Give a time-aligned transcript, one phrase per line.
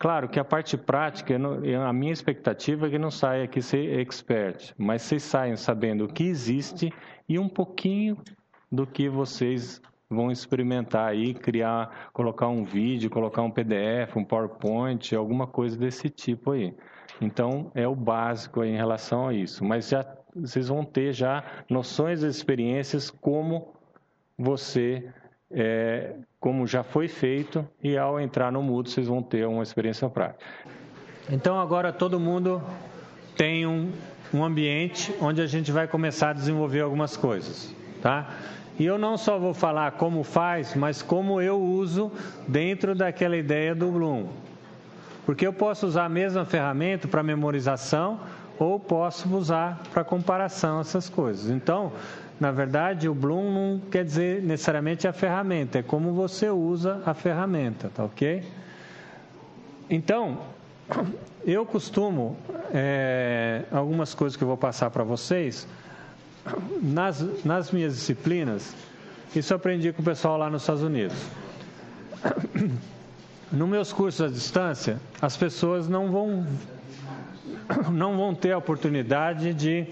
[0.00, 4.72] Claro que a parte prática, a minha expectativa é que não saia aqui ser expert,
[4.78, 6.90] mas vocês saiam sabendo o que existe
[7.28, 8.16] e um pouquinho
[8.72, 9.78] do que vocês
[10.08, 16.08] vão experimentar aí, criar, colocar um vídeo, colocar um PDF, um PowerPoint, alguma coisa desse
[16.08, 16.74] tipo aí.
[17.20, 19.62] Então, é o básico em relação a isso.
[19.62, 20.02] Mas já
[20.34, 23.74] vocês vão ter já noções e experiências como
[24.38, 25.12] você,
[25.50, 30.08] é, como já foi feito, e ao entrar no Moodle vocês vão ter uma experiência
[30.08, 30.44] prática.
[31.30, 32.62] Então, agora todo mundo
[33.36, 33.90] tem um,
[34.32, 38.28] um ambiente onde a gente vai começar a desenvolver algumas coisas, tá?
[38.78, 42.10] E eu não só vou falar como faz, mas como eu uso
[42.48, 44.28] dentro daquela ideia do Bloom.
[45.26, 48.18] Porque eu posso usar a mesma ferramenta para memorização
[48.58, 51.50] ou posso usar para comparação essas coisas.
[51.50, 51.92] Então,
[52.40, 57.12] na verdade, o Bloom não quer dizer necessariamente a ferramenta, é como você usa a
[57.12, 58.42] ferramenta, tá ok?
[59.90, 60.38] Então,
[61.44, 62.38] eu costumo,
[62.72, 65.68] é, algumas coisas que eu vou passar para vocês,
[66.80, 68.74] nas, nas minhas disciplinas,
[69.36, 71.16] isso eu aprendi com o pessoal lá nos Estados Unidos.
[73.52, 76.46] Nos meus cursos à distância, as pessoas não vão,
[77.90, 79.88] não vão ter a oportunidade de,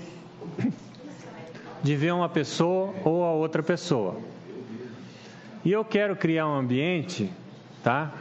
[1.83, 4.17] de ver uma pessoa ou a outra pessoa.
[5.65, 7.31] E eu quero criar um ambiente,
[7.83, 8.13] tá?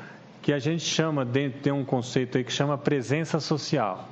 [0.41, 4.09] Que a gente chama, dentro, tem um conceito aí que chama presença social.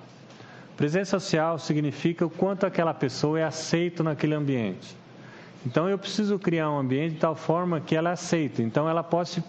[0.77, 4.95] Presença social significa o quanto aquela pessoa é aceita naquele ambiente.
[5.65, 8.61] Então eu preciso criar um ambiente de tal forma que ela é aceita.
[8.61, 9.43] Então ela pode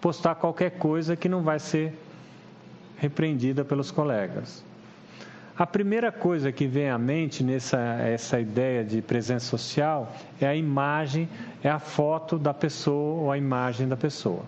[0.00, 1.94] postar qualquer coisa que não vai ser
[2.98, 4.64] repreendida pelos colegas.
[5.56, 10.56] A primeira coisa que vem à mente nessa essa ideia de presença social é a
[10.56, 11.28] imagem,
[11.62, 14.44] é a foto da pessoa ou a imagem da pessoa.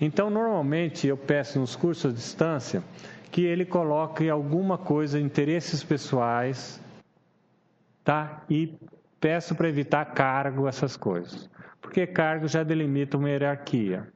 [0.00, 2.82] Então, normalmente eu peço nos cursos à distância
[3.30, 6.80] que ele coloque alguma coisa, interesses pessoais,
[8.02, 8.42] tá?
[8.48, 8.74] E
[9.20, 11.48] peço para evitar cargo, essas coisas.
[11.80, 14.08] Porque cargo já delimita uma hierarquia.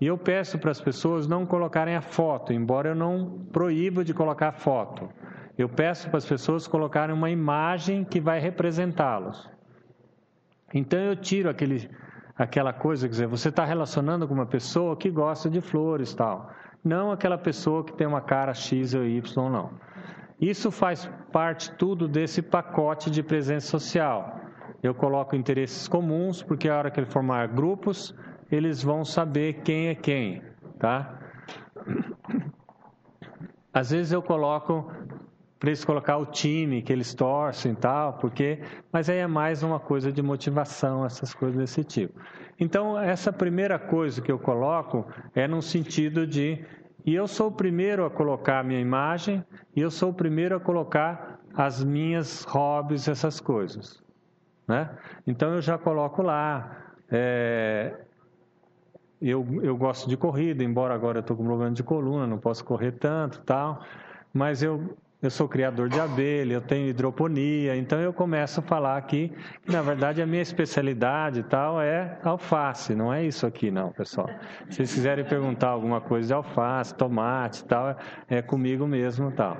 [0.00, 4.12] E eu peço para as pessoas não colocarem a foto, embora eu não proíba de
[4.12, 5.08] colocar foto.
[5.56, 9.48] Eu peço para as pessoas colocarem uma imagem que vai representá-los.
[10.72, 11.88] Então eu tiro aquele,
[12.36, 16.50] aquela coisa, quer dizer, você está relacionando com uma pessoa que gosta de flores tal.
[16.82, 19.70] Não aquela pessoa que tem uma cara X ou Y, não.
[20.40, 24.40] Isso faz parte tudo desse pacote de presença social.
[24.82, 28.14] Eu coloco interesses comuns, porque a hora que ele formar grupos,
[28.50, 30.42] eles vão saber quem é quem,
[30.78, 31.18] tá?
[33.72, 34.92] Às vezes eu coloco
[35.64, 38.60] para eles colocar o time que eles torcem e tal, porque,
[38.92, 42.20] mas aí é mais uma coisa de motivação, essas coisas desse tipo.
[42.60, 46.62] Então, essa primeira coisa que eu coloco é no sentido de.
[47.06, 49.42] E eu sou o primeiro a colocar a minha imagem,
[49.74, 54.02] e eu sou o primeiro a colocar as minhas hobbies, essas coisas.
[54.68, 54.90] Né?
[55.26, 56.92] Então, eu já coloco lá.
[57.10, 58.00] É,
[59.18, 62.62] eu, eu gosto de corrida, embora agora eu estou com problema de coluna, não posso
[62.62, 63.82] correr tanto tal.
[64.30, 64.94] Mas eu
[65.26, 69.72] eu sou criador de abelha, eu tenho hidroponia, então eu começo a falar aqui que,
[69.72, 74.28] na verdade, a minha especialidade e tal é alface, não é isso aqui, não, pessoal.
[74.68, 77.96] Se vocês quiserem perguntar alguma coisa de alface, tomate e tal,
[78.28, 79.56] é comigo mesmo e tal.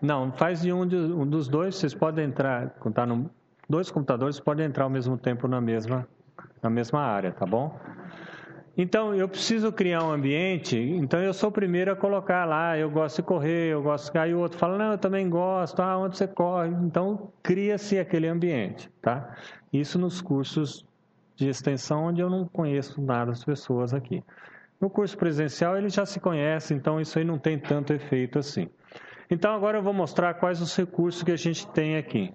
[0.00, 3.30] Não, faz de um, de um dos dois, vocês podem entrar, contar no,
[3.68, 6.06] dois computadores podem entrar ao mesmo tempo na mesma,
[6.62, 7.78] na mesma área, tá bom?
[8.78, 12.90] Então, eu preciso criar um ambiente, então eu sou o primeiro a colocar lá, eu
[12.90, 14.18] gosto de correr, eu gosto de...
[14.18, 16.68] Aí o outro fala, não, eu também gosto, ah, onde você corre?
[16.68, 19.34] Então, cria-se aquele ambiente, tá?
[19.72, 20.84] Isso nos cursos
[21.34, 24.22] de extensão, onde eu não conheço nada das pessoas aqui.
[24.78, 28.68] No curso presencial, ele já se conhece, então isso aí não tem tanto efeito assim.
[29.30, 32.32] Então, agora eu vou mostrar quais os recursos que a gente tem aqui.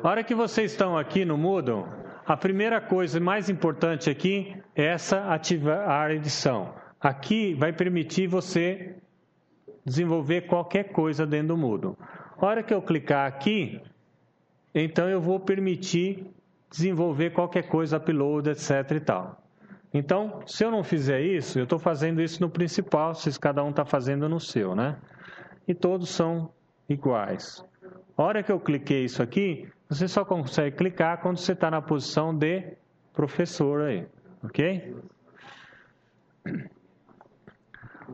[0.00, 1.88] A hora que vocês estão aqui no Moodle,
[2.26, 6.74] a primeira coisa mais importante aqui é essa ativar a edição.
[7.00, 8.96] Aqui vai permitir você
[9.84, 11.96] desenvolver qualquer coisa dentro do Moodle.
[12.36, 13.80] A hora que eu clicar aqui,
[14.74, 16.26] então eu vou permitir
[16.68, 19.42] desenvolver qualquer coisa, upload, etc e tal.
[19.94, 23.70] Então, se eu não fizer isso, eu estou fazendo isso no principal, se cada um
[23.70, 24.96] está fazendo no seu, né?
[25.66, 26.50] E todos são
[26.88, 27.64] iguais.
[28.16, 31.80] A hora que eu cliquei isso aqui, você só consegue clicar quando você está na
[31.80, 32.76] posição de
[33.12, 34.06] professor aí,
[34.42, 34.96] ok?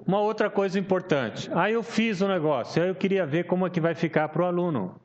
[0.07, 1.51] Uma outra coisa importante.
[1.55, 4.29] Aí eu fiz o um negócio, aí eu queria ver como é que vai ficar
[4.29, 5.01] para o aluno.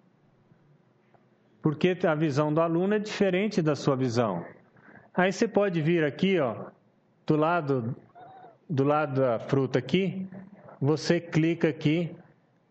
[1.62, 4.46] porque a visão do aluno é diferente da sua visão.
[5.14, 6.68] Aí você pode vir aqui, ó,
[7.25, 7.96] do lado
[8.69, 10.28] do lado da fruta aqui,
[10.80, 12.16] você clica aqui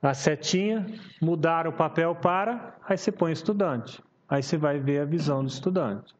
[0.02, 0.86] a setinha,
[1.20, 4.02] mudar o papel para, aí você põe estudante.
[4.28, 6.14] Aí você vai ver a visão do estudante.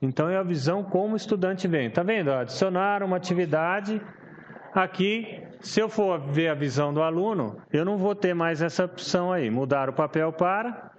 [0.00, 1.90] Então é a visão como o estudante vem.
[1.90, 2.32] Tá vendo?
[2.32, 4.00] Adicionar uma atividade
[4.74, 5.42] aqui.
[5.60, 9.32] Se eu for ver a visão do aluno, eu não vou ter mais essa opção
[9.32, 10.90] aí, mudar o papel para.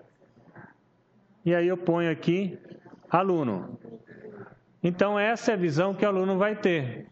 [1.43, 2.57] E aí eu ponho aqui
[3.09, 3.77] aluno.
[4.81, 7.07] Então essa é a visão que o aluno vai ter.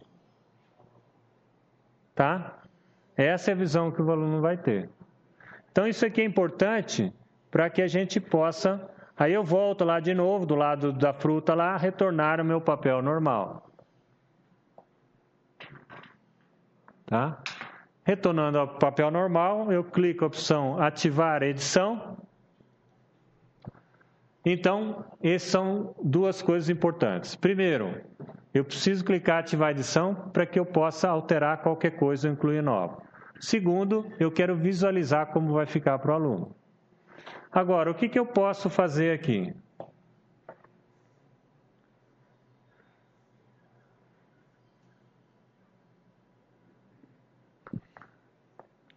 [2.15, 2.62] Tá?
[3.15, 4.89] Essa é a visão que o aluno vai ter.
[5.71, 7.13] Então, isso aqui é importante
[7.49, 8.89] para que a gente possa.
[9.17, 13.01] Aí eu volto lá de novo, do lado da fruta lá, retornar o meu papel
[13.01, 13.69] normal.
[17.05, 17.37] Tá?
[18.03, 22.17] Retornando ao papel normal, eu clico a opção ativar edição.
[24.45, 27.35] Então, essas são duas coisas importantes.
[27.35, 28.01] Primeiro,
[28.53, 33.01] eu preciso clicar ativar edição para que eu possa alterar qualquer coisa ou incluir nova.
[33.39, 36.55] Segundo, eu quero visualizar como vai ficar para o aluno.
[37.51, 39.53] Agora, o que, que eu posso fazer aqui?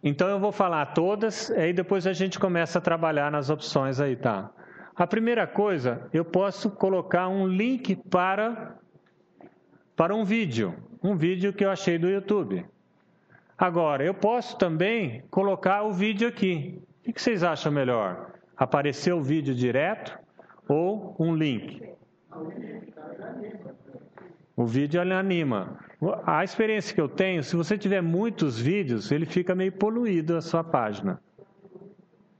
[0.03, 4.15] Então eu vou falar todas, aí depois a gente começa a trabalhar nas opções aí,
[4.15, 4.49] tá?
[4.95, 8.77] A primeira coisa, eu posso colocar um link para
[9.97, 12.63] para um vídeo, um vídeo que eu achei do YouTube.
[13.57, 16.79] Agora, eu posso também colocar o vídeo aqui.
[17.05, 18.31] O que vocês acham melhor?
[18.55, 20.17] Aparecer o vídeo direto
[20.69, 21.81] ou um link?
[24.55, 25.79] O vídeo ele anima.
[26.27, 30.41] A experiência que eu tenho, se você tiver muitos vídeos, ele fica meio poluído a
[30.41, 31.19] sua página.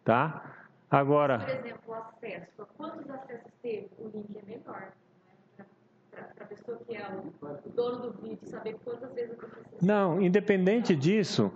[0.04, 0.54] Tá?
[0.92, 1.40] Agora.
[1.40, 2.68] Por exemplo, o acesso.
[2.78, 3.90] Quantos acessos teve?
[3.98, 4.92] O link é a
[6.68, 7.08] pessoa que é
[7.66, 9.78] o dono do vídeo saber quantas vezes aconteceu.
[9.82, 11.52] Não, independente disso,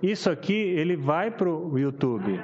[0.00, 2.40] isso aqui ele vai para o YouTube.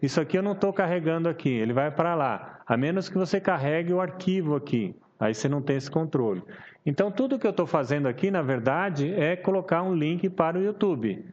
[0.00, 2.60] Isso aqui eu não estou carregando aqui, ele vai para lá.
[2.66, 4.94] A menos que você carregue o arquivo aqui.
[5.18, 6.42] Aí você não tem esse controle.
[6.84, 10.62] Então, tudo que eu estou fazendo aqui, na verdade, é colocar um link para o
[10.62, 11.24] YouTube.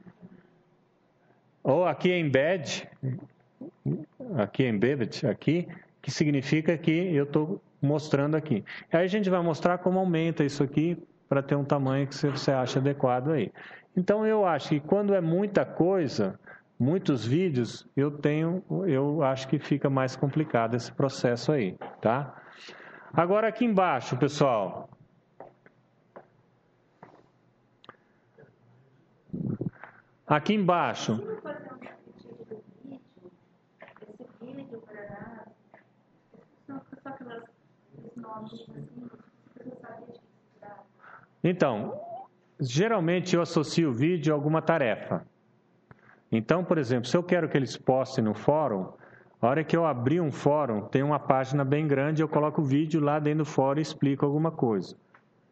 [1.64, 2.88] Ou aqui é embed,
[4.38, 5.68] aqui é embedded, aqui,
[6.02, 8.64] que significa que eu estou mostrando aqui.
[8.92, 10.98] Aí a gente vai mostrar como aumenta isso aqui
[11.28, 13.52] para ter um tamanho que você acha adequado aí.
[13.96, 16.40] Então eu acho que quando é muita coisa,
[16.80, 22.36] muitos vídeos, eu tenho, eu acho que fica mais complicado esse processo aí, tá?
[23.14, 24.90] Agora aqui embaixo, pessoal.
[30.26, 31.22] Aqui embaixo.
[41.44, 42.00] Então,
[42.60, 45.26] geralmente eu associo o vídeo a alguma tarefa.
[46.32, 48.92] Então, por exemplo, se eu quero que eles postem no fórum,
[49.42, 52.66] a hora que eu abrir um fórum, tem uma página bem grande, eu coloco o
[52.66, 54.96] vídeo lá dentro do fórum e explico alguma coisa.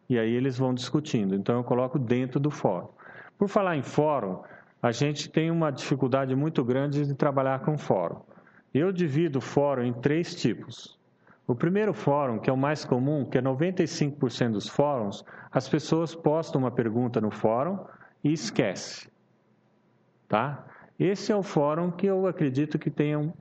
[0.10, 1.34] E aí eles vão discutindo.
[1.34, 2.90] Então eu coloco dentro do fórum.
[3.38, 4.42] Por falar em fórum,
[4.82, 8.22] a gente tem uma dificuldade muito grande de trabalhar com fórum.
[8.74, 10.97] Eu divido o fórum em três tipos.
[11.48, 16.14] O primeiro fórum, que é o mais comum, que é 95% dos fóruns, as pessoas
[16.14, 17.80] postam uma pergunta no fórum
[18.22, 19.10] e esquece.
[20.28, 20.66] Tá?
[21.00, 23.32] Esse é o fórum que eu acredito que tenha um,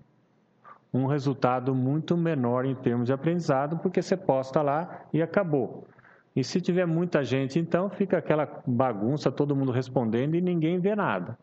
[0.94, 5.88] um resultado muito menor em termos de aprendizado, porque você posta lá e acabou.
[6.36, 10.94] E se tiver muita gente, então fica aquela bagunça, todo mundo respondendo e ninguém vê
[10.94, 11.36] nada.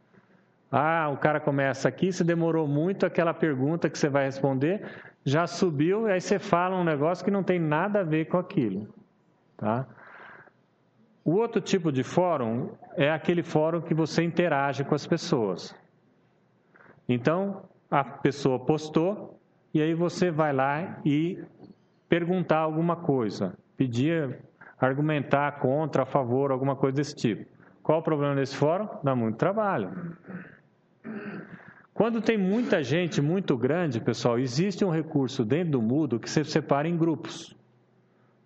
[0.71, 4.81] Ah, o cara começa aqui, se demorou muito aquela pergunta que você vai responder,
[5.25, 8.37] já subiu, e aí você fala um negócio que não tem nada a ver com
[8.37, 8.93] aquilo.
[9.57, 9.87] Tá?
[11.23, 15.73] O outro tipo de fórum é aquele fórum que você interage com as pessoas.
[17.07, 19.39] Então, a pessoa postou,
[19.73, 21.43] e aí você vai lá e
[22.09, 24.39] perguntar alguma coisa, pedir,
[24.79, 27.49] argumentar contra, a favor, alguma coisa desse tipo.
[27.81, 28.87] Qual o problema desse fórum?
[29.03, 30.15] Dá muito trabalho.
[31.93, 36.43] Quando tem muita gente muito grande, pessoal, existe um recurso dentro do Moodle que você
[36.43, 37.55] separa em grupos.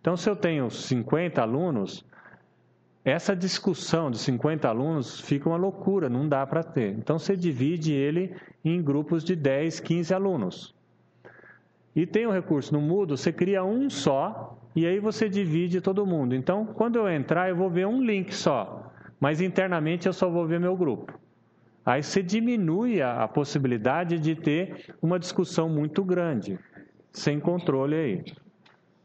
[0.01, 2.06] Então, se eu tenho 50 alunos,
[3.06, 6.94] essa discussão de 50 alunos fica uma loucura, não dá para ter.
[6.98, 8.36] Então, você divide ele
[8.66, 10.75] em grupos de 10, 15 alunos.
[11.96, 16.06] E tem um recurso no Moodle, você cria um só e aí você divide todo
[16.06, 16.36] mundo.
[16.36, 20.46] Então, quando eu entrar, eu vou ver um link só, mas internamente eu só vou
[20.46, 21.18] ver meu grupo.
[21.88, 26.60] Aí você diminui a, a possibilidade de ter uma discussão muito grande,
[27.13, 28.25] sem controle aí,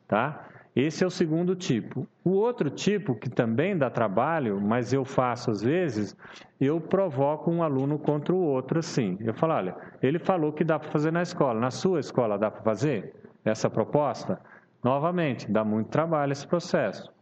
[0.08, 0.48] tá?
[0.74, 2.08] Esse é o segundo tipo.
[2.24, 6.16] O outro tipo, que também dá trabalho, mas eu faço às vezes,
[6.58, 9.18] eu provoco um aluno contra o outro assim.
[9.20, 11.60] Eu falo, olha, ele falou que dá para fazer na escola.
[11.60, 14.40] Na sua escola dá para fazer essa proposta?
[14.82, 17.12] Novamente, dá muito trabalho esse processo.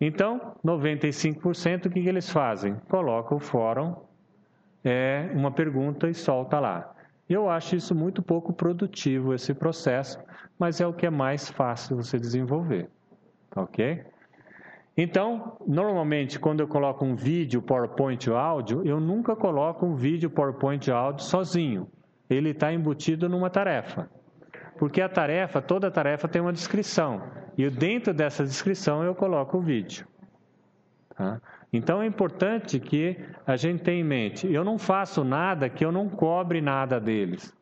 [0.00, 2.76] Então, 95% o que, que eles fazem?
[2.88, 3.96] Coloca o fórum,
[4.84, 6.94] é uma pergunta e solta lá.
[7.28, 10.18] Eu acho isso muito pouco produtivo, esse processo,
[10.58, 12.88] mas é o que é mais fácil você desenvolver.
[13.54, 14.04] Ok?
[14.96, 20.28] Então, normalmente, quando eu coloco um vídeo, PowerPoint ou áudio, eu nunca coloco um vídeo,
[20.28, 21.88] PowerPoint ou áudio sozinho.
[22.28, 24.10] Ele está embutido numa tarefa.
[24.76, 27.22] Porque a tarefa, toda tarefa tem uma descrição.
[27.56, 30.06] E dentro dessa descrição eu coloco o vídeo.
[31.16, 31.40] Tá?
[31.72, 35.92] Então é importante que a gente tenha em mente: eu não faço nada que eu
[35.92, 37.54] não cobre nada deles.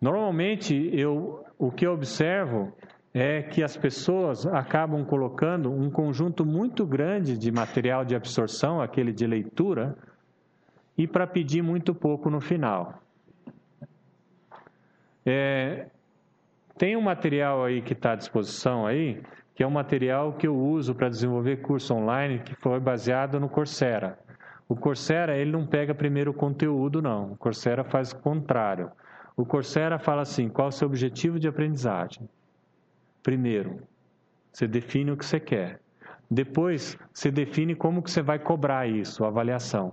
[0.00, 2.72] Normalmente, eu, o que eu observo
[3.12, 9.12] é que as pessoas acabam colocando um conjunto muito grande de material de absorção, aquele
[9.12, 9.96] de leitura,
[10.96, 13.02] e para pedir muito pouco no final.
[15.26, 15.86] É,
[16.78, 19.20] tem um material aí que está à disposição aí,
[19.60, 23.46] que é um material que eu uso para desenvolver curso online, que foi baseado no
[23.46, 24.18] Coursera.
[24.66, 27.32] O Coursera, ele não pega primeiro o conteúdo, não.
[27.32, 28.90] O Coursera faz o contrário.
[29.36, 32.26] O Coursera fala assim, qual é o seu objetivo de aprendizagem?
[33.22, 33.82] Primeiro,
[34.50, 35.78] você define o que você quer.
[36.30, 39.92] Depois, você define como que você vai cobrar isso, a avaliação.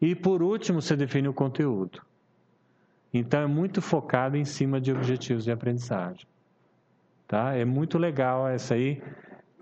[0.00, 2.00] E por último, você define o conteúdo.
[3.12, 6.24] Então é muito focado em cima de objetivos de aprendizagem.
[7.26, 7.54] Tá?
[7.54, 9.02] É muito legal essa aí.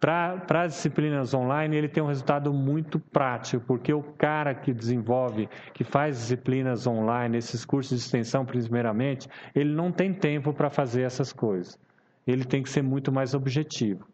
[0.00, 5.49] Para as disciplinas online, ele tem um resultado muito prático, porque o cara que desenvolve,
[5.73, 11.02] que faz disciplinas online, esses cursos de extensão, primeiramente, ele não tem tempo para fazer
[11.02, 11.78] essas coisas
[12.26, 14.07] ele tem que ser muito mais objetivo.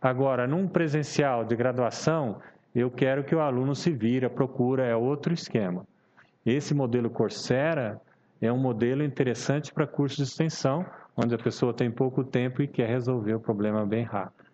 [0.00, 2.40] Agora, num presencial de graduação,
[2.74, 5.84] eu quero que o aluno se vira, procura, é outro esquema.
[6.46, 8.00] Esse modelo Coursera
[8.40, 10.86] é um modelo interessante para cursos de extensão,
[11.18, 14.48] onde a pessoa tem pouco tempo e quer resolver o problema bem rápido.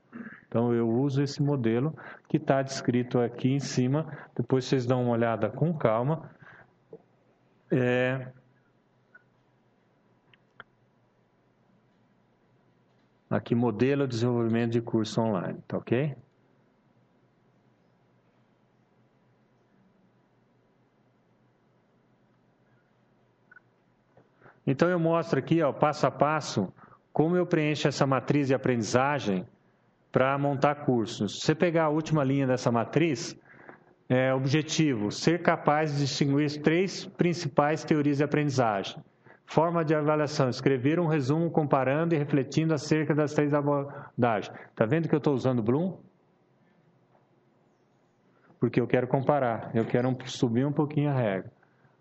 [0.49, 1.94] Então, eu uso esse modelo
[2.28, 6.30] que está descrito aqui em cima, depois vocês dão uma olhada com calma.
[7.71, 8.28] É,
[13.35, 16.14] Aqui, modelo de desenvolvimento de curso online, tá ok?
[24.66, 26.73] Então, eu mostro aqui, ó, passo a passo,
[27.12, 29.47] como eu preencho essa matriz de aprendizagem
[30.11, 31.40] para montar cursos.
[31.40, 33.38] Se você pegar a última linha dessa matriz,
[34.09, 39.02] é, objetivo, ser capaz de distinguir três principais teorias de aprendizagem.
[39.47, 44.54] Forma de avaliação: escrever um resumo comparando e refletindo acerca das três abordagens.
[44.71, 45.97] Está vendo que eu estou usando Bloom?
[48.59, 51.52] Porque eu quero comparar, eu quero subir um pouquinho a regra.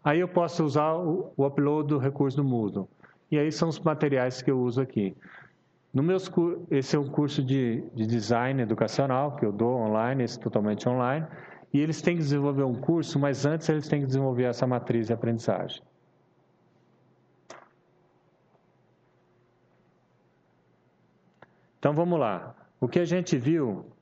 [0.03, 2.89] Aí eu posso usar o, upload do recurso do Moodle.
[3.31, 5.15] E aí são os materiais que eu uso aqui.
[5.93, 6.29] No meus,
[6.69, 11.25] esse é um curso de, de design educacional que eu dou online, esse totalmente online.
[11.74, 15.07] E eles têm que desenvolver um curso, mas antes eles têm que desenvolver essa matriz
[15.07, 15.81] de aprendizagem.
[21.79, 22.55] Então vamos lá.
[22.79, 23.92] O que a gente viu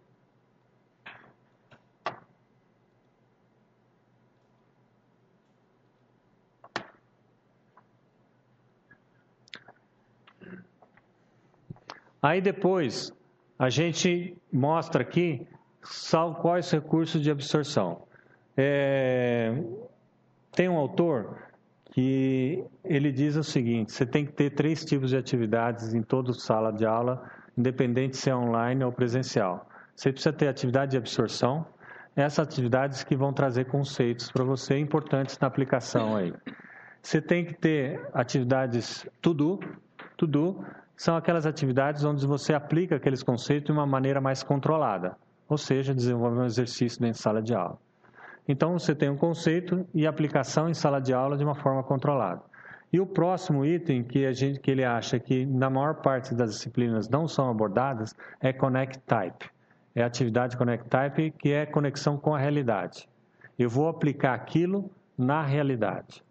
[12.21, 13.13] Aí depois
[13.57, 15.47] a gente mostra aqui
[16.41, 18.03] quais recursos de absorção.
[18.55, 19.53] É,
[20.51, 21.37] tem um autor
[21.91, 26.33] que ele diz o seguinte: você tem que ter três tipos de atividades em toda
[26.33, 29.67] sala de aula independente se é online ou presencial.
[29.95, 31.65] Você precisa ter atividade de absorção,
[32.15, 36.33] essas atividades que vão trazer conceitos para você importantes na aplicação aí.
[37.01, 39.59] Você tem que ter atividades to-do,
[40.17, 40.65] to-do
[41.01, 45.17] são aquelas atividades onde você aplica aqueles conceitos de uma maneira mais controlada,
[45.49, 47.79] ou seja, desenvolve um exercício dentro de sala de aula.
[48.47, 52.43] Então, você tem um conceito e aplicação em sala de aula de uma forma controlada.
[52.93, 56.51] E o próximo item que a gente que ele acha que na maior parte das
[56.51, 59.49] disciplinas não são abordadas é Connect Type.
[59.95, 63.09] É a atividade Connect Type que é conexão com a realidade.
[63.57, 66.23] Eu vou aplicar aquilo na realidade.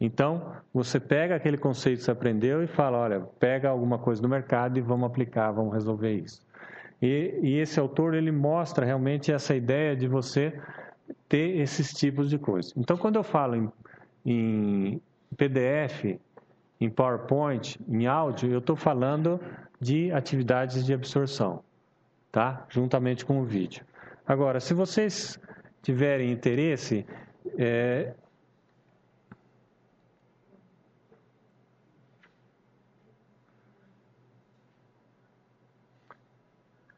[0.00, 4.28] Então, você pega aquele conceito que você aprendeu e fala, olha, pega alguma coisa do
[4.28, 6.44] mercado e vamos aplicar, vamos resolver isso.
[7.00, 10.52] E, e esse autor, ele mostra realmente essa ideia de você
[11.28, 12.72] ter esses tipos de coisas.
[12.76, 13.72] Então, quando eu falo em,
[14.24, 15.00] em
[15.36, 16.18] PDF,
[16.80, 19.40] em PowerPoint, em áudio, eu estou falando
[19.80, 21.62] de atividades de absorção,
[22.30, 22.66] tá?
[22.68, 23.84] Juntamente com o vídeo.
[24.26, 25.38] Agora, se vocês
[25.82, 27.06] tiverem interesse,
[27.58, 28.12] é...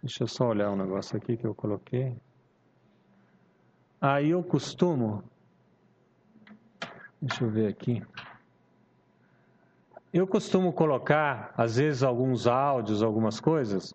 [0.02, 2.14] deixa eu só olhar um negócio aqui que eu coloquei.
[4.00, 5.24] Aí eu costumo,
[7.20, 8.02] deixa eu ver aqui.
[10.12, 13.94] Eu costumo colocar, às vezes, alguns áudios, algumas coisas,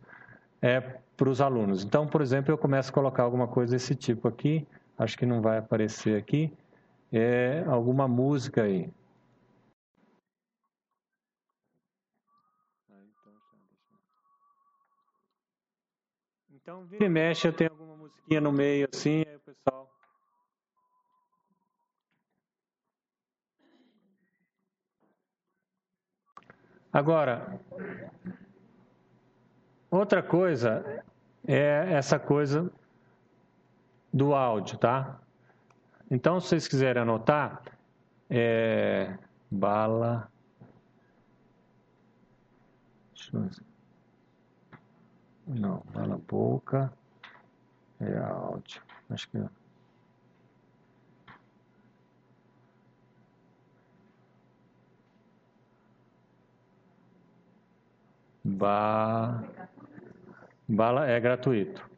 [0.62, 0.80] é,
[1.18, 1.84] para os alunos.
[1.84, 4.68] Então, por exemplo, eu começo a colocar alguma coisa desse tipo aqui,
[4.98, 6.52] acho que não vai aparecer aqui,
[7.12, 8.90] é alguma música aí.
[16.54, 19.94] Então, vira e mexe, eu tenho alguma musiquinha no meio assim, aí o pessoal
[26.94, 27.60] Agora,
[29.90, 31.04] outra coisa
[31.48, 32.72] é essa coisa
[34.14, 35.20] do áudio, tá?
[36.12, 37.64] Então, se vocês quiserem anotar,
[38.30, 39.18] é
[39.50, 40.32] bala.
[45.48, 46.92] Não, bala boca
[48.00, 48.82] é áudio.
[49.10, 49.38] Acho que.
[49.38, 49.50] É.
[58.44, 59.44] Ba...
[60.68, 61.90] Bala é gratuito.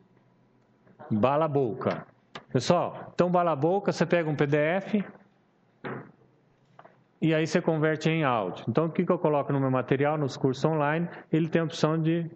[1.09, 2.05] Bala Boca.
[2.51, 5.03] Pessoal, então Bala Boca, você pega um PDF
[7.21, 8.65] e aí você converte em áudio.
[8.67, 11.07] Então, o que, que eu coloco no meu material, nos cursos online?
[11.31, 12.29] Ele tem a opção de,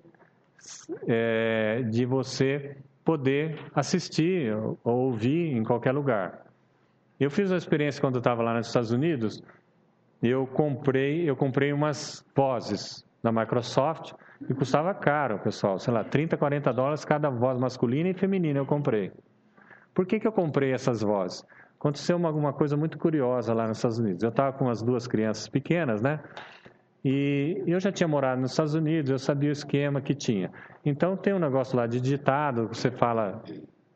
[1.07, 6.45] é, de você poder assistir ou ouvir em qualquer lugar.
[7.19, 9.43] Eu fiz uma experiência quando eu estava lá nos Estados Unidos.
[10.21, 14.13] Eu comprei, eu comprei umas vozes da Microsoft
[14.47, 18.65] e custava caro, pessoal, sei lá, 30, 40 dólares cada voz masculina e feminina eu
[18.65, 19.11] comprei.
[19.93, 21.43] Por que, que eu comprei essas vozes?
[21.77, 24.23] Aconteceu uma, uma coisa muito curiosa lá nos Estados Unidos.
[24.23, 26.19] Eu estava com as duas crianças pequenas, né?
[27.03, 30.51] E eu já tinha morado nos Estados Unidos, eu sabia o esquema que tinha.
[30.85, 33.41] Então tem um negócio lá de ditado, você fala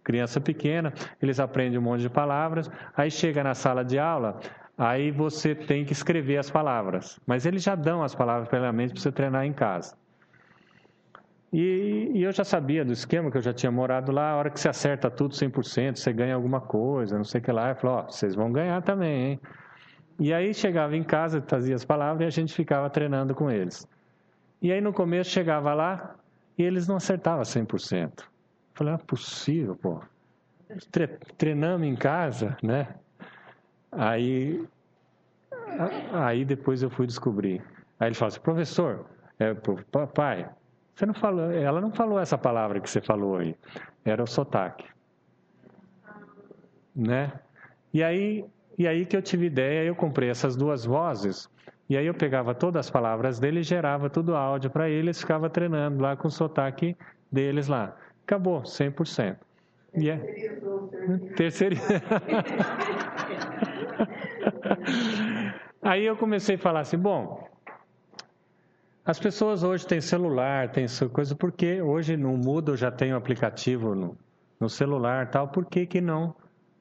[0.04, 4.40] criança pequena, eles aprendem um monte de palavras, aí chega na sala de aula,
[4.78, 7.20] Aí você tem que escrever as palavras.
[7.26, 9.96] Mas eles já dão as palavras previamente para você treinar em casa.
[11.52, 14.32] E, e, eu já sabia do esquema, que eu já tinha morado lá.
[14.32, 17.52] A hora que você acerta tudo 100%, você ganha alguma coisa, não sei o que
[17.52, 17.70] lá.
[17.70, 19.40] Eu falei, ó, vocês vão ganhar também, hein?
[20.20, 23.88] E aí chegava em casa, trazia as palavras e a gente ficava treinando com eles.
[24.62, 26.16] E aí no começo chegava lá
[26.58, 28.20] e eles não acertavam 100%.
[28.20, 28.26] Eu
[28.74, 30.02] falei, é possível, pô.
[31.38, 32.96] Treinamos em casa, né?
[33.92, 34.68] Aí,
[36.14, 37.62] aí depois eu fui descobrir.
[38.00, 39.06] Aí ele falou assim, professor,
[39.40, 39.54] é,
[40.14, 40.50] pai,
[40.96, 43.56] você não falou, ela não falou essa palavra que você falou aí.
[44.06, 44.86] Era o sotaque.
[46.96, 47.32] Né?
[47.94, 48.46] E aí,
[48.78, 51.50] e aí que eu tive ideia, eu comprei essas duas vozes,
[51.90, 55.50] e aí eu pegava todas as palavras dele e gerava tudo áudio para eles, ficava
[55.50, 56.96] treinando lá com o sotaque
[57.32, 57.96] deles lá.
[58.26, 59.38] Acabou, 100%.
[59.96, 60.18] E é...
[61.36, 61.76] Terceiro.
[65.82, 67.48] Aí eu comecei a falar assim, bom,
[69.06, 73.94] as pessoas hoje têm celular, têm coisa, porque hoje no Moodle já tem um aplicativo
[73.94, 74.18] no,
[74.60, 76.34] no celular tal, por que, que não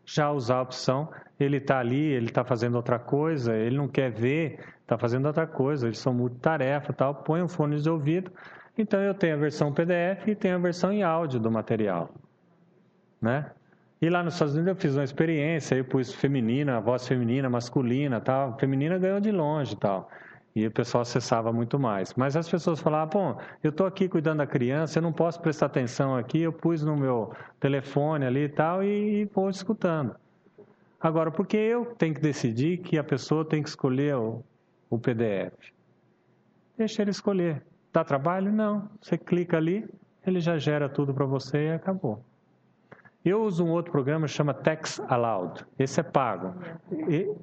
[0.07, 1.09] já usar a opção?
[1.38, 5.47] Ele está ali, ele está fazendo outra coisa, ele não quer ver, está fazendo outra
[5.47, 8.31] coisa, eles são multitarefa tal, põe um fone de ouvido.
[8.77, 12.11] Então eu tenho a versão PDF e tenho a versão em áudio do material.
[13.21, 13.51] Né?
[14.01, 18.21] E lá nos Estados Unidos eu fiz uma experiência, eu pus feminina, voz feminina, masculina,
[18.21, 18.59] tal.
[18.59, 20.11] Feminina ganhou de longe, tal.
[20.55, 22.12] E o pessoal acessava muito mais.
[22.14, 25.66] Mas as pessoas falavam, bom, eu estou aqui cuidando da criança, eu não posso prestar
[25.66, 30.14] atenção aqui, eu pus no meu telefone ali e tal, e, e vou escutando.
[31.03, 34.45] Agora, por que eu tenho que decidir que a pessoa tem que escolher o,
[34.88, 35.53] o PDF?
[36.79, 37.61] Deixa ele escolher.
[37.93, 38.53] Dá trabalho?
[38.53, 38.88] Não.
[39.01, 39.85] Você clica ali,
[40.25, 42.25] ele já gera tudo para você e acabou.
[43.25, 45.65] Eu uso um outro programa que chama Text Aloud.
[45.77, 46.55] Esse é pago.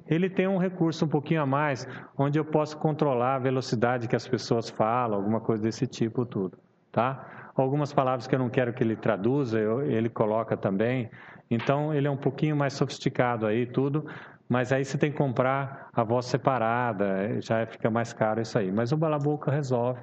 [0.06, 4.16] Ele tem um recurso um pouquinho a mais, onde eu posso controlar a velocidade que
[4.16, 6.58] as pessoas falam, alguma coisa desse tipo, tudo.
[6.90, 7.50] Tá?
[7.54, 11.10] Algumas palavras que eu não quero que ele traduza, ele coloca também.
[11.50, 14.06] Então ele é um pouquinho mais sofisticado aí tudo,
[14.48, 18.70] mas aí você tem que comprar a voz separada, já fica mais caro isso aí.
[18.70, 20.00] Mas o balabuca resolve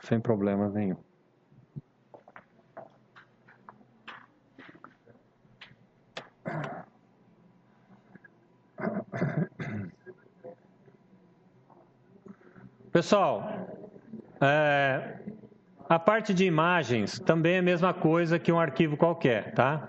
[0.00, 0.96] sem problema nenhum.
[12.90, 13.68] Pessoal,
[14.40, 15.20] é,
[15.88, 19.88] a parte de imagens também é a mesma coisa que um arquivo qualquer, tá?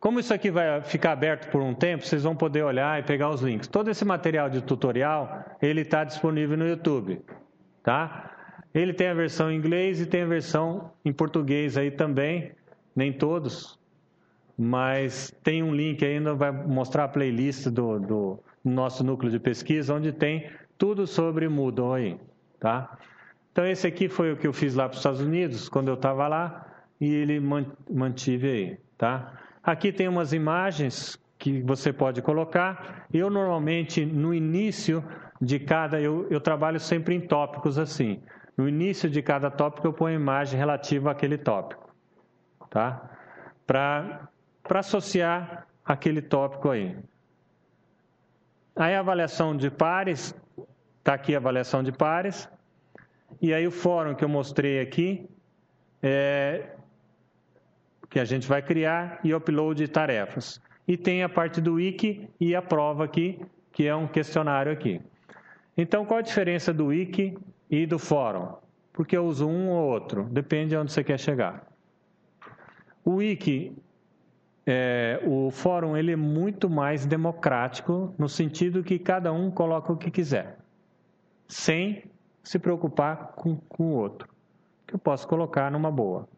[0.00, 3.30] Como isso aqui vai ficar aberto por um tempo, vocês vão poder olhar e pegar
[3.30, 3.68] os links.
[3.68, 7.22] Todo esse material de tutorial, ele está disponível no YouTube,
[7.82, 8.30] tá?
[8.74, 12.52] Ele tem a versão em inglês e tem a versão em português aí também,
[12.94, 13.78] nem todos,
[14.58, 19.94] mas tem um link aí, vai mostrar a playlist do, do, nosso núcleo de pesquisa,
[19.94, 22.20] onde tem tudo sobre Moodle aí,
[22.58, 22.96] tá?
[23.52, 25.94] Então, esse aqui foi o que eu fiz lá para os Estados Unidos, quando eu
[25.94, 26.66] estava lá,
[27.00, 27.40] e ele
[27.90, 29.32] mantive aí, tá?
[29.62, 33.06] Aqui tem umas imagens que você pode colocar.
[33.12, 35.04] Eu, normalmente, no início
[35.40, 36.00] de cada...
[36.00, 38.20] Eu, eu trabalho sempre em tópicos assim.
[38.56, 41.92] No início de cada tópico, eu ponho imagem relativa àquele tópico,
[42.70, 43.10] tá?
[43.66, 44.28] Para
[44.70, 46.96] associar aquele tópico aí.
[48.76, 50.34] Aí a avaliação de pares,
[50.98, 52.48] está aqui a avaliação de pares.
[53.40, 55.28] E aí o fórum que eu mostrei aqui,
[56.02, 56.70] é,
[58.10, 60.60] que a gente vai criar, e upload de tarefas.
[60.88, 63.40] E tem a parte do wiki e a prova aqui,
[63.72, 65.00] que é um questionário aqui.
[65.76, 67.36] Então, qual a diferença do wiki
[67.70, 68.56] e do fórum?
[68.92, 71.66] Porque eu uso um ou outro, depende de onde você quer chegar.
[73.04, 73.76] O wiki
[74.66, 79.96] é, o fórum ele é muito mais democrático no sentido que cada um coloca o
[79.96, 80.58] que quiser,
[81.46, 82.04] sem
[82.42, 84.28] se preocupar com, com o outro,
[84.86, 86.28] que eu posso colocar numa boa.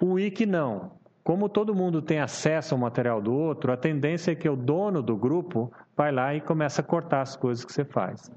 [0.00, 0.92] O wiki não.
[1.24, 5.02] Como todo mundo tem acesso ao material do outro, a tendência é que o dono
[5.02, 8.30] do grupo vai lá e começa a cortar as coisas que você faz.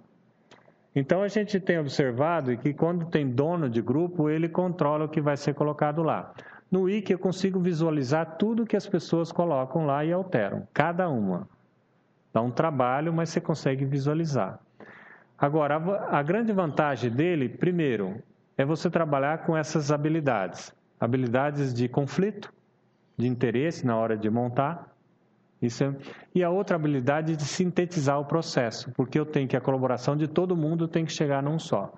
[0.95, 5.21] Então a gente tem observado que quando tem dono de grupo, ele controla o que
[5.21, 6.33] vai ser colocado lá.
[6.71, 11.47] No Wiki eu consigo visualizar tudo que as pessoas colocam lá e alteram, cada uma.
[12.31, 14.59] Dá um trabalho, mas você consegue visualizar.
[15.37, 18.21] Agora, a, a grande vantagem dele, primeiro,
[18.57, 20.73] é você trabalhar com essas habilidades.
[20.99, 22.53] Habilidades de conflito,
[23.17, 24.95] de interesse na hora de montar.
[25.61, 25.95] Isso é,
[26.35, 30.27] e a outra habilidade de sintetizar o processo, porque eu tenho que a colaboração de
[30.27, 31.93] todo mundo tem que chegar num só.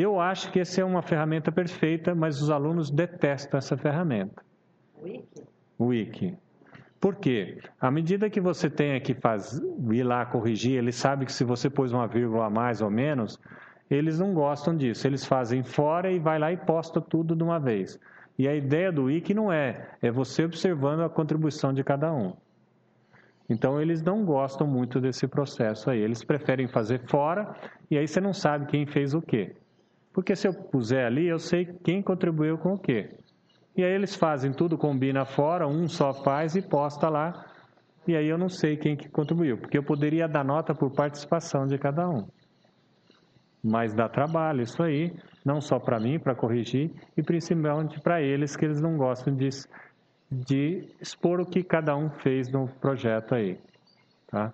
[0.00, 4.42] Eu acho que essa é uma ferramenta perfeita, mas os alunos detestam essa ferramenta.
[5.02, 5.42] Wiki?
[5.78, 6.38] Wiki.
[6.98, 7.58] Por quê?
[7.78, 9.60] À medida que você tem que faz,
[9.90, 13.38] ir lá corrigir, ele sabe que se você pôs uma vírgula a mais ou menos,
[13.90, 15.06] eles não gostam disso.
[15.06, 18.00] Eles fazem fora e vai lá e posta tudo de uma vez.
[18.38, 22.32] E a ideia do Wiki não é, é você observando a contribuição de cada um.
[23.50, 26.00] Então eles não gostam muito desse processo aí.
[26.00, 27.54] Eles preferem fazer fora
[27.90, 29.56] e aí você não sabe quem fez o quê.
[30.12, 33.10] Porque se eu puser ali, eu sei quem contribuiu com o quê.
[33.76, 37.46] E aí eles fazem tudo, combina fora, um só faz e posta lá.
[38.06, 41.66] E aí eu não sei quem que contribuiu, porque eu poderia dar nota por participação
[41.66, 42.26] de cada um.
[43.62, 48.56] Mas dá trabalho isso aí, não só para mim, para corrigir, e principalmente para eles,
[48.56, 49.48] que eles não gostam de,
[50.30, 53.58] de expor o que cada um fez no projeto aí.
[54.26, 54.52] Tá?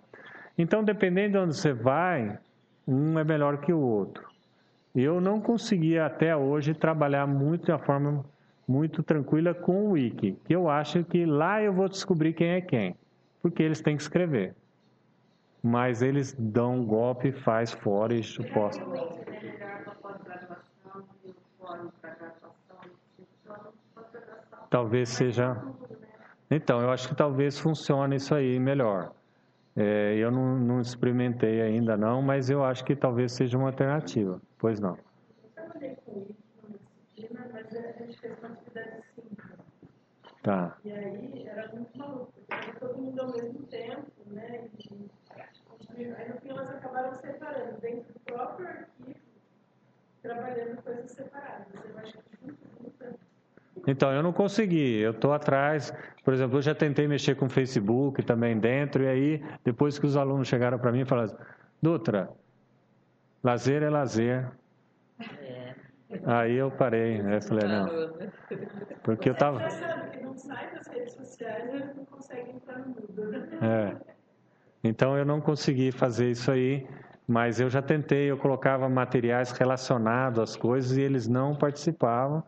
[0.59, 2.39] Então, dependendo de onde você vai,
[2.87, 4.36] um é melhor que o outro.
[4.99, 8.25] Eu não conseguia até hoje trabalhar muito de uma forma
[8.67, 10.39] muito tranquila com o Wiki.
[10.49, 12.97] Eu acho que lá eu vou descobrir quem é quem,
[13.43, 14.57] porque eles têm que escrever.
[15.63, 18.23] Mas eles dão um golpe, faz fora e
[18.55, 18.83] posta.
[24.71, 25.63] Talvez seja.
[26.51, 29.13] Então, eu acho que talvez funcione isso aí melhor.
[29.77, 34.41] É, eu não, não, experimentei ainda não, mas eu acho que talvez seja uma alternativa.
[34.59, 34.99] Pois não.
[40.43, 40.79] Tá.
[40.85, 44.71] E aí era muito maluco, porque todo mundo ao mesmo tempo, né?
[45.99, 49.19] E, aí no final elas acabaram separando dentro do próprio arquivo,
[50.23, 51.67] trabalhando coisas separadas.
[51.85, 53.19] Eu acho que junto, junto,
[53.87, 55.95] então, eu não consegui, eu estou atrás.
[56.25, 60.07] Por exemplo, eu já tentei mexer com o Facebook também dentro, e aí, depois que
[60.07, 61.37] os alunos chegaram para mim e falaram:
[61.81, 62.29] Dutra,
[63.45, 64.51] lazer é lazer.
[65.41, 65.75] É.
[66.25, 67.41] Aí eu parei, né?
[67.41, 67.87] Falei: não.
[69.05, 69.61] Porque eu estava.
[70.11, 73.31] que não sai das redes sociais, não conseguem entrar no mundo.
[73.31, 73.59] Né?
[73.63, 73.97] É.
[74.83, 76.87] Então, eu não consegui fazer isso aí.
[77.29, 82.45] Mas eu já tentei, eu colocava materiais relacionados às coisas e eles não participavam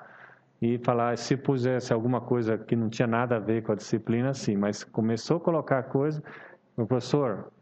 [0.61, 4.35] e falar, se pusesse alguma coisa que não tinha nada a ver com a disciplina,
[4.35, 6.23] sim, mas começou a colocar coisa,
[6.77, 7.53] o professor,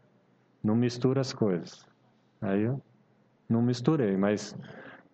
[0.63, 1.85] não mistura as coisas.
[2.41, 2.81] Aí eu
[3.47, 4.55] não misturei, mas,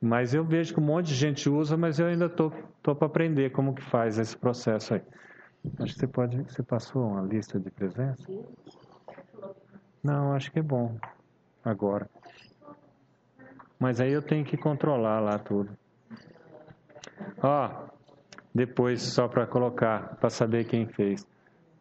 [0.01, 3.07] mas eu vejo que um monte de gente usa, mas eu ainda tô, tô para
[3.07, 5.01] aprender como que faz esse processo aí.
[5.79, 6.43] Acho que você pode.
[6.43, 8.27] Você passou uma lista de presença?
[10.03, 10.97] Não, acho que é bom.
[11.63, 12.09] Agora.
[13.79, 15.77] Mas aí eu tenho que controlar lá tudo.
[17.43, 17.69] Ó,
[18.55, 21.27] depois só para colocar, para saber quem fez.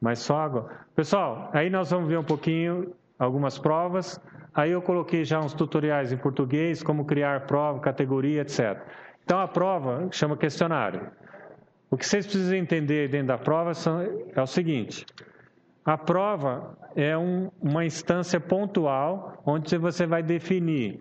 [0.01, 0.81] Mas só agora.
[0.97, 4.21] Pessoal, aí nós vamos ver um pouquinho algumas provas.
[4.53, 8.83] Aí eu coloquei já uns tutoriais em português, como criar prova, categoria, etc.
[9.25, 11.11] Então a prova chama questionário.
[11.89, 14.01] O que vocês precisam entender dentro da prova são,
[14.35, 15.07] é o seguinte:
[15.85, 21.01] a prova é um, uma instância pontual onde você vai definir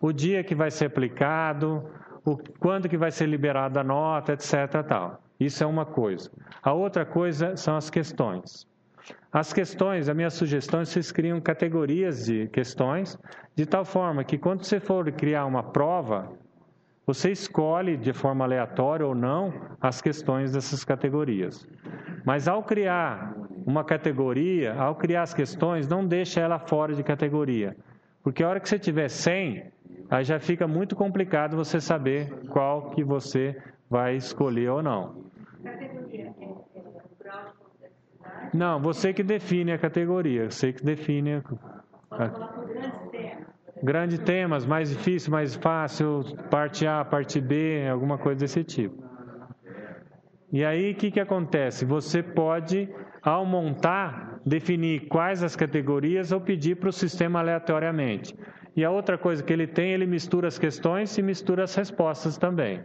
[0.00, 1.84] o dia que vai ser aplicado,
[2.24, 4.82] o, quando que vai ser liberada a nota, etc.
[4.86, 5.22] Tal.
[5.38, 6.30] Isso é uma coisa.
[6.62, 8.68] A outra coisa são as questões.
[9.32, 13.18] As questões, a minha sugestão é que vocês criam categorias de questões,
[13.54, 16.30] de tal forma que quando você for criar uma prova,
[17.06, 21.66] você escolhe de forma aleatória ou não as questões dessas categorias.
[22.24, 23.34] Mas ao criar
[23.66, 27.76] uma categoria, ao criar as questões, não deixa ela fora de categoria.
[28.22, 29.72] Porque a hora que você tiver 100,
[30.10, 33.56] aí já fica muito complicado você saber qual que você
[33.88, 35.24] vai escolher ou não.
[38.52, 41.42] Não, você que define a categoria, você que define.
[42.10, 42.30] A...
[43.82, 49.02] Grandes temas, mais difícil, mais fácil, parte A, parte B, alguma coisa desse tipo.
[50.52, 51.84] E aí o que, que acontece?
[51.84, 52.88] Você pode,
[53.22, 58.36] ao montar, definir quais as categorias ou pedir para o sistema aleatoriamente.
[58.80, 62.38] E a outra coisa que ele tem, ele mistura as questões e mistura as respostas
[62.38, 62.82] também.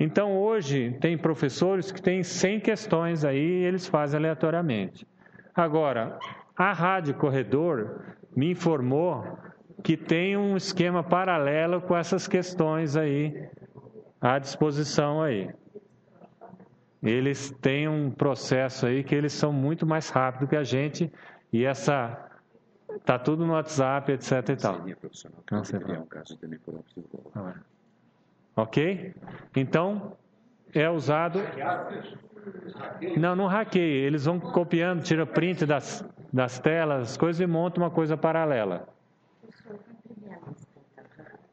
[0.00, 5.06] Então hoje tem professores que têm 100 questões aí e eles fazem aleatoriamente.
[5.54, 6.18] Agora,
[6.56, 8.00] a Rádio Corredor
[8.34, 9.38] me informou
[9.82, 13.46] que tem um esquema paralelo com essas questões aí
[14.22, 15.50] à disposição aí.
[17.02, 21.12] Eles têm um processo aí que eles são muito mais rápidos que a gente
[21.52, 22.23] e essa
[23.04, 24.80] tá tudo no WhatsApp, etc e tal.
[25.50, 25.78] Não sei.
[25.78, 26.82] Um caso também por
[28.56, 29.14] Ok?
[29.56, 30.16] Então,
[30.72, 31.40] é usado.
[33.16, 34.06] Não, não hackeia.
[34.06, 38.88] Eles vão copiando, tira print das, das telas, as coisas e monta uma coisa paralela.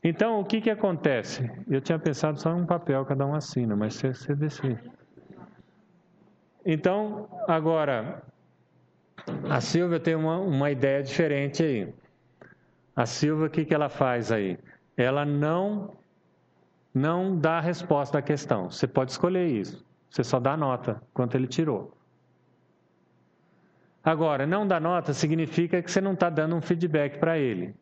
[0.04, 1.50] Então, o que, que acontece?
[1.70, 4.92] Eu tinha pensado só em um papel, cada um assina, mas você, você decide.
[6.66, 8.24] Então, agora,
[9.50, 11.94] a Silvia tem uma, uma ideia diferente aí.
[12.96, 14.58] A Silvia, o que, que ela faz aí?
[14.98, 15.92] Ela não
[16.94, 18.70] não dá a resposta à questão.
[18.70, 19.86] Você pode escolher isso.
[20.10, 21.96] Você só dá nota, quanto ele tirou.
[24.04, 27.74] Agora, não dar nota significa que você não está dando um feedback para ele.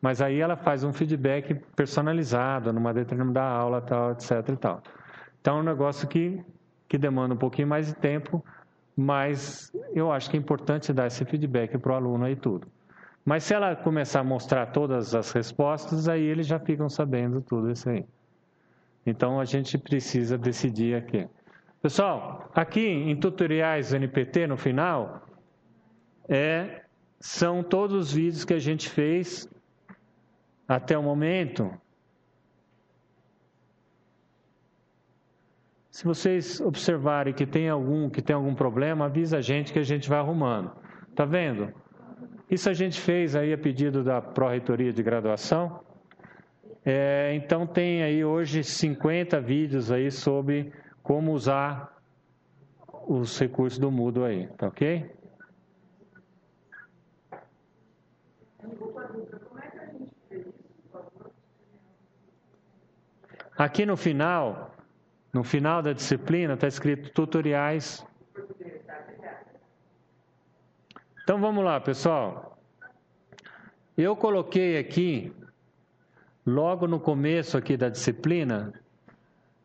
[0.00, 4.30] Mas aí ela faz um feedback personalizado, numa determinada aula, tal, etc.
[4.48, 4.82] E tal.
[5.40, 6.42] Então é um negócio que,
[6.88, 8.44] que demanda um pouquinho mais de tempo,
[8.96, 12.66] mas eu acho que é importante dar esse feedback para o aluno aí tudo.
[13.24, 17.70] Mas se ela começar a mostrar todas as respostas, aí eles já ficam sabendo tudo
[17.70, 18.06] isso aí.
[19.04, 21.28] Então a gente precisa decidir aqui.
[21.82, 25.26] Pessoal, aqui em tutoriais NPT no final,
[26.28, 26.82] é,
[27.20, 29.48] são todos os vídeos que a gente fez
[30.66, 31.70] até o momento.
[35.96, 39.82] Se vocês observarem que tem algum que tem algum problema, avisa a gente que a
[39.82, 40.70] gente vai arrumando.
[41.14, 41.72] Tá vendo?
[42.50, 45.80] Isso a gente fez aí a pedido da Pró-Reitoria de Graduação.
[46.84, 50.70] É, então tem aí hoje 50 vídeos aí sobre
[51.02, 51.96] como usar
[53.08, 55.10] os recursos do Moodle aí, tá ok?
[63.56, 64.75] Aqui no final,
[65.36, 68.02] no final da disciplina, está escrito tutoriais.
[71.22, 72.58] Então vamos lá, pessoal.
[73.98, 75.30] Eu coloquei aqui
[76.46, 78.72] logo no começo aqui da disciplina,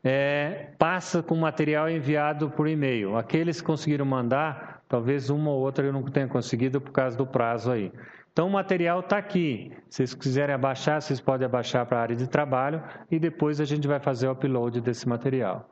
[0.04, 3.16] é, passa com material enviado por e-mail.
[3.16, 7.26] Aqueles que conseguiram mandar, talvez uma ou outra eu não tenha conseguido por causa do
[7.26, 7.94] prazo aí.
[8.32, 9.72] Então o material está aqui.
[9.90, 13.66] Se vocês quiserem abaixar, vocês podem abaixar para a área de trabalho e depois a
[13.66, 15.70] gente vai fazer o upload desse material.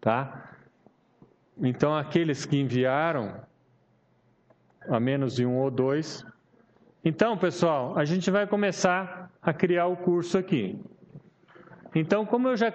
[0.00, 0.50] Tá?
[1.58, 3.34] Então aqueles que enviaram,
[4.88, 6.24] a menos de um ou dois.
[7.04, 10.78] Então, pessoal, a gente vai começar a criar o curso aqui.
[11.94, 12.72] Então, como eu já,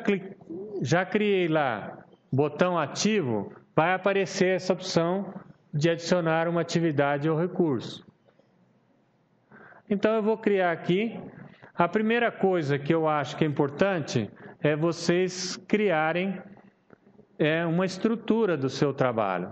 [0.81, 1.99] já criei lá
[2.31, 5.33] botão ativo, vai aparecer essa opção
[5.73, 8.05] de adicionar uma atividade ou recurso.
[9.89, 11.19] Então, eu vou criar aqui.
[11.75, 14.29] A primeira coisa que eu acho que é importante
[14.61, 16.41] é vocês criarem
[17.37, 19.51] é uma estrutura do seu trabalho.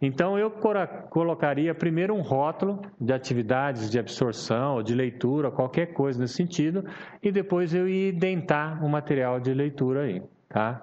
[0.00, 0.50] Então, eu
[1.10, 6.84] colocaria primeiro um rótulo de atividades de absorção, de leitura, qualquer coisa nesse sentido,
[7.20, 10.82] e depois eu ia identar o material de leitura aí, tá?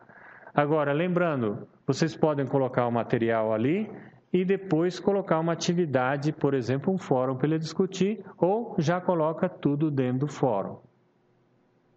[0.53, 3.89] Agora, lembrando, vocês podem colocar o material ali
[4.35, 9.47] e depois colocar uma atividade, por exemplo, um fórum para ele discutir, ou já coloca
[9.47, 10.75] tudo dentro do fórum.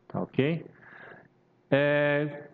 [0.07, 0.64] Tá ok?
[1.68, 2.44] É,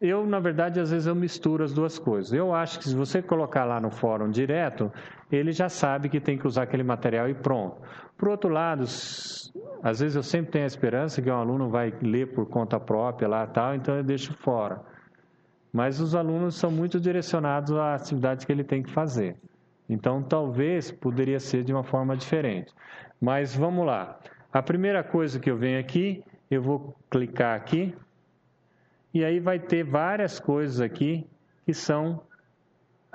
[0.00, 2.32] eu, na verdade, às vezes eu misturo as duas coisas.
[2.32, 4.92] Eu acho que se você colocar lá no fórum direto,
[5.30, 7.76] ele já sabe que tem que usar aquele material e pronto.
[8.18, 12.34] Por outro lado, às vezes eu sempre tenho a esperança que um aluno vai ler
[12.34, 14.95] por conta própria lá tal, então eu deixo fora.
[15.72, 19.36] Mas os alunos são muito direcionados à atividade que ele tem que fazer.
[19.88, 22.72] Então, talvez poderia ser de uma forma diferente.
[23.20, 24.18] Mas vamos lá.
[24.52, 27.94] A primeira coisa que eu venho aqui, eu vou clicar aqui
[29.12, 31.26] e aí vai ter várias coisas aqui
[31.64, 32.20] que são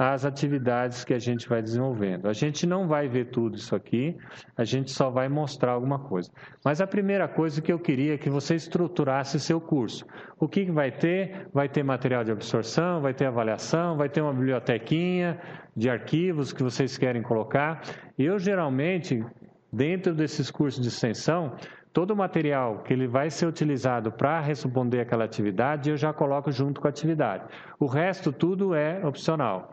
[0.09, 2.27] as atividades que a gente vai desenvolvendo.
[2.27, 4.17] A gente não vai ver tudo isso aqui,
[4.57, 6.31] a gente só vai mostrar alguma coisa.
[6.65, 10.03] Mas a primeira coisa que eu queria é que você estruturasse seu curso.
[10.39, 11.47] O que, que vai ter?
[11.53, 15.39] Vai ter material de absorção, vai ter avaliação, vai ter uma bibliotequinha
[15.77, 17.83] de arquivos que vocês querem colocar.
[18.17, 19.23] Eu geralmente,
[19.71, 21.55] dentro desses cursos de extensão,
[21.93, 26.51] todo o material que ele vai ser utilizado para responder aquela atividade, eu já coloco
[26.51, 27.43] junto com a atividade.
[27.79, 29.71] O resto tudo é opcional.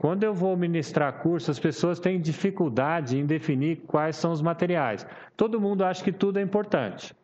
[0.00, 5.06] Quando eu vou ministrar curso, as pessoas têm dificuldade em definir quais são os materiais.
[5.36, 7.14] Todo mundo acha que tudo é importante.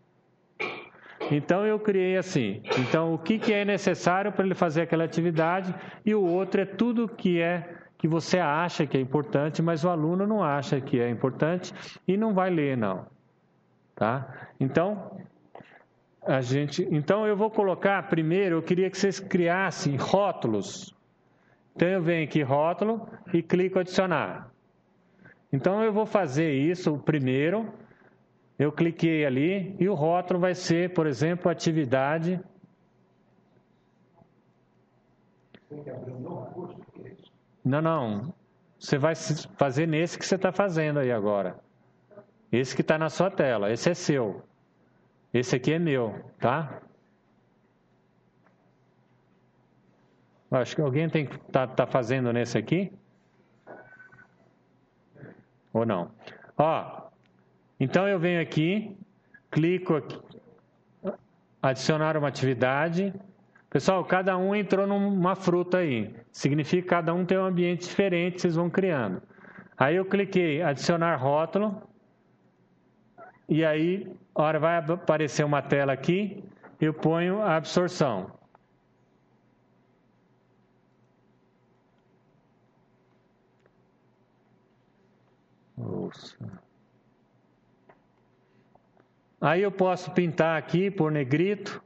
[1.31, 2.61] Então eu criei assim.
[2.79, 6.67] Então o que, que é necessário para ele fazer aquela atividade e o outro é
[6.67, 11.01] tudo que é que você acha que é importante, mas o aluno não acha que
[11.01, 11.73] é importante
[12.07, 13.07] e não vai ler não.
[13.95, 14.51] Tá?
[14.61, 15.19] Então,
[16.27, 20.95] a gente, então eu vou colocar primeiro, eu queria que vocês criassem rótulos.
[21.77, 24.51] Então eu venho aqui rótulo e clico adicionar.
[25.53, 27.71] Então eu vou fazer isso primeiro.
[28.59, 32.41] Eu cliquei ali e o rótulo vai ser, por exemplo, atividade.
[37.63, 38.35] Não, não.
[38.79, 41.59] Você vai fazer nesse que você está fazendo aí agora.
[42.51, 44.43] Esse que está na sua tela, esse é seu.
[45.35, 46.81] Esse aqui é meu, tá?
[50.51, 52.93] Acho que alguém tem que tá, tá fazendo nesse aqui?
[55.73, 56.11] Ou não?
[56.57, 57.03] Ó,
[57.79, 58.97] então eu venho aqui,
[59.51, 60.19] clico aqui,
[61.61, 63.13] adicionar uma atividade.
[63.69, 66.15] Pessoal, cada um entrou numa fruta aí.
[66.33, 69.21] Significa que cada um tem um ambiente diferente, vocês vão criando.
[69.77, 71.83] Aí eu cliquei adicionar rótulo.
[73.49, 76.43] E aí, hora vai aparecer uma tela aqui,
[76.81, 78.31] eu ponho a absorção.
[85.77, 86.37] Ouça.
[89.41, 91.83] Aí eu posso pintar aqui por negrito.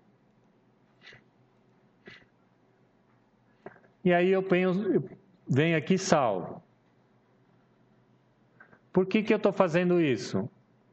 [4.05, 5.09] E aí eu venho,
[5.49, 6.63] venho aqui salvo.
[8.93, 10.49] Por que, que eu estou fazendo isso?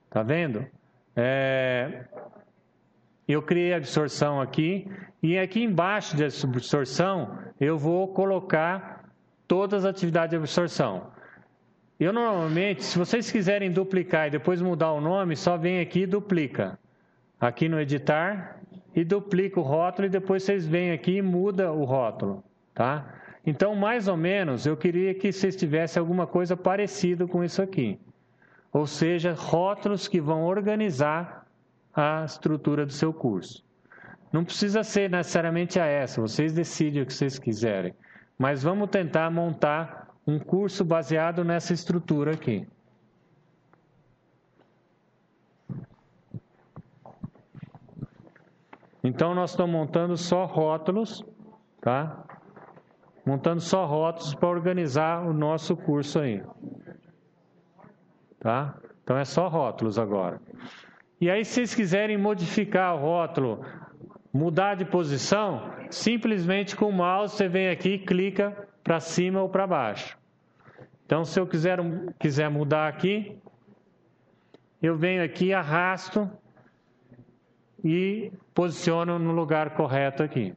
[0.10, 0.66] Tá vendo?
[1.16, 2.06] É,
[3.28, 4.90] eu criei a absorção aqui
[5.22, 9.10] e aqui embaixo de absorção eu vou colocar
[9.48, 11.12] todas as atividades de absorção.
[12.00, 16.06] Eu normalmente, se vocês quiserem duplicar e depois mudar o nome, só vem aqui e
[16.06, 16.78] duplica.
[17.40, 18.60] Aqui no editar
[18.96, 23.14] e duplica o rótulo e depois vocês vêm aqui e muda o rótulo, tá?
[23.46, 28.00] Então, mais ou menos, eu queria que vocês tivessem alguma coisa parecida com isso aqui
[28.72, 31.46] ou seja, rótulos que vão organizar
[31.94, 33.66] a estrutura do seu curso.
[34.32, 37.94] Não precisa ser necessariamente a essa, vocês decidem o que vocês quiserem,
[38.38, 42.68] mas vamos tentar montar um curso baseado nessa estrutura aqui.
[49.04, 51.24] Então nós estamos montando só rótulos,
[51.82, 52.26] tá?
[53.26, 56.44] Montando só rótulos para organizar o nosso curso aí
[58.40, 58.76] tá?
[59.04, 60.40] Então é só rótulos agora.
[61.20, 63.66] E aí, se vocês quiserem modificar o rótulo,
[64.34, 69.68] mudar de posição, simplesmente com o mouse você vem aqui clica para cima ou para
[69.68, 70.18] baixo.
[71.06, 71.78] Então, se eu quiser,
[72.18, 73.38] quiser mudar aqui,
[74.82, 76.30] eu venho aqui, arrasto
[77.84, 80.56] e posiciono no lugar correto aqui.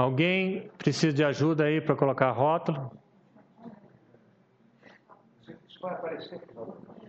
[0.00, 2.90] Alguém precisa de ajuda aí para colocar rótulo?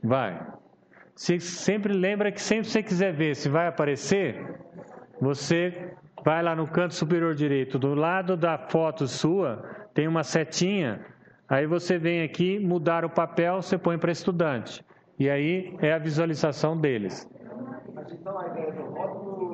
[0.03, 0.45] Vai.
[1.15, 4.59] Se, sempre lembra que sempre você quiser ver se vai aparecer,
[5.21, 5.93] você
[6.25, 9.63] vai lá no canto superior direito, do lado da foto sua,
[9.93, 11.05] tem uma setinha,
[11.47, 14.83] aí você vem aqui, mudar o papel, você põe para estudante.
[15.17, 17.25] E aí é a visualização deles.
[17.93, 19.50] Mas então a ideia do rótulo,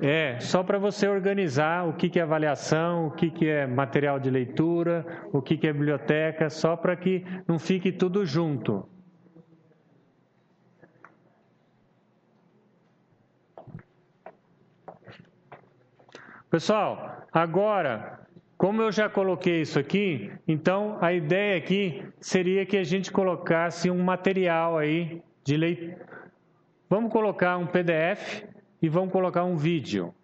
[0.00, 0.38] é?
[0.40, 4.30] Só para você organizar o que, que é avaliação, o que, que é material de
[4.30, 8.88] leitura, o que, que é biblioteca, só para que não fique tudo junto.
[16.50, 18.20] Pessoal, agora,
[18.56, 23.90] como eu já coloquei isso aqui, então a ideia aqui seria que a gente colocasse
[23.90, 26.08] um material aí de leitura.
[26.88, 28.44] Vamos colocar um PDF
[28.80, 30.14] e vamos colocar um vídeo,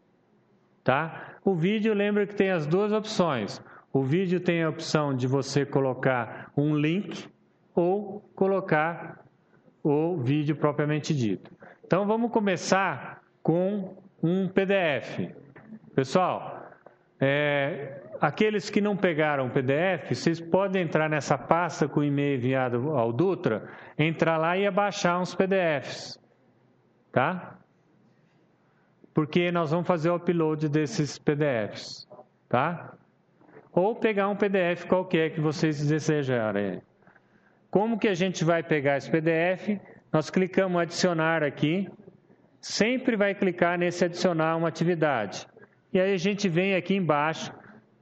[0.83, 1.35] tá?
[1.45, 3.63] O vídeo, lembra que tem as duas opções.
[3.93, 7.29] O vídeo tem a opção de você colocar um link
[7.75, 9.25] ou colocar
[9.83, 11.51] o vídeo propriamente dito.
[11.85, 15.31] Então vamos começar com um PDF.
[15.95, 16.71] Pessoal,
[17.21, 22.37] é, aqueles que não pegaram o PDF, vocês podem entrar nessa pasta com o e-mail
[22.37, 26.19] enviado ao Dutra, entrar lá e abaixar uns PDFs,
[27.13, 27.59] tá?
[29.15, 32.09] Porque nós vamos fazer o upload desses PDFs,
[32.49, 32.93] tá?
[33.73, 36.83] Ou pegar um PDF qualquer que vocês desejarem.
[37.71, 39.81] Como que a gente vai pegar esse PDF?
[40.13, 41.89] Nós clicamos adicionar aqui,
[42.61, 45.47] sempre vai clicar nesse adicionar uma atividade.
[45.93, 47.53] E aí a gente vem aqui embaixo,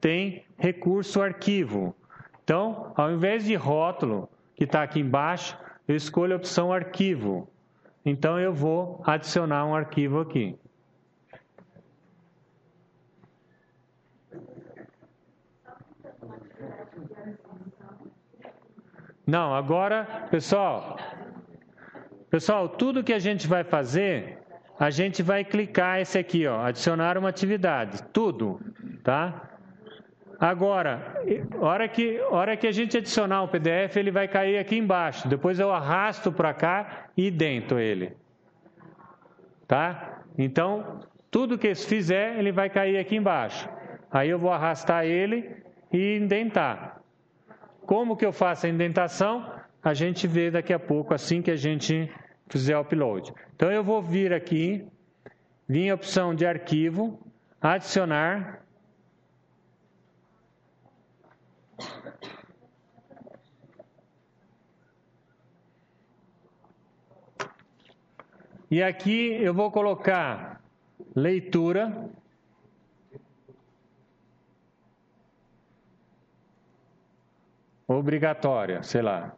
[0.01, 1.95] tem recurso arquivo.
[2.43, 7.49] Então, ao invés de rótulo, que está aqui embaixo, eu escolho a opção arquivo.
[8.05, 10.59] Então, eu vou adicionar um arquivo aqui.
[19.27, 20.99] Não, agora, pessoal,
[22.31, 24.43] pessoal, tudo que a gente vai fazer
[24.79, 28.61] a gente vai clicar esse aqui, ó, adicionar uma atividade, tudo,
[29.05, 29.49] tá?
[30.41, 31.23] Agora,
[31.61, 35.29] hora que, hora que a gente adicionar o PDF, ele vai cair aqui embaixo.
[35.29, 38.17] Depois eu arrasto para cá e dentro ele,
[39.69, 40.23] tá?
[40.37, 41.01] Então,
[41.31, 43.69] tudo que fizer, ele vai cair aqui embaixo.
[44.11, 45.63] Aí eu vou arrastar ele
[45.93, 47.02] e indentar.
[47.87, 49.53] Como que eu faço a indentação?
[49.83, 52.11] A gente vê daqui a pouco, assim que a gente
[52.49, 53.33] fizer o upload.
[53.55, 54.87] Então eu vou vir aqui,
[55.69, 57.19] vir a opção de arquivo,
[57.61, 58.63] adicionar.
[68.71, 70.63] E aqui eu vou colocar
[71.15, 72.02] leitura.
[78.03, 79.33] Obrigatória, sei lá.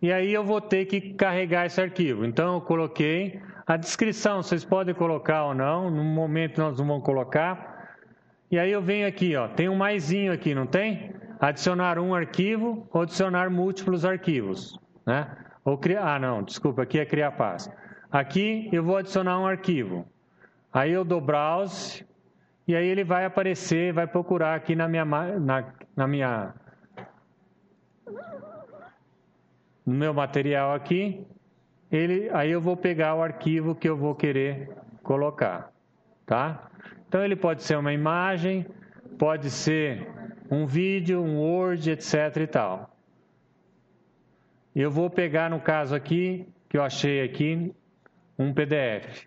[0.00, 2.24] e aí eu vou ter que carregar esse arquivo.
[2.24, 7.04] Então eu coloquei a descrição, vocês podem colocar ou não, no momento nós não vamos
[7.04, 7.96] colocar.
[8.50, 11.12] E aí eu venho aqui, ó, tem um maisinho aqui, não tem?
[11.40, 15.36] Adicionar um arquivo ou adicionar múltiplos arquivos, né?
[15.64, 17.74] Ou criar, ah não, desculpa, aqui é criar pasta.
[18.10, 20.06] Aqui eu vou adicionar um arquivo.
[20.72, 22.06] Aí eu dou browse
[22.68, 26.54] e aí ele vai aparecer, vai procurar aqui na minha, na, na minha
[29.86, 31.26] no meu material aqui,
[31.90, 34.70] ele, aí eu vou pegar o arquivo que eu vou querer
[35.02, 35.72] colocar,
[36.26, 36.70] tá?
[37.08, 38.66] Então ele pode ser uma imagem,
[39.18, 40.06] pode ser
[40.50, 42.94] um vídeo, um Word, etc e tal.
[44.76, 47.74] Eu vou pegar no caso aqui, que eu achei aqui,
[48.38, 49.26] um PDF.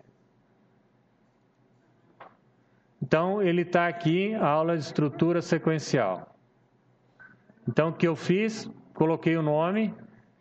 [3.02, 6.36] Então ele está aqui, aula de estrutura sequencial.
[7.68, 8.70] Então o que eu fiz?
[8.94, 9.94] Coloquei o nome,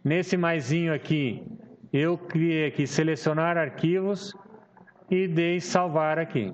[0.04, 1.46] Nesse maisinho aqui,
[1.94, 4.34] eu criei aqui selecionar arquivos
[5.12, 6.52] e dei salvar aqui.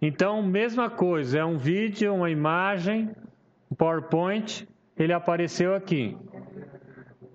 [0.00, 3.10] Então, mesma coisa, é um vídeo, uma imagem,
[3.76, 6.16] PowerPoint, ele apareceu aqui.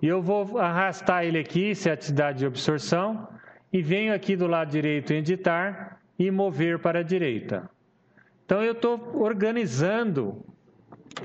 [0.04, 3.26] E eu vou arrastar ele aqui, se é atividade de absorção,
[3.72, 7.70] e venho aqui do lado direito em editar e mover para a direita.
[8.44, 10.44] Então eu estou organizando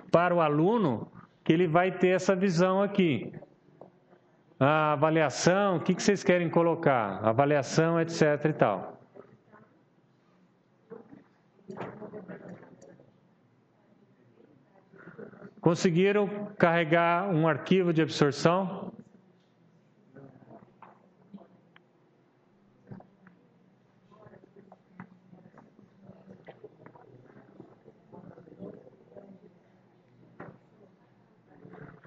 [0.10, 1.12] para o aluno
[1.44, 3.34] que ele vai ter essa visão aqui.
[4.58, 7.20] A avaliação, o que, que vocês querem colocar?
[7.22, 8.46] Avaliação, etc.
[8.46, 8.99] e tal.
[15.62, 18.94] Conseguiram carregar um arquivo de absorção?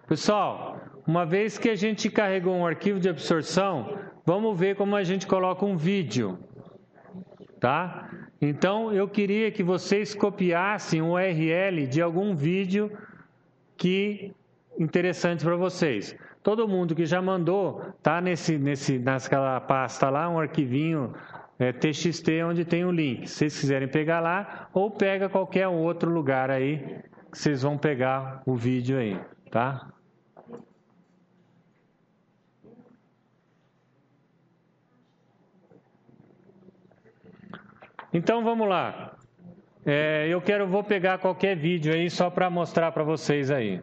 [0.09, 5.03] Pessoal, uma vez que a gente carregou um arquivo de absorção, vamos ver como a
[5.03, 6.39] gente coloca um vídeo,
[7.59, 8.11] tá?
[8.41, 12.91] Então, eu queria que vocês copiassem o URL de algum vídeo
[13.83, 14.33] que
[14.79, 16.17] interessante para vocês.
[16.41, 21.13] Todo mundo que já mandou, tá nesse, nesse, naquela pasta lá, um arquivinho
[21.59, 23.27] é, TXT onde tem o link.
[23.27, 26.79] Se vocês quiserem pegar lá, ou pega qualquer outro lugar aí,
[27.33, 29.21] que vocês vão pegar o vídeo aí,
[29.51, 29.89] tá?
[38.13, 39.17] Então vamos lá.
[39.85, 43.83] É, eu quero, vou pegar qualquer vídeo aí só para mostrar para vocês aí.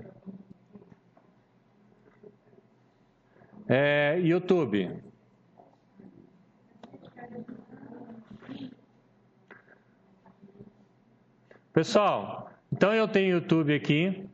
[3.68, 4.98] É, YouTube.
[11.74, 14.26] Pessoal, então eu tenho YouTube aqui.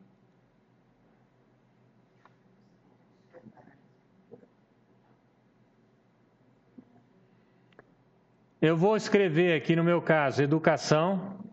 [8.61, 11.45] Eu vou escrever aqui no meu caso, educação.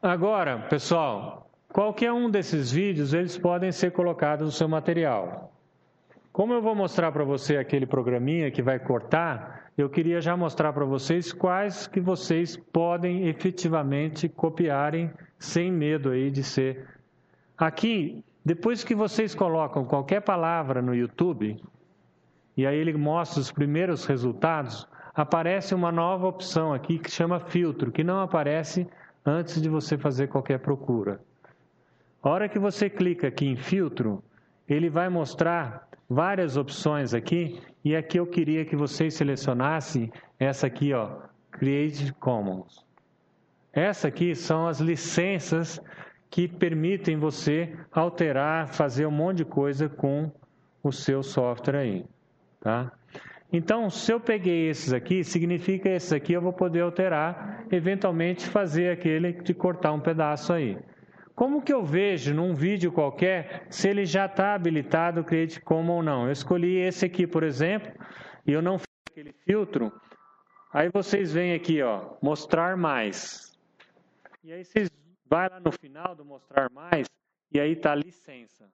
[0.00, 5.52] Agora, pessoal, qualquer um desses vídeos, eles podem ser colocados no seu material.
[6.32, 10.72] Como eu vou mostrar para você aquele programinha que vai cortar, eu queria já mostrar
[10.72, 16.86] para vocês quais que vocês podem efetivamente copiarem sem medo aí de ser.
[17.56, 21.60] Aqui, depois que vocês colocam qualquer palavra no YouTube,
[22.56, 27.90] e aí ele mostra os primeiros resultados, aparece uma nova opção aqui que chama filtro,
[27.90, 28.86] que não aparece
[29.28, 31.20] antes de você fazer qualquer procura.
[32.22, 34.22] A hora que você clica aqui em filtro,
[34.66, 40.92] ele vai mostrar várias opções aqui, e aqui eu queria que vocês selecionassem essa aqui,
[40.92, 41.20] ó,
[41.52, 42.84] Creative Commons.
[43.72, 45.80] Essa aqui são as licenças
[46.30, 50.30] que permitem você alterar, fazer um monte de coisa com
[50.82, 52.04] o seu software aí,
[52.60, 52.92] tá?
[53.50, 58.92] Então, se eu peguei esses aqui, significa esses aqui eu vou poder alterar, eventualmente fazer
[58.92, 60.78] aquele de cortar um pedaço aí.
[61.34, 65.96] Como que eu vejo num vídeo qualquer se ele já está habilitado o Creative Commons
[65.96, 66.26] ou não?
[66.26, 67.90] Eu escolhi esse aqui, por exemplo,
[68.46, 69.92] e eu não fiz aquele filtro.
[70.72, 73.56] Aí vocês vêm aqui, ó, mostrar mais.
[74.44, 74.90] E aí vocês
[75.28, 77.06] vai lá no final do mostrar mais
[77.52, 78.68] e aí tá licença.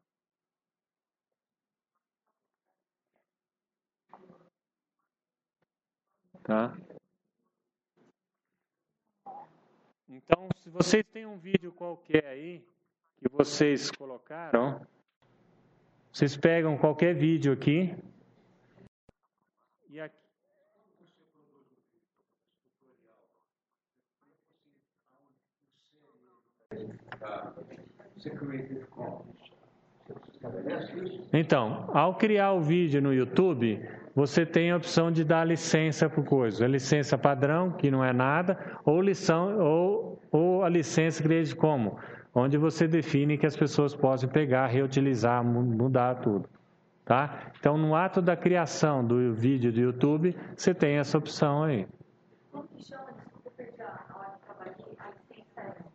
[6.45, 6.77] Tá?
[10.07, 12.63] Então, se vocês têm um vídeo qualquer aí
[13.17, 14.87] que vocês colocaram,
[16.13, 17.97] vocês pegam qualquer vídeo aqui
[19.89, 20.25] e aqui
[31.33, 33.81] Então, ao criar o vídeo no YouTube,
[34.15, 36.65] você tem a opção de dar licença para coisa.
[36.65, 41.99] A licença padrão, que não é nada, ou, lição, ou, ou a licença Creative como,
[42.33, 46.49] onde você define que as pessoas possam pegar, reutilizar, mudar tudo.
[47.05, 47.51] Tá?
[47.59, 51.87] Então, no ato da criação do vídeo do YouTube, você tem essa opção aí.
[52.51, 53.13] Como que chama?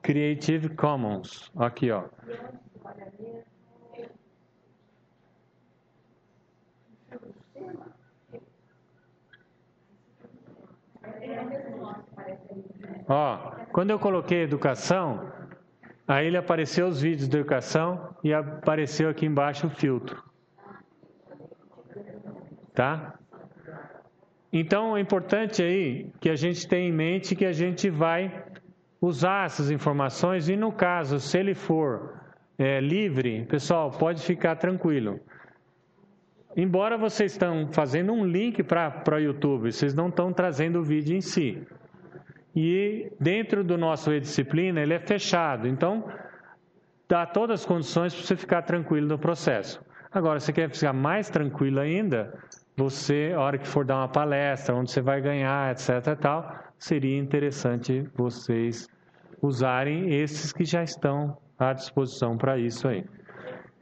[0.02, 1.52] Creative Commons.
[1.56, 2.04] Aqui, ó.
[13.08, 15.32] Ó, quando eu coloquei educação,
[16.08, 20.24] aí ele apareceu os vídeos da educação e apareceu aqui embaixo o filtro.
[22.74, 23.16] Tá?
[24.52, 28.46] Então é importante aí que a gente tenha em mente que a gente vai
[29.02, 32.20] usar essas informações e, no caso, se ele for
[32.58, 35.20] é, livre, pessoal, pode ficar tranquilo.
[36.62, 41.16] Embora vocês estão fazendo um link para o YouTube, vocês não estão trazendo o vídeo
[41.16, 41.66] em si.
[42.54, 45.70] E dentro do nosso e-disciplina, ele é fechado.
[45.70, 46.12] Então,
[47.08, 49.82] dá todas as condições para você ficar tranquilo no processo.
[50.12, 52.38] Agora, se quer ficar mais tranquilo ainda,
[52.76, 56.14] você, a hora que for dar uma palestra, onde você vai ganhar, etc.
[56.20, 58.86] tal, seria interessante vocês
[59.42, 63.06] usarem esses que já estão à disposição para isso aí.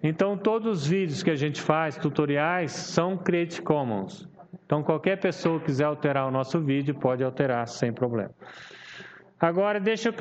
[0.01, 4.27] Então, todos os vídeos que a gente faz, tutoriais, são Creative Commons.
[4.65, 8.31] Então, qualquer pessoa que quiser alterar o nosso vídeo, pode alterar sem problema.
[9.39, 10.13] Agora, deixa eu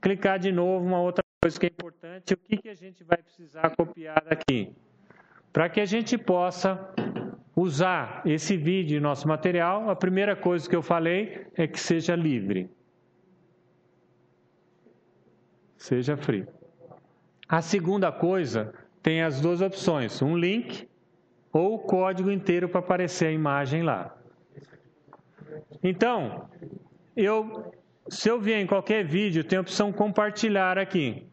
[0.00, 2.34] clicar de novo uma outra coisa que é importante.
[2.34, 4.74] O que, que a gente vai precisar copiar daqui?
[5.52, 6.92] Para que a gente possa
[7.54, 12.14] usar esse vídeo em nosso material, a primeira coisa que eu falei é que seja
[12.14, 12.70] livre.
[15.76, 16.46] Seja free.
[17.48, 18.74] A segunda coisa
[19.06, 20.88] tem as duas opções, um link
[21.52, 24.12] ou o código inteiro para aparecer a imagem lá.
[25.80, 26.50] Então,
[27.16, 27.72] eu,
[28.08, 31.24] se eu vier em qualquer vídeo, tem a opção compartilhar aqui.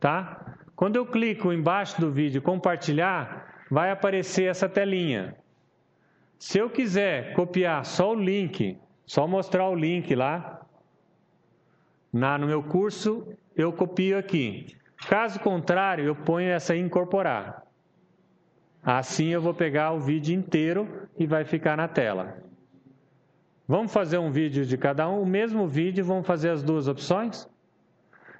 [0.00, 0.56] Tá?
[0.74, 5.36] Quando eu clico embaixo do vídeo compartilhar, vai aparecer essa telinha.
[6.40, 8.76] Se eu quiser copiar só o link,
[9.06, 10.66] só mostrar o link lá,
[12.12, 14.81] na, no meu curso, eu copio aqui.
[15.08, 17.62] Caso contrário, eu ponho essa incorporar.
[18.82, 22.38] Assim eu vou pegar o vídeo inteiro e vai ficar na tela.
[23.66, 27.48] Vamos fazer um vídeo de cada um, o mesmo vídeo, vamos fazer as duas opções?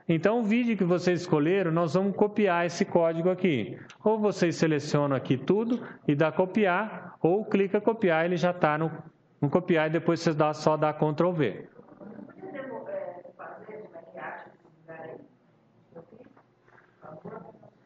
[0.09, 3.79] Então, o vídeo que vocês escolheram, nós vamos copiar esse código aqui.
[4.05, 8.91] Ou vocês selecionam aqui tudo e dá copiar, ou clica copiar, ele já está no,
[9.41, 11.69] no, copiar e depois você dá, só dá Ctrl V.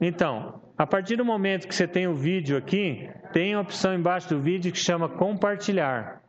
[0.08, 4.28] Então, a partir do momento que você tem o vídeo aqui, tem a opção embaixo
[4.28, 6.22] do vídeo que chama compartilhar.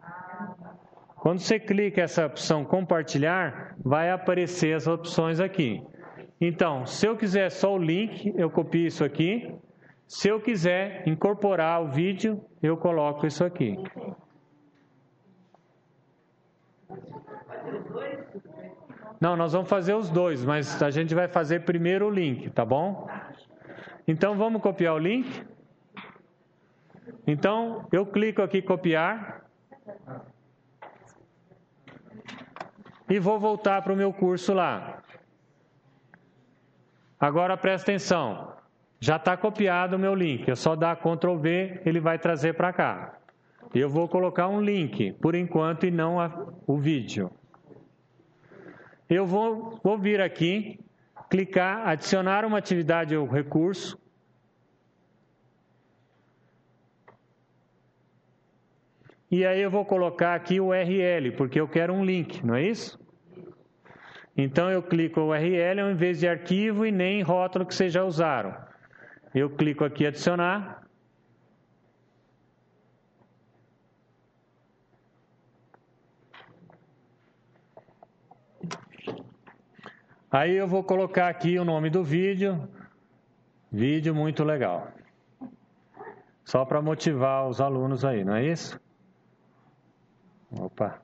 [1.17, 5.79] Quando você clica essa opção compartilhar, vai aparecer as opções aqui.
[6.41, 9.53] Então, se eu quiser só o link, eu copio isso aqui.
[10.07, 13.77] Se eu quiser incorporar o vídeo, eu coloco isso aqui.
[19.21, 22.65] Não, nós vamos fazer os dois, mas a gente vai fazer primeiro o link, tá
[22.65, 23.07] bom?
[24.07, 25.45] Então vamos copiar o link.
[27.25, 29.45] Então eu clico aqui copiar.
[33.09, 35.03] E vou voltar para o meu curso lá.
[37.19, 38.53] Agora presta atenção.
[38.99, 40.47] Já está copiado o meu link.
[40.47, 43.19] Eu só dar Ctrl V, ele vai trazer para cá.
[43.73, 46.31] Eu vou colocar um link, por enquanto, e não a,
[46.65, 47.29] o vídeo.
[49.09, 50.79] Eu vou, vou vir aqui
[51.29, 53.99] clicar, adicionar uma atividade ou recurso.
[59.29, 62.63] E aí eu vou colocar aqui o URL, porque eu quero um link, não é
[62.63, 62.97] isso?
[64.37, 68.55] Então eu clico URL ao invés de arquivo e nem rótulo que vocês já usaram.
[69.35, 70.86] Eu clico aqui adicionar.
[80.29, 82.67] Aí eu vou colocar aqui o nome do vídeo.
[83.71, 84.91] Vídeo muito legal.
[86.43, 88.79] Só para motivar os alunos aí, não é isso?
[90.51, 91.01] Opa.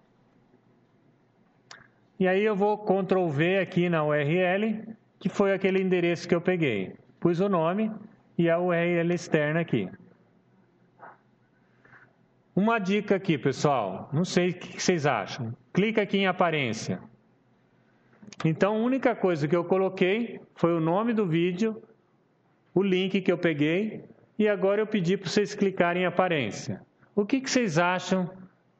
[2.19, 6.41] E aí eu vou Ctrl V aqui na URL, que foi aquele endereço que eu
[6.41, 6.95] peguei.
[7.19, 7.91] Pus o nome
[8.37, 9.89] e a URL externa aqui.
[12.55, 14.09] Uma dica aqui, pessoal.
[14.13, 15.55] Não sei o que vocês acham.
[15.73, 17.01] Clica aqui em aparência.
[18.43, 21.81] Então, a única coisa que eu coloquei foi o nome do vídeo,
[22.73, 24.03] o link que eu peguei,
[24.37, 26.81] e agora eu pedi para vocês clicarem em aparência.
[27.15, 28.29] O que, que vocês acham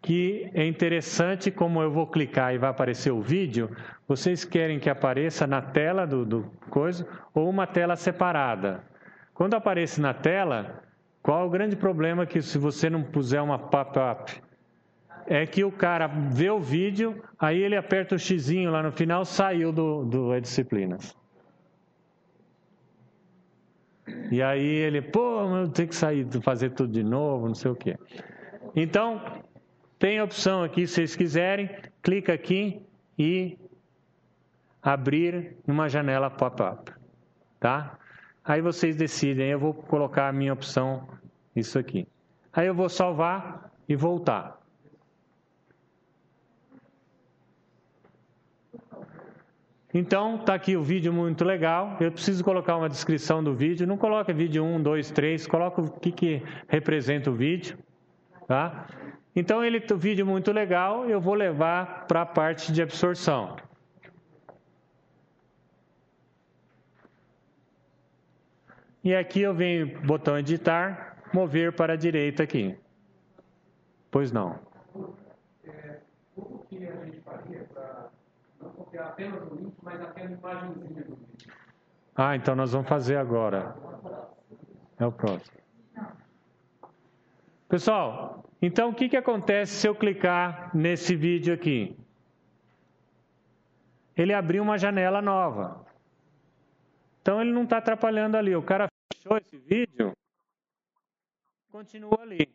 [0.01, 3.69] que é interessante, como eu vou clicar e vai aparecer o vídeo,
[4.05, 8.83] vocês querem que apareça na tela do, do coisa ou uma tela separada.
[9.33, 10.83] Quando aparece na tela,
[11.21, 14.41] qual é o grande problema que se você não puser uma pop-up
[15.27, 19.25] é que o cara vê o vídeo, aí ele aperta o xizinho lá no final,
[19.25, 21.15] saiu do, do disciplinas.
[24.31, 27.75] E aí ele, pô, eu tenho que sair, fazer tudo de novo, não sei o
[27.75, 27.97] quê.
[28.75, 29.21] Então,
[29.97, 31.69] tem a opção aqui, se vocês quiserem,
[32.01, 32.81] clica aqui
[33.17, 33.57] e
[34.81, 36.91] abrir uma janela pop-up,
[37.59, 37.97] tá?
[38.43, 41.07] Aí vocês decidem, eu vou colocar a minha opção,
[41.55, 42.05] isso aqui.
[42.51, 44.62] Aí eu vou salvar e voltar.
[49.93, 51.97] Então, está aqui o vídeo muito legal.
[51.99, 53.85] Eu preciso colocar uma descrição do vídeo.
[53.85, 57.77] Não coloca vídeo 1, 2, 3, coloca o que, que representa o vídeo.
[58.47, 58.87] Tá?
[59.35, 63.55] Então, ele o vídeo muito legal, eu vou levar para a parte de absorção.
[69.03, 72.75] E aqui eu venho botão editar, mover para a direita aqui.
[74.09, 74.57] Pois não.
[75.65, 75.99] É,
[76.33, 78.09] como que a gente faria para
[78.63, 81.53] não copiar apenas o link, mas imagenzinha do vídeo.
[82.15, 83.75] Ah, então nós vamos fazer agora.
[84.99, 85.57] É o próximo.
[87.67, 91.97] Pessoal, então o que, que acontece se eu clicar nesse vídeo aqui?
[94.15, 95.83] Ele abriu uma janela nova.
[97.21, 98.55] Então ele não está atrapalhando ali.
[98.55, 100.13] O cara fechou esse vídeo,
[101.71, 102.47] continua ali.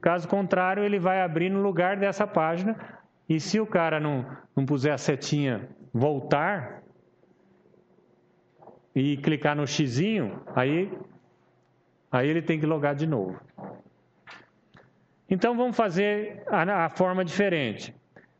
[0.00, 3.01] Caso contrário, ele vai abrir no lugar dessa página.
[3.32, 6.82] E se o cara não, não puser a setinha voltar
[8.94, 10.92] e clicar no xizinho, aí,
[12.10, 13.40] aí ele tem que logar de novo.
[15.30, 17.94] Então vamos fazer a, a forma diferente.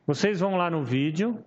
[0.06, 1.42] Vocês vão lá no vídeo,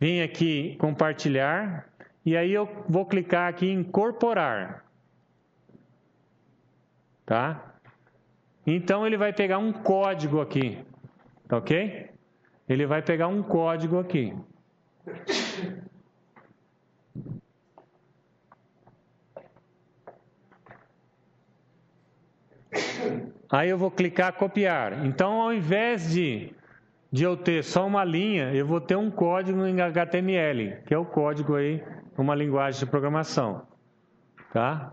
[0.00, 1.92] vem aqui compartilhar
[2.24, 4.82] e aí eu vou clicar aqui em incorporar.
[7.26, 7.74] Tá?
[8.70, 10.78] Então ele vai pegar um código aqui,
[11.50, 12.10] ok?
[12.68, 14.36] Ele vai pegar um código aqui.
[23.50, 25.06] Aí eu vou clicar copiar.
[25.06, 26.52] Então, ao invés de,
[27.10, 30.98] de eu ter só uma linha, eu vou ter um código em HTML, que é
[30.98, 31.82] o código aí,
[32.18, 33.66] uma linguagem de programação.
[34.52, 34.92] Tá?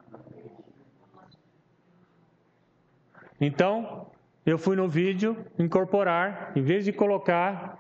[3.46, 4.08] Então,
[4.44, 7.80] eu fui no vídeo, incorporar, em vez de colocar,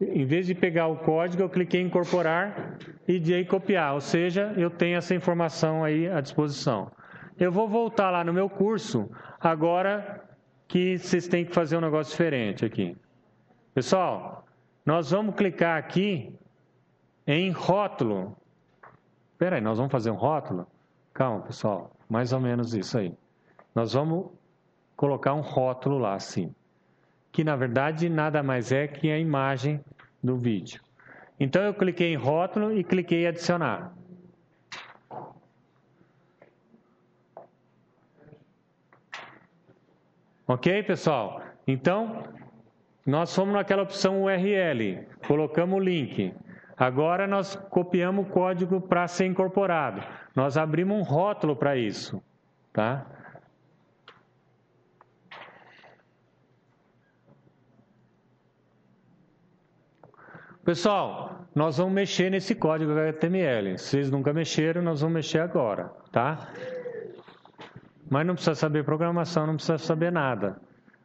[0.00, 2.76] em vez de pegar o código, eu cliquei em incorporar
[3.06, 6.90] e de aí copiar, ou seja, eu tenho essa informação aí à disposição.
[7.38, 10.24] Eu vou voltar lá no meu curso, agora
[10.66, 12.96] que vocês têm que fazer um negócio diferente aqui.
[13.72, 14.44] Pessoal,
[14.84, 16.34] nós vamos clicar aqui
[17.24, 18.36] em rótulo.
[19.34, 20.66] Espera aí, nós vamos fazer um rótulo?
[21.14, 23.14] Calma, pessoal, mais ou menos isso aí.
[23.72, 24.30] Nós vamos
[24.96, 26.54] colocar um rótulo lá assim,
[27.30, 29.80] que na verdade nada mais é que a imagem
[30.22, 30.80] do vídeo.
[31.38, 33.92] Então eu cliquei em rótulo e cliquei em adicionar.
[40.48, 41.42] Ok, pessoal?
[41.66, 42.22] Então,
[43.04, 46.32] nós fomos naquela opção URL, colocamos o link.
[46.76, 50.02] Agora nós copiamos o código para ser incorporado.
[50.36, 52.22] Nós abrimos um rótulo para isso,
[52.72, 53.06] tá?
[60.66, 63.78] Pessoal, nós vamos mexer nesse código HTML.
[63.78, 66.48] Vocês nunca mexeram, nós vamos mexer agora, tá?
[68.10, 70.60] Mas não precisa saber programação, não precisa saber nada.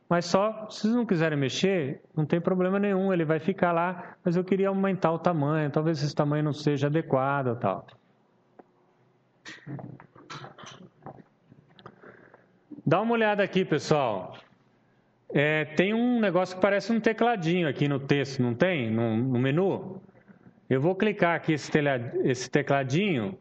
[0.10, 4.16] Mas só, se vocês não quiserem mexer, não tem problema nenhum, ele vai ficar lá,
[4.26, 7.86] mas eu queria aumentar o tamanho, talvez esse tamanho não seja adequado tal.
[12.84, 14.34] Dá uma olhada aqui, pessoal.
[15.34, 18.92] É, tem um negócio que parece um tecladinho aqui no texto, não tem?
[18.92, 20.02] No, no menu?
[20.70, 21.72] Eu vou clicar aqui esse,
[22.24, 23.38] esse tecladinho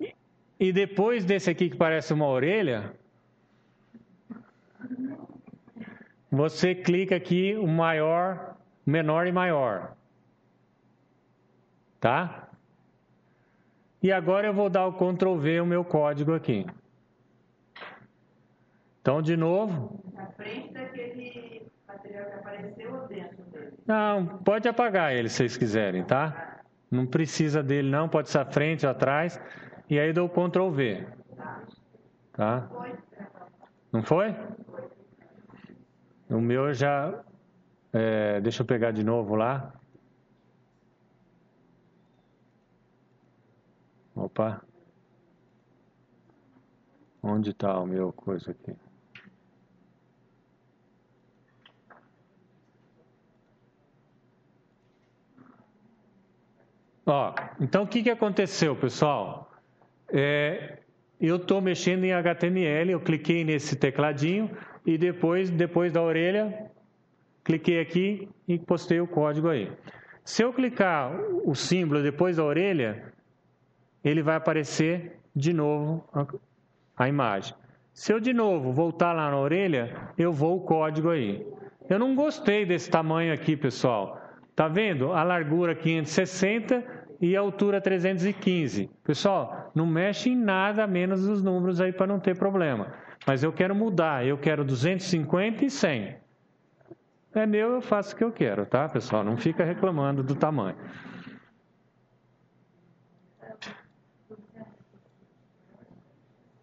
[0.00, 0.14] e,
[0.58, 2.92] e depois desse aqui que parece uma orelha,
[6.30, 8.56] você clica aqui o maior,
[8.86, 9.96] menor e maior.
[11.98, 12.48] Tá?
[14.02, 16.64] E agora eu vou dar o Ctrl V o meu código aqui.
[19.00, 20.02] Então, de novo.
[20.12, 23.72] Na frente daquele material que apareceu ou dentro dele?
[23.86, 26.60] Não, pode apagar ele se vocês quiserem, tá?
[26.90, 28.08] Não precisa dele, não.
[28.08, 29.40] Pode ser à frente ou atrás.
[29.88, 31.06] E aí dou Ctrl V.
[32.32, 32.68] Tá?
[33.92, 34.34] Não foi?
[36.28, 37.22] O meu já.
[37.92, 39.72] É, deixa eu pegar de novo lá.
[44.14, 44.62] Opa.
[47.22, 48.76] Onde está o meu coisa aqui?
[57.10, 59.50] Ó, então o que, que aconteceu, pessoal?
[60.12, 60.78] É,
[61.20, 64.48] eu estou mexendo em HTML, eu cliquei nesse tecladinho
[64.86, 66.70] e depois, depois da orelha,
[67.42, 69.72] cliquei aqui e postei o código aí.
[70.24, 71.12] Se eu clicar
[71.44, 73.12] o símbolo depois da orelha,
[74.04, 76.24] ele vai aparecer de novo a,
[76.96, 77.56] a imagem.
[77.92, 81.44] Se eu de novo voltar lá na orelha, eu vou o código aí.
[81.88, 84.16] Eu não gostei desse tamanho aqui, pessoal.
[84.54, 85.12] Tá vendo?
[85.12, 88.90] A largura 560 e altura 315.
[89.04, 92.94] Pessoal, não mexe em nada menos os números aí para não ter problema.
[93.26, 96.16] Mas eu quero mudar, eu quero 250 e 100.
[97.34, 99.22] É meu, eu faço o que eu quero, tá, pessoal?
[99.22, 100.76] Não fica reclamando do tamanho.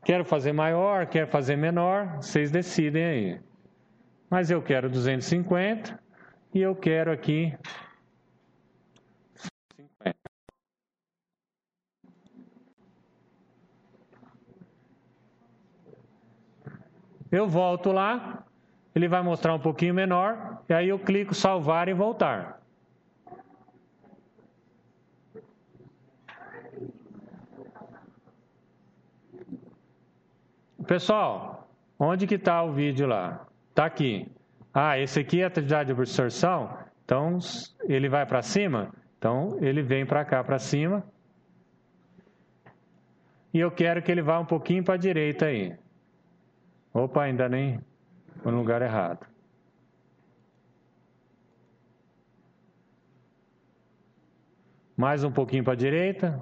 [0.03, 3.39] Quero fazer maior, quero fazer menor, vocês decidem aí.
[4.30, 5.99] Mas eu quero 250
[6.53, 7.53] e eu quero aqui
[17.32, 18.44] eu volto lá,
[18.96, 22.60] ele vai mostrar um pouquinho menor, e aí eu clico salvar e voltar.
[30.88, 31.68] Pessoal,
[32.00, 33.46] onde que está o vídeo lá?
[33.70, 34.32] Está aqui.
[34.74, 37.40] Ah, esse aqui é atividade de absorção, então
[37.84, 41.04] ele vai para cima, então ele vem para cá para cima.
[43.54, 45.76] E eu quero que ele vá um pouquinho para a direita aí.
[46.94, 47.80] Opa, ainda nem
[48.42, 49.26] foi no lugar errado.
[54.96, 56.42] Mais um pouquinho para a direita.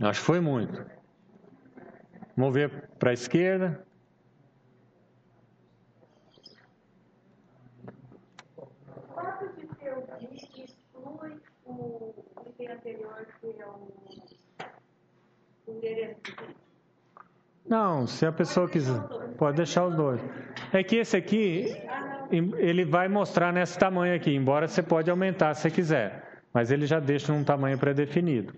[0.00, 0.86] Acho que foi muito.
[2.36, 3.84] Mover para a esquerda.
[8.56, 8.66] O
[9.14, 10.00] fato de ter o
[10.44, 12.14] exclui o
[12.46, 14.46] item anterior, que é o, o endereço do vídeo.
[17.68, 19.00] Não, se a pessoa quiser,
[19.36, 20.20] pode deixar os dois.
[20.72, 21.66] É que esse aqui,
[22.30, 27.00] ele vai mostrar nesse tamanho aqui, embora você pode aumentar se quiser, mas ele já
[27.00, 28.54] deixa num tamanho pré-definido.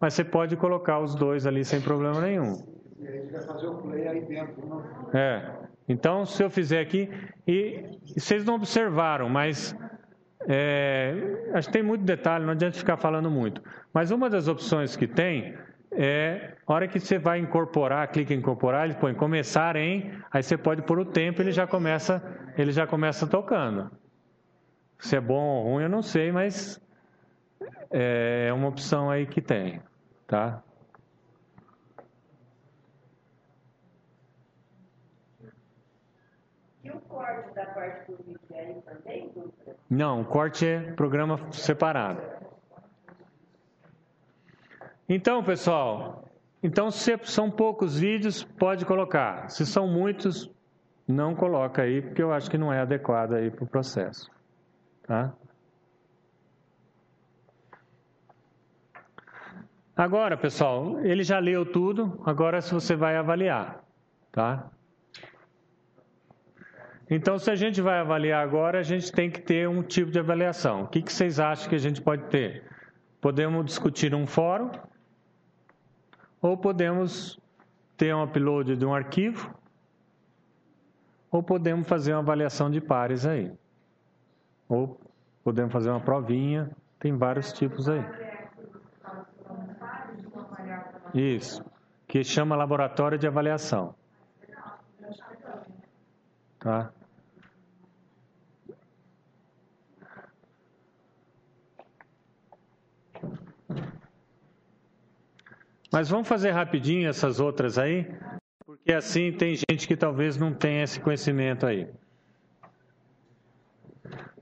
[0.00, 2.64] Mas você pode colocar os dois ali sem problema nenhum.
[5.14, 5.52] É.
[5.88, 7.10] Então, se eu fizer aqui,
[7.46, 9.76] e vocês não observaram, mas
[10.48, 13.62] é, acho que tem muito detalhe, não adianta ficar falando muito.
[13.92, 15.54] Mas uma das opções que tem
[15.90, 20.42] é, a hora que você vai incorporar, clica em incorporar, ele põe começar em, aí
[20.42, 22.22] você pode pôr o tempo, ele já começa,
[22.56, 23.90] ele já começa tocando.
[24.98, 26.80] Se é bom ou ruim, eu não sei, mas
[27.90, 29.80] é uma opção aí que tem,
[30.26, 30.62] tá?
[36.84, 39.32] E o corte da parte do vídeo aí também?
[39.88, 42.37] Não, corte é programa separado.
[45.08, 46.28] Então, pessoal,
[46.62, 49.48] então se são poucos vídeos, pode colocar.
[49.48, 50.50] Se são muitos,
[51.06, 54.30] não coloca aí, porque eu acho que não é adequado aí para o processo.
[55.04, 55.32] Tá?
[59.96, 63.82] Agora, pessoal, ele já leu tudo, agora se você vai avaliar,
[64.30, 64.70] tá?
[67.10, 70.18] Então, se a gente vai avaliar agora, a gente tem que ter um tipo de
[70.18, 70.82] avaliação.
[70.82, 72.64] O que, que vocês acham que a gente pode ter?
[73.20, 74.70] Podemos discutir um fórum,
[76.40, 77.38] ou podemos
[77.96, 79.52] ter um upload de um arquivo,
[81.30, 83.52] ou podemos fazer uma avaliação de pares aí.
[84.68, 84.98] Ou
[85.42, 88.04] podemos fazer uma provinha, tem vários tipos aí.
[91.14, 91.64] Isso,
[92.06, 93.94] que chama laboratório de avaliação.
[96.58, 96.90] Tá?
[105.90, 108.06] Mas vamos fazer rapidinho essas outras aí,
[108.64, 111.88] porque assim tem gente que talvez não tenha esse conhecimento aí.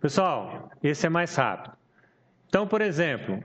[0.00, 1.76] Pessoal, esse é mais rápido.
[2.48, 3.42] Então, por exemplo,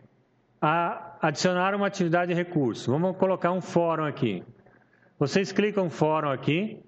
[1.22, 2.92] adicionar uma atividade de recurso.
[2.92, 4.44] Vamos colocar um fórum aqui.
[5.18, 6.84] Vocês clicam fórum aqui.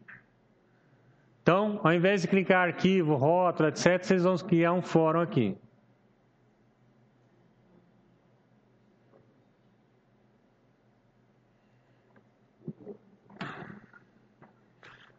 [1.41, 5.57] Então, ao invés de clicar arquivo, rótulo, etc., vocês vão criar um fórum aqui.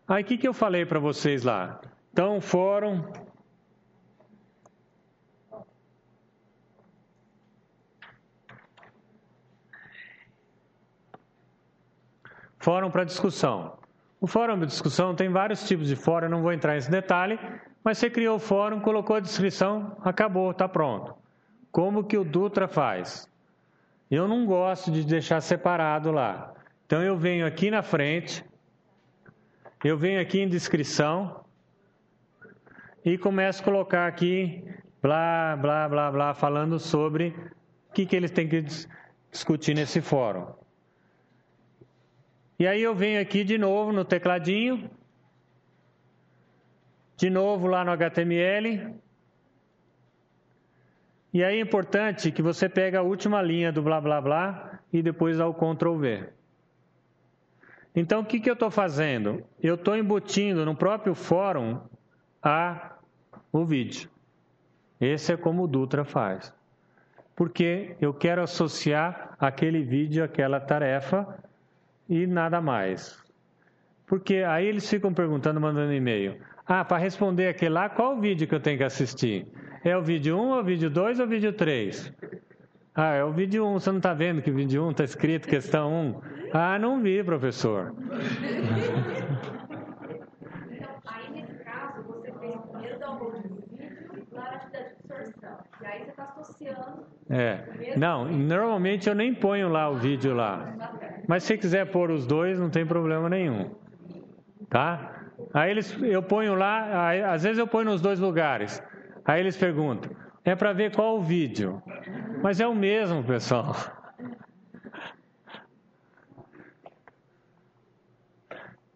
[0.07, 1.81] Aí o que, que eu falei para vocês lá?
[2.13, 3.03] Então, fórum
[12.65, 13.77] Fórum para discussão.
[14.19, 17.39] O fórum de discussão tem vários tipos de fórum, não vou entrar nesse detalhe,
[17.85, 21.15] mas você criou o fórum, colocou a descrição, acabou, está pronto.
[21.71, 23.29] Como que o Dutra faz?
[24.11, 26.55] Eu não gosto de deixar separado lá.
[26.87, 28.43] Então eu venho aqui na frente,
[29.85, 31.45] eu venho aqui em descrição
[33.05, 34.64] e começo a colocar aqui
[35.03, 37.28] blá, blá, blá, blá, falando sobre
[37.91, 38.64] o que, que eles têm que
[39.30, 40.55] discutir nesse fórum.
[42.59, 44.91] E aí eu venho aqui de novo no tecladinho,
[47.14, 48.95] de novo lá no HTML.
[51.30, 55.03] E aí é importante que você pegue a última linha do blá blá blá e
[55.03, 56.34] depois dá o Ctrl V.
[57.95, 59.45] Então o que, que eu estou fazendo?
[59.62, 61.80] Eu estou embutindo no próprio fórum
[62.42, 62.97] a,
[63.53, 64.11] o vídeo.
[65.01, 66.53] Esse é como o Dutra faz.
[67.36, 71.38] Porque eu quero associar aquele vídeo àquela tarefa
[72.09, 73.22] e nada mais.
[74.07, 76.36] Porque aí eles ficam perguntando, mandando e-mail.
[76.66, 79.47] Ah, para responder aquele lá, qual o vídeo que eu tenho que assistir?
[79.84, 82.12] É o vídeo 1, é o vídeo 2 ou o vídeo 3?
[82.97, 85.49] Ah, é o vídeo 1, você não está vendo que o vídeo 1 está escrito
[85.49, 86.20] questão 1?
[86.53, 87.92] Ah, não vi, professor.
[90.70, 95.12] Então, aí nesse caso, você fez o primeiro download do vídeo lá na atividade de
[95.12, 95.59] absorção.
[95.82, 97.05] E aí você está associando.
[97.30, 97.97] É.
[97.97, 100.76] Não, normalmente eu nem ponho lá o vídeo lá.
[101.26, 103.74] Mas se quiser pôr os dois, não tem problema nenhum.
[104.70, 105.24] Tá?
[105.53, 108.80] Aí eles, eu ponho lá, aí, às vezes eu ponho nos dois lugares.
[109.24, 110.12] Aí eles perguntam,
[110.45, 111.82] é para ver qual o vídeo.
[112.42, 113.74] Mas é o mesmo, pessoal.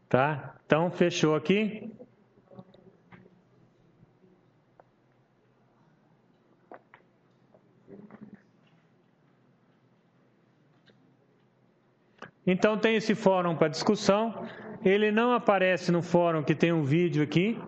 [0.09, 0.55] Tá?
[0.66, 1.90] Então, fechou aqui.
[12.46, 14.46] Então, tem esse fórum para discussão.
[14.84, 17.61] Ele não aparece no fórum que tem um vídeo aqui,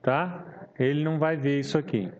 [0.00, 0.44] tá?
[0.78, 2.10] Ele não vai ver isso aqui.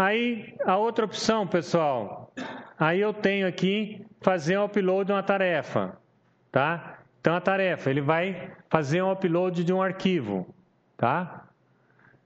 [0.00, 2.32] Aí, a outra opção, pessoal,
[2.78, 5.94] aí eu tenho aqui fazer um upload de uma tarefa,
[6.50, 7.00] tá?
[7.20, 10.54] Então, a tarefa, ele vai fazer um upload de um arquivo,
[10.96, 11.46] tá?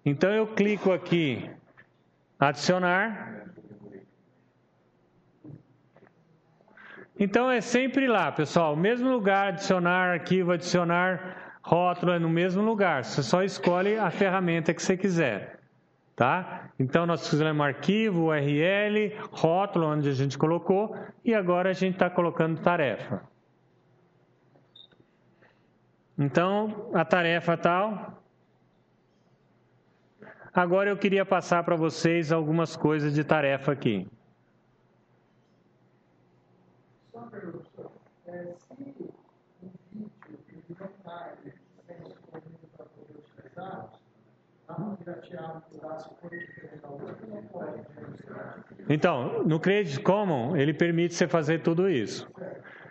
[0.07, 1.51] Então, eu clico aqui,
[2.39, 3.43] adicionar.
[7.19, 13.03] Então, é sempre lá, pessoal, mesmo lugar, adicionar arquivo, adicionar rótulo, é no mesmo lugar.
[13.03, 15.64] Você só escolhe a ferramenta que você quiser,
[16.17, 16.71] tá?
[16.79, 22.09] Então, nós fizemos arquivo, URL, rótulo, onde a gente colocou, e agora a gente está
[22.09, 23.23] colocando tarefa.
[26.17, 28.23] Então, a tarefa tal.
[30.53, 34.07] Agora eu queria passar para vocês algumas coisas de tarefa aqui.
[37.11, 37.91] Só uma pergunta,
[38.27, 39.13] é, se um vídeo
[40.49, 41.35] ele não está
[41.89, 44.64] sem disponível para poder utilizar, dá para piratear um pedaço por da outra, não pode.
[48.89, 52.29] Então, no Creative Commons, ele permite você fazer tudo isso.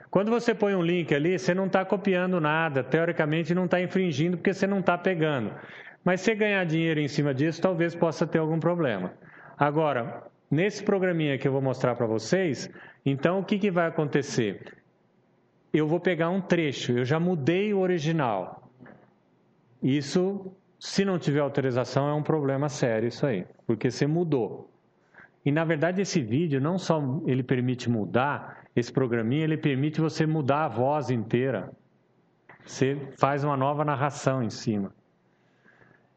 [0.10, 4.38] Quando você põe um link ali, você não está copiando nada, teoricamente não está infringindo,
[4.38, 5.52] porque você não está pegando.
[6.04, 9.14] Mas se ganhar dinheiro em cima disso, talvez possa ter algum problema.
[9.58, 12.70] Agora, nesse programinha que eu vou mostrar para vocês,
[13.06, 14.74] então o que, que vai acontecer?
[15.74, 18.70] Eu vou pegar um trecho, eu já mudei o original.
[19.82, 20.54] Isso,
[20.84, 24.70] se não tiver autorização, é um problema sério isso aí, porque você mudou.
[25.46, 30.26] E na verdade esse vídeo não só ele permite mudar, esse programinha ele permite você
[30.26, 31.72] mudar a voz inteira.
[32.66, 34.94] Você faz uma nova narração em cima.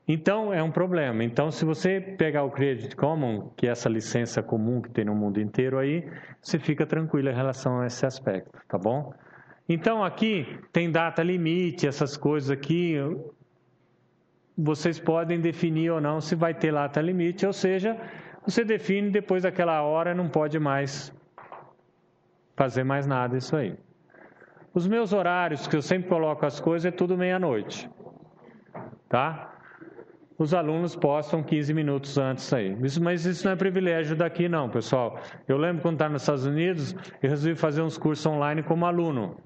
[0.07, 1.23] Então é um problema.
[1.23, 5.15] Então se você pegar o Creative Commons, que é essa licença comum que tem no
[5.15, 6.11] mundo inteiro aí,
[6.43, 9.15] você fica tranquilo em relação a esse aspecto, tá bom?
[9.69, 12.97] Então aqui tem data limite, essas coisas aqui,
[14.57, 17.97] vocês podem definir ou não se vai ter data limite, ou seja,
[18.45, 21.13] você define depois daquela hora não pode mais
[22.57, 23.77] fazer mais nada isso aí.
[24.73, 27.91] Os meus horários que eu sempre coloco as coisas é tudo meia-noite.
[29.09, 29.53] Tá?
[30.39, 32.77] Os alunos postam 15 minutos antes aí.
[32.83, 35.19] Isso, mas isso não é privilégio daqui não, pessoal.
[35.49, 39.37] Eu lembro quando estava nos Estados Unidos, eu resolvi fazer uns cursos online como aluno.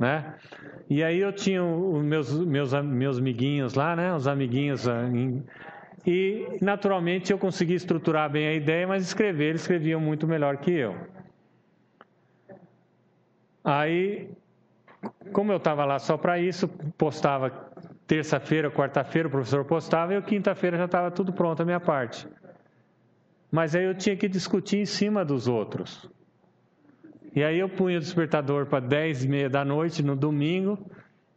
[0.00, 0.34] Né?
[0.88, 4.14] E aí eu tinha os meus, meus, meus amiguinhos lá, né?
[4.14, 5.02] Os amiguinhos ah,
[6.06, 10.70] e, naturalmente, eu consegui estruturar bem a ideia, mas escrever, eles escreviam muito melhor que
[10.72, 10.96] eu.
[13.62, 14.30] Aí,
[15.32, 17.50] como eu estava lá só para isso, postava
[18.06, 22.26] terça-feira, quarta-feira, o professor postava, e eu quinta-feira já estava tudo pronto a minha parte.
[23.50, 26.10] Mas aí eu tinha que discutir em cima dos outros.
[27.34, 30.78] E aí eu punha o despertador para 10 e meia da noite no domingo,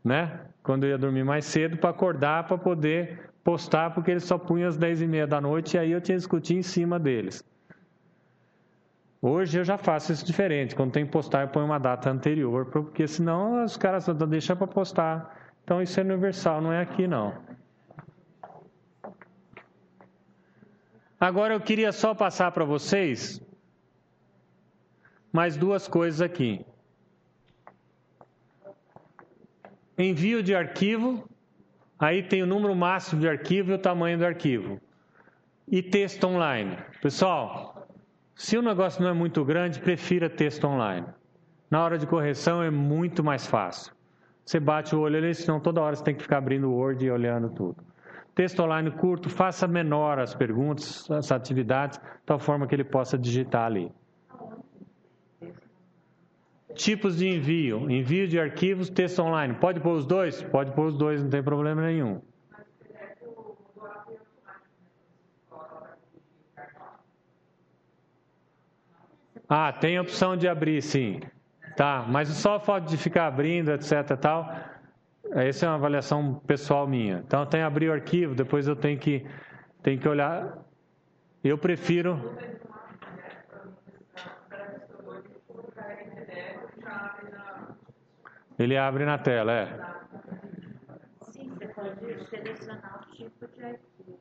[0.04, 0.40] né?
[0.64, 4.70] Quando eu ia dormir mais cedo, para acordar, para poder postar porque eles só punham
[4.70, 7.44] às 10 e meia da noite e aí eu tinha que discutir em cima deles.
[9.22, 10.76] Hoje eu já faço isso diferente.
[10.76, 14.68] Quando tem que postar, eu ponho uma data anterior, porque senão os caras deixam para
[14.68, 15.38] postar.
[15.64, 17.34] Então isso é universal, não é aqui não.
[21.18, 23.42] Agora eu queria só passar para vocês
[25.34, 26.66] mais duas coisas aqui.
[29.98, 31.28] Envio de arquivo
[32.04, 34.78] Aí tem o número máximo de arquivo e o tamanho do arquivo.
[35.66, 36.78] E texto online.
[37.02, 37.88] Pessoal,
[38.36, 41.08] se o negócio não é muito grande, prefira texto online.
[41.72, 43.94] Na hora de correção é muito mais fácil.
[44.44, 47.06] Você bate o olho ali, senão toda hora você tem que ficar abrindo o Word
[47.06, 47.78] e olhando tudo.
[48.36, 53.18] Texto online curto, faça menor as perguntas, as atividades, de tal forma que ele possa
[53.18, 53.90] digitar ali.
[56.76, 59.54] Tipos de envio: envio de arquivos, texto online.
[59.56, 60.42] Pode pôr os dois?
[60.44, 62.22] Pode pôr os dois, não tem problema nenhum.
[69.48, 71.20] Ah, tem opção de abrir, sim.
[71.76, 74.18] Tá, mas só o fato de ficar abrindo, etc.
[74.20, 74.52] tal,
[75.32, 77.24] essa é uma avaliação pessoal minha.
[77.26, 79.26] Então, tem abrir o arquivo, depois eu tenho que,
[79.82, 80.58] tenho que olhar.
[81.44, 82.36] Eu prefiro.
[88.58, 89.66] Ele abre na tela, é.
[91.22, 94.20] Sim, você pode selecionar o tipo de arquivo.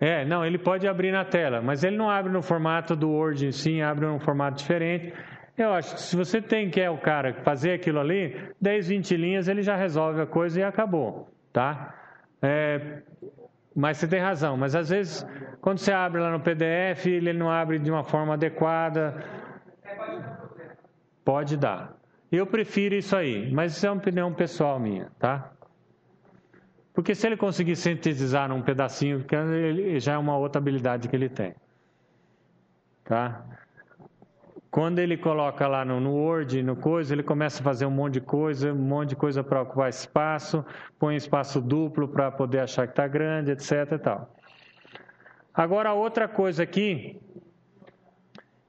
[0.00, 3.46] É, não, ele pode abrir na tela, mas ele não abre no formato do Word
[3.46, 5.12] em si, abre num formato diferente.
[5.56, 9.16] Eu acho que se você tem que é o cara fazer aquilo ali, 10, 20
[9.16, 11.94] linhas ele já resolve a coisa e acabou, tá?
[12.40, 13.02] É,
[13.76, 15.26] mas você tem razão, mas às vezes
[15.60, 19.22] quando você abre lá no PDF, ele não abre de uma forma adequada.
[21.22, 21.99] Pode dar.
[22.30, 25.52] Eu prefiro isso aí, mas isso é uma opinião pessoal minha, tá?
[26.92, 31.28] Porque se ele conseguir sintetizar num pedacinho, ele já é uma outra habilidade que ele
[31.28, 31.54] tem.
[33.04, 33.44] Tá?
[34.70, 38.14] Quando ele coloca lá no, no, Word, no coisa, ele começa a fazer um monte
[38.14, 40.64] de coisa, um monte de coisa para ocupar espaço,
[40.98, 43.92] põe espaço duplo para poder achar que está grande, etc.
[43.92, 44.32] E tal.
[45.52, 47.20] Agora, outra coisa aqui,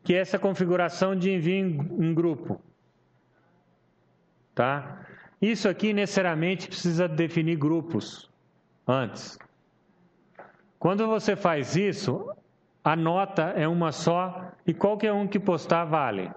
[0.04, 2.60] que é essa configuração de envio em, em grupo.
[4.54, 5.06] Tá?
[5.42, 8.30] Isso aqui necessariamente precisa definir grupos
[8.88, 9.40] antes.
[10.78, 12.32] Quando você faz isso,
[12.84, 16.32] a nota é uma só e qualquer um que postar vale.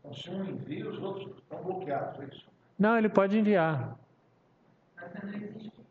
[0.00, 2.46] Então, se um envia, os outros estão bloqueados, é isso?
[2.78, 3.96] Não, ele pode enviar.
[4.96, 5.81] Mas não existe.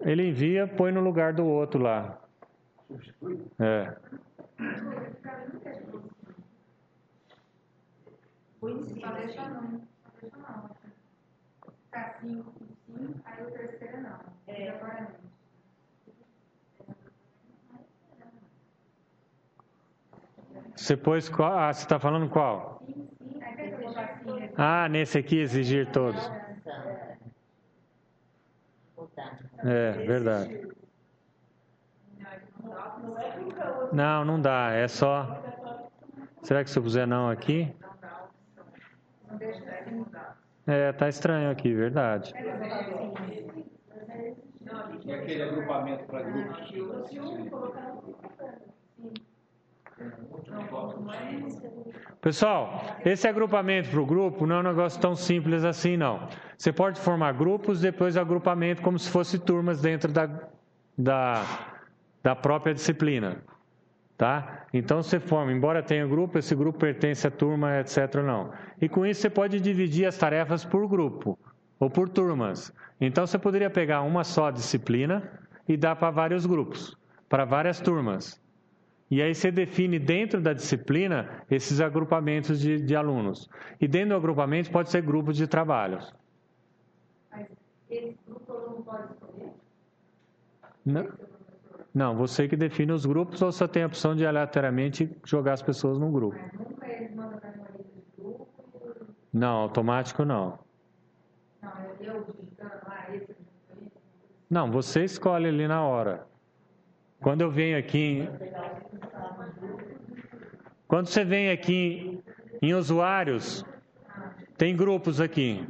[0.00, 2.18] Ele envia, põe no lugar do outro lá.
[2.86, 3.40] Substitui?
[3.58, 3.96] É.
[8.60, 9.80] Põe em cima, deixa não.
[10.20, 10.70] Deixa não.
[12.20, 12.52] Cinco
[12.86, 14.18] sim, aí o terceiro não.
[20.76, 21.58] Você pôs qual?
[21.58, 22.82] Ah, você está falando qual?
[24.56, 26.30] Ah, nesse aqui exigir todos.
[29.64, 30.68] É, verdade.
[33.92, 34.72] Não, não dá.
[34.72, 35.42] É só.
[36.42, 37.72] Será que se eu puser não aqui?
[40.66, 42.32] É, tá estranho aqui, verdade.
[45.04, 46.70] E aquele agrupamento para grupos?
[52.20, 56.28] Pessoal, esse agrupamento para o grupo não é um negócio tão simples assim, não.
[56.56, 60.28] Você pode formar grupos, depois agrupamento como se fosse turmas dentro da,
[60.96, 61.42] da,
[62.22, 63.42] da própria disciplina.
[64.18, 64.66] Tá?
[64.74, 68.16] Então você forma, embora tenha grupo, esse grupo pertence à turma, etc.
[68.16, 68.52] Não.
[68.80, 71.38] E com isso você pode dividir as tarefas por grupo
[71.78, 72.70] ou por turmas.
[73.00, 75.22] Então você poderia pegar uma só disciplina
[75.66, 76.94] e dar para vários grupos,
[77.30, 78.38] para várias turmas.
[79.10, 83.50] E aí você define dentro da disciplina esses agrupamentos de, de alunos.
[83.80, 86.14] E dentro do agrupamento pode ser grupos de trabalhos.
[87.30, 87.46] Mas
[87.90, 89.52] esse grupo não pode escolher?
[90.84, 91.08] Não.
[91.92, 95.62] Não, você que define os grupos ou você tem a opção de aleatoriamente jogar as
[95.62, 96.38] pessoas num grupo?
[96.38, 98.48] Mas nunca eles mandam para uma lista de grupo?
[99.32, 100.56] Não, automático não.
[101.60, 103.34] Não, eu digitando lá, esse
[104.48, 106.29] Não, você escolhe ali na hora.
[107.20, 108.26] Quando eu venho aqui.
[110.88, 112.18] Quando você vem aqui
[112.62, 113.64] em usuários,
[114.56, 115.66] tem grupos aqui.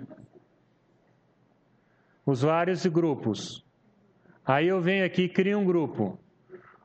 [2.24, 3.64] Usuários e grupos.
[4.46, 6.18] Aí eu venho aqui e crio um grupo.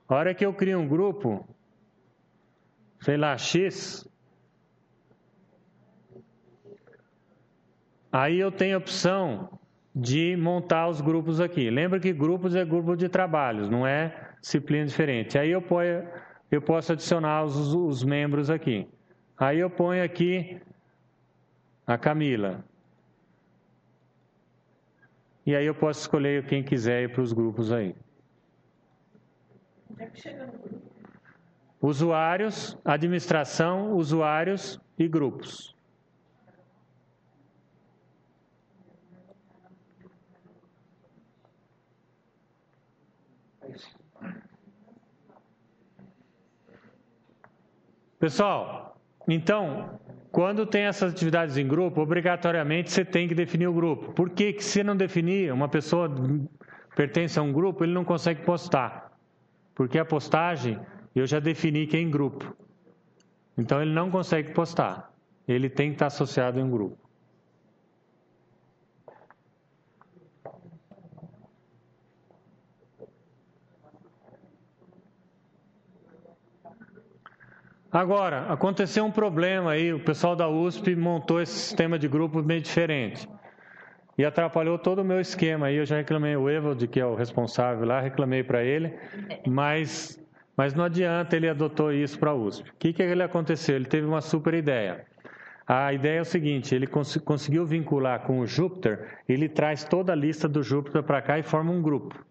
[0.08, 1.48] A hora que eu crio um grupo,
[3.00, 4.08] sei lá, X,
[8.12, 9.60] aí eu tenho a opção
[9.96, 11.70] de montar os grupos aqui.
[11.70, 15.40] Lembra que grupos é grupo de trabalhos, não é disciplina diferente.
[15.40, 16.08] Aí eu, ponho,
[16.52, 18.88] eu posso adicionar os, os membros aqui.
[19.36, 20.62] Aí eu ponho aqui
[21.86, 22.64] a Camila.
[25.48, 27.96] E aí eu posso escolher quem quiser ir para os grupos aí.
[31.82, 35.75] Usuários, administração, usuários e grupos.
[48.20, 48.98] Pessoal,
[49.28, 50.00] então,
[50.32, 54.14] quando tem essas atividades em grupo, obrigatoriamente você tem que definir o grupo.
[54.14, 56.10] Por que, que se não definir, uma pessoa
[56.96, 59.12] pertence a um grupo, ele não consegue postar?
[59.74, 60.80] Porque a postagem,
[61.14, 62.56] eu já defini que é em grupo.
[63.58, 65.12] Então ele não consegue postar.
[65.48, 67.05] Ele tem que estar associado em um grupo.
[77.96, 82.60] Agora, aconteceu um problema aí, o pessoal da USP montou esse sistema de grupo meio
[82.60, 83.26] diferente.
[84.18, 85.78] E atrapalhou todo o meu esquema aí.
[85.78, 88.94] Eu já reclamei o Evald, que é o responsável lá, reclamei para ele,
[89.48, 90.22] mas,
[90.58, 92.70] mas não adianta, ele adotou isso para a USP.
[92.70, 93.78] O que, que ele aconteceu?
[93.78, 95.06] Ele teve uma super ideia.
[95.66, 100.12] A ideia é o seguinte: ele cons conseguiu vincular com o Júpiter, ele traz toda
[100.12, 102.26] a lista do Júpiter para cá e forma um grupo.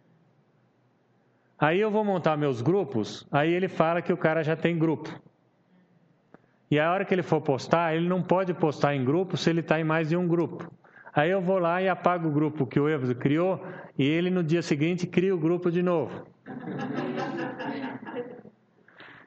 [1.59, 5.09] Aí eu vou montar meus grupos, aí ele fala que o cara já tem grupo.
[6.71, 9.61] E a hora que ele for postar, ele não pode postar em grupo se ele
[9.61, 10.71] está em mais de um grupo.
[11.15, 13.65] Aí eu vou lá e apago o grupo que o Evas criou
[13.97, 16.27] e ele no dia seguinte cria o grupo de novo.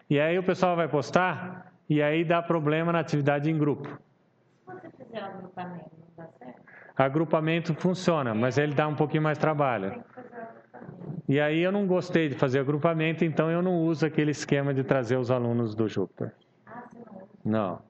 [0.10, 3.88] E aí o pessoal vai postar e aí dá problema na atividade em grupo.
[3.88, 6.62] Se você fizer agrupamento, não dá certo?
[6.98, 10.04] Agrupamento funciona, mas ele dá um pouquinho mais trabalho.
[11.30, 14.84] E aí eu não gostei de fazer agrupamento, então eu não uso aquele esquema de
[14.84, 16.34] trazer os alunos do Júpiter.
[17.48, 17.82] Não.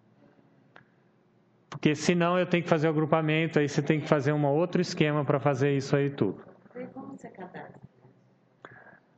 [1.69, 4.79] Porque senão eu tenho que fazer o agrupamento, aí você tem que fazer um outro
[4.79, 6.41] esquema para fazer isso aí tudo.
[6.75, 7.81] E como você cadastra?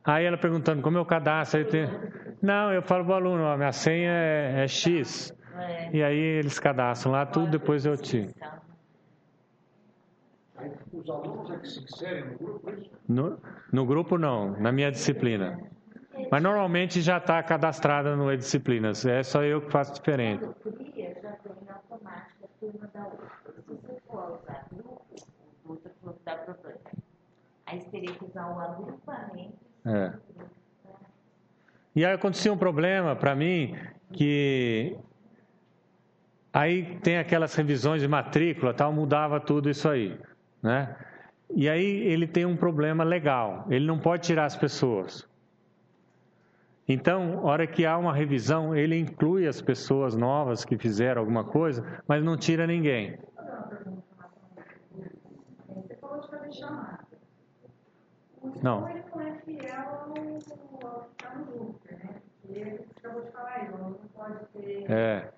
[0.02, 1.60] Aí ela perguntando como o cadastro.
[1.60, 1.86] Aí tem...
[2.40, 5.36] Não, eu falo para o aluno, ó, minha senha é, é X.
[5.54, 8.32] É, E aí eles cadastram lá tudo, depois eu tiro.
[10.56, 12.90] Aí os alunos é que se inserem no grupo, é isso?
[13.08, 13.38] No,
[13.72, 15.60] no grupo não, na minha disciplina.
[16.30, 20.44] Mas normalmente já está cadastrada no E-Disciplinas, é só eu que faço diferente.
[27.66, 29.58] Aí teria que usar o agrupamento.
[29.84, 30.12] É.
[31.94, 33.76] E aí acontecia um problema para mim
[34.12, 34.96] que
[36.52, 40.18] aí tem aquelas revisões de matrícula, tal, mudava tudo isso aí,
[40.62, 40.96] né?
[41.54, 45.29] E aí ele tem um problema legal, ele não pode tirar as pessoas.
[46.92, 52.02] Então, hora que há uma revisão, ele inclui as pessoas novas que fizeram alguma coisa,
[52.08, 53.16] mas não tira ninguém.
[58.60, 58.88] Não.
[64.88, 65.32] é?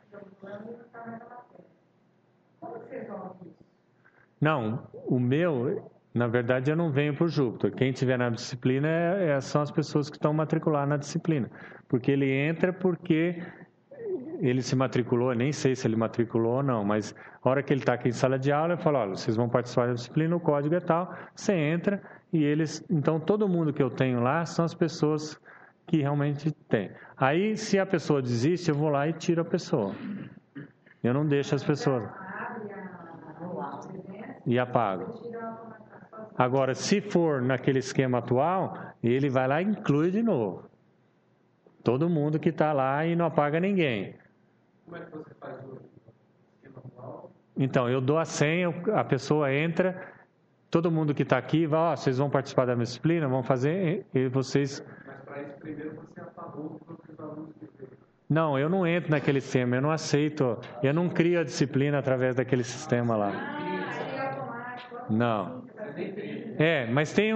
[4.41, 7.73] Não, o meu, na verdade, eu não venho por Júpiter.
[7.73, 11.51] Quem tiver na disciplina é, é- são as pessoas que estão matriculadas na disciplina.
[11.89, 13.43] Porque ele entra porque
[14.41, 17.81] ele se matriculou, nem sei se ele matriculou ou não, mas a hora que ele
[17.81, 20.41] está aqui em sala de aula, eu falo, olha, vocês vão participar da disciplina, o
[20.41, 22.03] código é tal, você entra
[22.33, 22.85] e eles...
[22.91, 25.41] Então, todo mundo que eu tenho lá são as pessoas
[25.87, 26.91] que realmente têm.
[27.17, 29.95] Aí, se a pessoa desiste, eu vou lá e tiro a pessoa.
[31.03, 32.03] Eu não deixo as pessoas...
[34.45, 35.32] E apago.
[36.43, 40.65] Agora, se for naquele esquema atual, ele vai lá e inclui de novo.
[41.85, 44.17] Todo mundo que está lá e não apaga ninguém.
[44.85, 45.79] Como é que você faz o
[46.57, 47.31] esquema atual?
[47.57, 50.05] Então, eu dou a senha, a pessoa entra,
[50.69, 54.05] todo mundo que está aqui vai, ó, vocês vão participar da minha disciplina, vão fazer,
[54.13, 54.85] e vocês...
[55.07, 57.91] Mas para isso, primeiro você apagou todos os alunos que fez.
[58.29, 62.35] Não, eu não entro naquele sistema, eu não aceito, eu não crio a disciplina através
[62.35, 63.31] daquele sistema lá.
[63.33, 65.07] Ah, ele é automático.
[65.09, 65.72] Não.
[66.59, 67.33] É, mas tem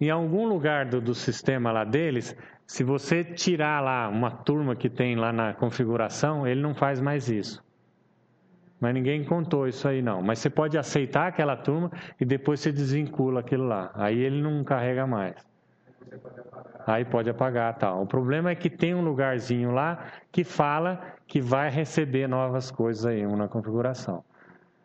[0.00, 2.36] em algum lugar do, do sistema lá deles,
[2.66, 7.28] se você tirar lá uma turma que tem lá na configuração, ele não faz mais
[7.28, 7.62] isso.
[8.80, 10.20] Mas ninguém contou isso aí não.
[10.20, 11.88] Mas você pode aceitar aquela turma
[12.20, 13.92] e depois você desvincula aquilo lá.
[13.94, 15.36] Aí ele não carrega mais.
[16.84, 18.02] Aí pode apagar tal.
[18.02, 23.06] O problema é que tem um lugarzinho lá que fala que vai receber novas coisas
[23.06, 24.24] aí na configuração.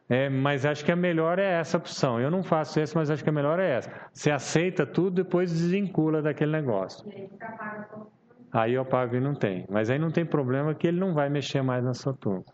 [0.10, 2.20] É, mas acho que a melhor é essa opção.
[2.20, 3.92] Eu não faço isso, mas acho que a melhor é essa.
[4.14, 7.06] Você aceita tudo, depois desvincula daquele negócio.
[8.54, 9.66] Aí eu pago e não tem.
[9.70, 12.46] Mas aí não tem problema que ele não vai mexer mais na sua turma.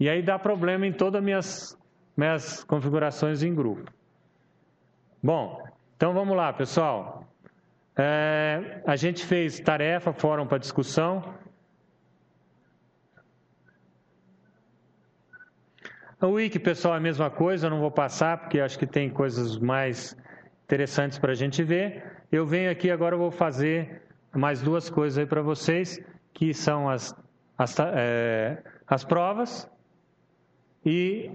[0.00, 1.78] E aí dá problema em todas as minhas,
[2.16, 3.90] minhas configurações em grupo.
[5.22, 5.62] Bom,
[5.94, 7.24] então vamos lá, pessoal.
[7.96, 11.22] É, a gente fez tarefa, fórum para discussão.
[16.22, 19.08] O wiki, pessoal, é a mesma coisa, eu não vou passar, porque acho que tem
[19.08, 20.14] coisas mais
[20.64, 22.04] interessantes para a gente ver.
[22.30, 25.98] Eu venho aqui agora, vou fazer mais duas coisas aí para vocês,
[26.34, 27.16] que são as,
[27.56, 29.66] as, é, as provas
[30.84, 31.30] e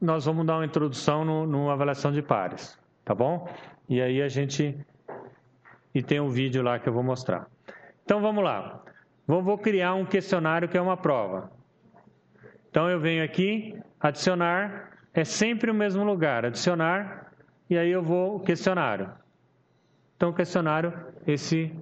[0.00, 3.46] nós vamos dar uma introdução no, no avaliação de pares, tá bom?
[3.90, 4.74] E aí a gente
[5.94, 7.46] e tem um vídeo lá que eu vou mostrar.
[8.02, 8.82] Então vamos lá.
[9.26, 11.52] Vou criar um questionário que é uma prova.
[12.74, 17.32] Então eu venho aqui, adicionar, é sempre o mesmo lugar, adicionar,
[17.70, 19.12] e aí eu vou questionário.
[20.16, 20.92] Então questionário,
[21.24, 21.72] esse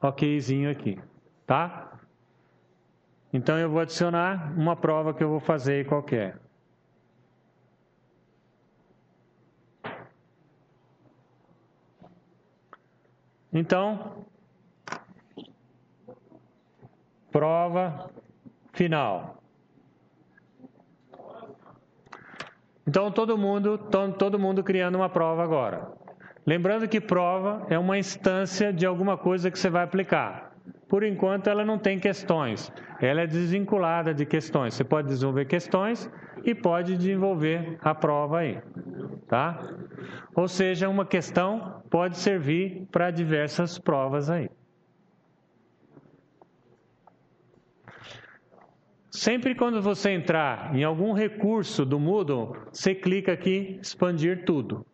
[0.00, 0.98] okzinho aqui,
[1.46, 1.92] tá?
[3.32, 6.36] Então eu vou adicionar uma prova que eu vou fazer qualquer.
[13.52, 14.26] Então,
[17.30, 18.10] prova
[18.72, 19.41] final.
[22.86, 23.78] Então todo mundo,
[24.18, 25.88] todo mundo criando uma prova agora.
[26.44, 30.52] Lembrando que prova é uma instância de alguma coisa que você vai aplicar.
[30.88, 32.72] Por enquanto ela não tem questões.
[33.00, 34.74] Ela é desvinculada de questões.
[34.74, 36.10] Você pode desenvolver questões
[36.44, 38.60] e pode desenvolver a prova aí,
[39.28, 39.60] tá?
[40.34, 44.50] Ou seja, uma questão pode servir para diversas provas aí.
[49.22, 54.84] Sempre quando você entrar em algum recurso do Moodle, você clica aqui expandir tudo.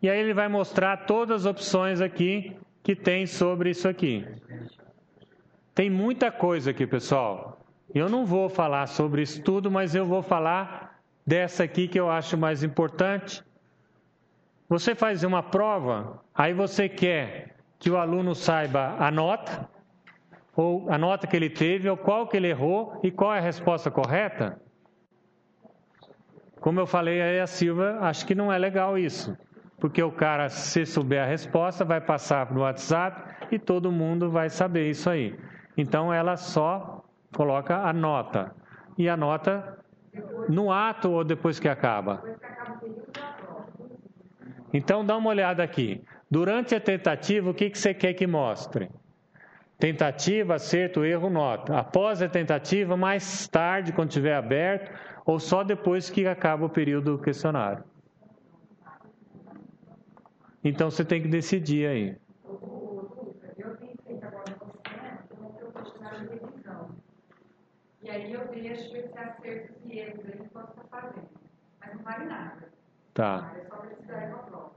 [0.00, 4.26] E aí ele vai mostrar todas as opções aqui que tem sobre isso aqui.
[5.74, 7.60] Tem muita coisa aqui, pessoal.
[7.94, 12.08] Eu não vou falar sobre isso tudo, mas eu vou falar dessa aqui que eu
[12.08, 13.44] acho mais importante.
[14.70, 19.66] Você faz uma prova, aí você quer que o aluno saiba a nota,
[20.54, 23.42] ou a nota que ele teve, ou qual que ele errou e qual é a
[23.42, 24.60] resposta correta?
[26.60, 29.34] Como eu falei aí a Silva, acho que não é legal isso.
[29.78, 34.50] Porque o cara, se souber a resposta, vai passar no WhatsApp e todo mundo vai
[34.50, 35.34] saber isso aí.
[35.74, 37.02] Então ela só
[37.34, 38.54] coloca a nota.
[38.98, 39.78] E a nota
[40.50, 42.22] no ato ou depois que acaba?
[44.70, 46.04] Então dá uma olhada aqui.
[46.30, 48.88] Durante a tentativa, o que, que você quer que mostre?
[49.78, 51.76] Tentativa, acerto, erro, nota.
[51.76, 54.92] Após a tentativa, mais tarde, quando estiver aberto,
[55.24, 57.82] ou só depois que acaba o período do questionário.
[60.62, 62.16] Então você tem que decidir aí.
[63.58, 64.54] Eu tenho feito agora
[65.82, 66.90] questionário de revisão.
[68.02, 71.28] E aí eu deixo esse acertos e erros aí enquanto está fazendo.
[71.80, 72.68] Mas não vale nada.
[73.14, 73.52] Tá.
[73.56, 74.69] É só precisar prova.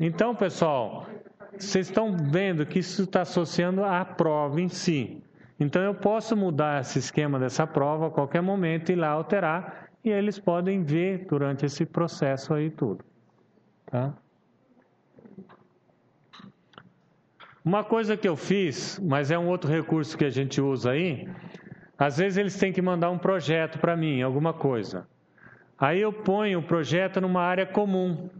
[0.00, 1.06] Então, pessoal,
[1.52, 5.22] vocês estão vendo que isso está associando à prova em si.
[5.58, 10.10] Então, eu posso mudar esse esquema dessa prova a qualquer momento e lá alterar, e
[10.10, 13.04] eles podem ver durante esse processo aí tudo.
[13.86, 14.14] Tá?
[17.64, 21.28] Uma coisa que eu fiz, mas é um outro recurso que a gente usa aí,
[21.98, 25.06] às vezes eles têm que mandar um projeto para mim, alguma coisa.
[25.78, 28.30] Aí eu ponho o projeto numa área comum.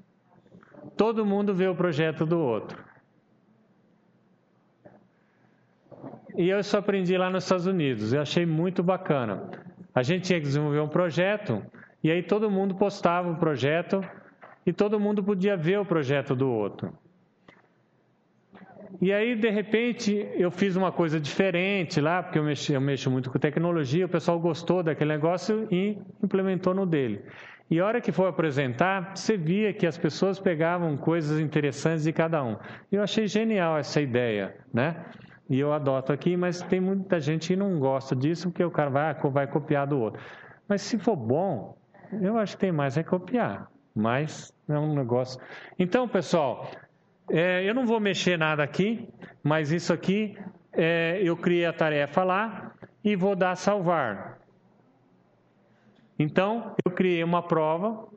[0.96, 2.82] Todo mundo vê o projeto do outro.
[6.36, 8.12] E eu isso aprendi lá nos Estados Unidos.
[8.12, 9.50] Eu achei muito bacana.
[9.94, 11.62] A gente tinha que desenvolver um projeto
[12.02, 14.00] e aí todo mundo postava o projeto
[14.64, 16.96] e todo mundo podia ver o projeto do outro.
[19.00, 23.10] E aí, de repente, eu fiz uma coisa diferente lá, porque eu mexo, eu mexo
[23.10, 27.22] muito com tecnologia, o pessoal gostou daquele negócio e implementou no dele.
[27.70, 32.12] E a hora que foi apresentar, você via que as pessoas pegavam coisas interessantes de
[32.12, 32.56] cada um.
[32.90, 35.04] Eu achei genial essa ideia, né?
[35.50, 38.90] E eu adoto aqui, mas tem muita gente que não gosta disso, porque o cara
[38.90, 40.20] vai, vai copiar do outro.
[40.66, 41.76] Mas se for bom,
[42.22, 43.70] eu acho que tem mais é copiar.
[43.94, 45.40] Mas é um negócio.
[45.78, 46.70] Então, pessoal,
[47.30, 49.08] é, eu não vou mexer nada aqui,
[49.42, 50.36] mas isso aqui
[50.72, 52.72] é, eu criei a tarefa lá
[53.04, 54.38] e vou dar salvar.
[56.18, 58.08] Então, eu criei uma prova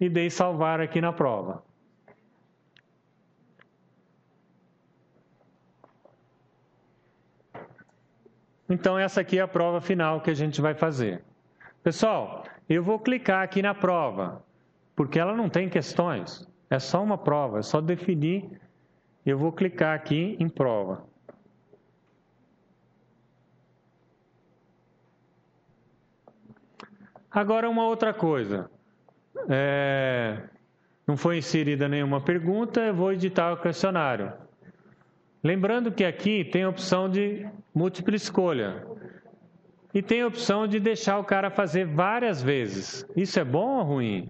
[0.00, 1.64] e dei salvar aqui na prova.
[8.68, 11.22] Então, essa aqui é a prova final que a gente vai fazer.
[11.82, 14.44] Pessoal, eu vou clicar aqui na prova,
[14.96, 16.46] porque ela não tem questões.
[16.68, 18.60] É só uma prova, é só definir.
[19.24, 21.04] Eu vou clicar aqui em prova.
[27.30, 28.70] Agora, uma outra coisa.
[29.48, 30.42] É,
[31.06, 34.32] não foi inserida nenhuma pergunta, eu vou editar o questionário.
[35.42, 38.86] Lembrando que aqui tem a opção de múltipla escolha.
[39.94, 43.06] E tem a opção de deixar o cara fazer várias vezes.
[43.14, 44.28] Isso é bom ou ruim?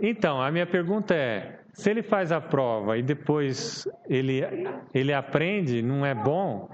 [0.00, 4.42] Então, a minha pergunta é: se ele faz a prova e depois ele,
[4.94, 6.68] ele aprende, não é bom?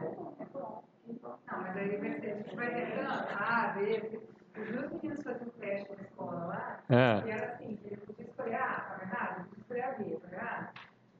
[1.23, 4.21] Não, mas aí vai ser, a gente vai tentando, A, B,
[4.61, 7.27] os meus meninos faziam teste na escola lá, É.
[7.27, 10.35] e era assim, ele podia escolher A, estava errado, ele podia escolher a B, estava
[10.35, 10.69] errado,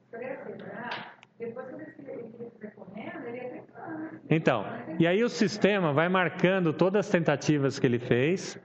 [0.03, 1.13] escolher a C, estava errado.
[1.39, 3.72] Depois, quando ele ele queria fazer correndo, ele ia tentando.
[4.29, 4.65] Então,
[4.99, 8.59] e aí o sistema vai marcando todas as tentativas que ele fez,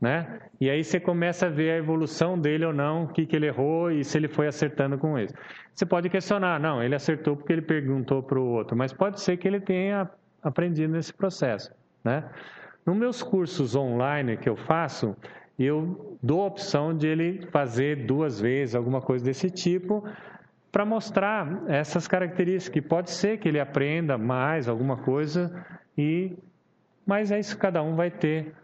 [0.00, 0.40] né?
[0.60, 3.46] E aí você começa a ver a evolução dele ou não, o que, que ele
[3.46, 5.34] errou e se ele foi acertando com isso.
[5.74, 9.36] Você pode questionar, não, ele acertou porque ele perguntou para o outro, mas pode ser
[9.36, 10.08] que ele tenha
[10.42, 11.70] aprendido nesse processo,
[12.02, 12.24] né?
[12.86, 15.14] Nos meus cursos online que eu faço,
[15.58, 20.02] eu dou a opção de ele fazer duas vezes, alguma coisa desse tipo,
[20.70, 25.66] para mostrar essas características, que pode ser que ele aprenda mais alguma coisa,
[25.98, 26.36] e
[27.04, 28.54] mas é isso que cada um vai ter.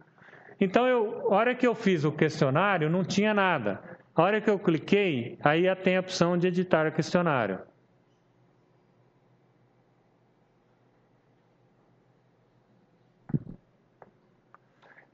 [0.61, 3.81] Então, eu, a hora que eu fiz o questionário, não tinha nada.
[4.15, 7.59] A hora que eu cliquei, aí tem a opção de editar o questionário.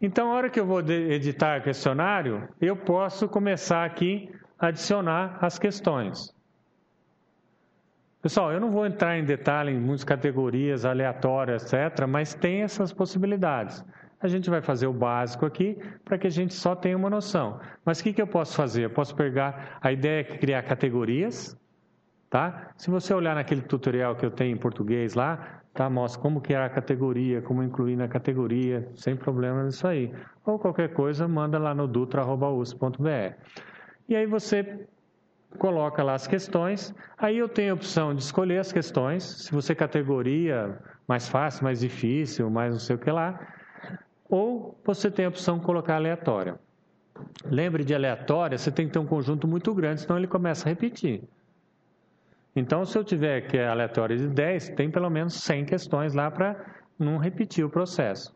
[0.00, 5.38] Então, a hora que eu vou editar o questionário, eu posso começar aqui a adicionar
[5.40, 6.34] as questões.
[8.22, 12.92] Pessoal, eu não vou entrar em detalhe em muitas categorias aleatórias, etc., mas tem essas
[12.92, 13.84] possibilidades.
[14.20, 17.58] A gente vai fazer o básico aqui para que a gente só tenha uma noção.
[17.84, 18.84] Mas o que, que eu posso fazer?
[18.84, 21.58] Eu posso pegar a ideia é criar categorias,
[22.30, 22.72] tá?
[22.76, 25.90] Se você olhar naquele tutorial que eu tenho em português lá, tá?
[25.90, 30.14] Mostra como criar a categoria, como incluir na categoria, sem problema nisso aí.
[30.46, 33.34] Ou qualquer coisa, manda lá no dutra.us.br.
[34.08, 34.86] E aí você
[35.58, 36.94] coloca lá as questões.
[37.16, 39.22] Aí eu tenho a opção de escolher as questões.
[39.22, 43.38] Se você categoria mais fácil, mais difícil, mais não sei o que lá.
[44.28, 46.58] Ou você tem a opção de colocar aleatória.
[47.44, 50.70] Lembre de aleatória, você tem que ter um conjunto muito grande, senão ele começa a
[50.70, 51.22] repetir.
[52.54, 56.30] Então, se eu tiver que é aleatória de 10, tem pelo menos 100 questões lá
[56.30, 56.56] para
[56.98, 58.34] não repetir o processo.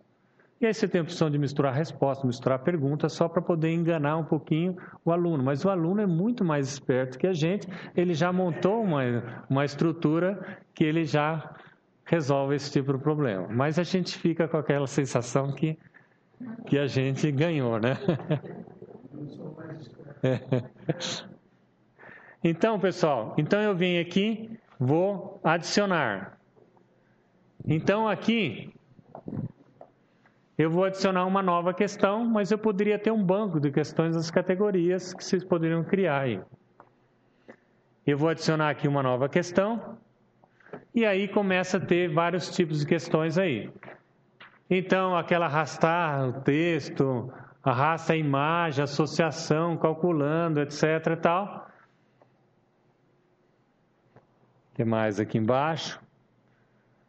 [0.60, 4.16] E aí você tem a opção de misturar resposta, misturar perguntas, só para poder enganar
[4.16, 5.42] um pouquinho o aluno.
[5.42, 9.02] Mas o aluno é muito mais esperto que a gente, ele já montou uma,
[9.50, 11.54] uma estrutura que ele já
[12.06, 13.46] resolve esse tipo de problema.
[13.50, 15.78] Mas a gente fica com aquela sensação que,
[16.66, 17.96] que a gente ganhou, né?
[22.48, 26.38] Então, pessoal, então eu vim aqui, vou adicionar.
[27.66, 28.72] Então, aqui,
[30.58, 34.30] eu vou adicionar uma nova questão, mas eu poderia ter um banco de questões das
[34.30, 36.40] categorias que vocês poderiam criar aí.
[38.06, 39.98] Eu vou adicionar aqui uma nova questão,
[40.94, 43.70] e aí começa a ter vários tipos de questões aí.
[44.70, 47.30] Então, aquela arrastar o texto,
[47.62, 50.82] arrasta a imagem, associação, calculando, etc.
[51.12, 51.68] e tal.
[54.72, 56.00] O que mais aqui embaixo?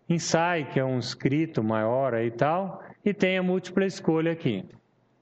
[0.10, 2.84] Ensaio, que é um escrito maior aí e tal.
[3.08, 4.66] E tem a múltipla escolha aqui.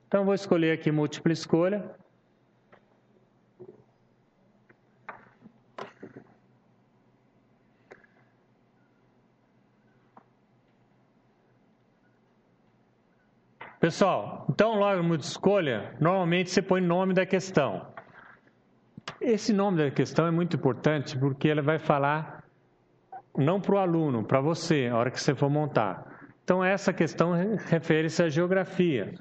[0.08, 1.88] Então, vou escolher aqui múltipla escolha.
[13.80, 17.86] Pessoal, então logo de escolha, normalmente você põe nome da questão.
[19.22, 22.44] Esse nome da questão é muito importante porque ele vai falar
[23.38, 26.15] não para o aluno, para você, a hora que você for montar.
[26.46, 27.32] Então essa questão
[27.66, 29.16] refere-se à geografia.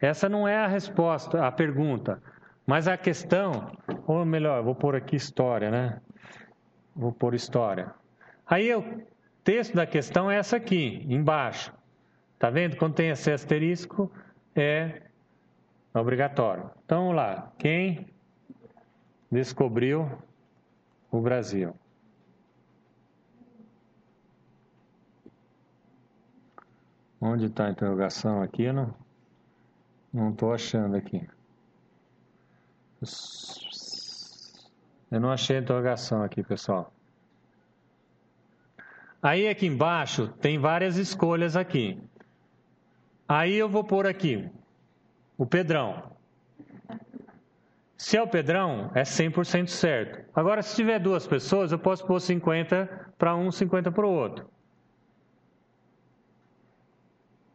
[0.00, 2.22] Essa não é a resposta, a pergunta,
[2.64, 3.72] mas a questão,
[4.06, 6.00] ou melhor, vou pôr aqui história, né?
[6.94, 7.92] Vou pôr história.
[8.46, 9.02] Aí o
[9.42, 11.74] texto da questão é essa aqui, embaixo.
[12.38, 12.76] Tá vendo?
[12.76, 14.12] Quando tem esse asterisco,
[14.54, 15.02] é
[15.92, 16.70] obrigatório.
[16.84, 17.50] Então, vamos lá.
[17.58, 18.06] Quem
[19.30, 20.08] descobriu
[21.10, 21.74] o Brasil?
[27.24, 28.72] Onde está a interrogação aqui?
[28.72, 28.92] Não
[30.12, 31.26] não estou achando aqui.
[35.10, 36.92] Eu não achei a interrogação aqui, pessoal.
[39.22, 41.98] Aí aqui embaixo tem várias escolhas aqui.
[43.26, 44.50] Aí eu vou pôr aqui
[45.38, 46.12] o Pedrão.
[47.96, 50.28] Se é o Pedrão, é 100% certo.
[50.34, 54.51] Agora, se tiver duas pessoas, eu posso pôr 50 para um, 50 para o outro.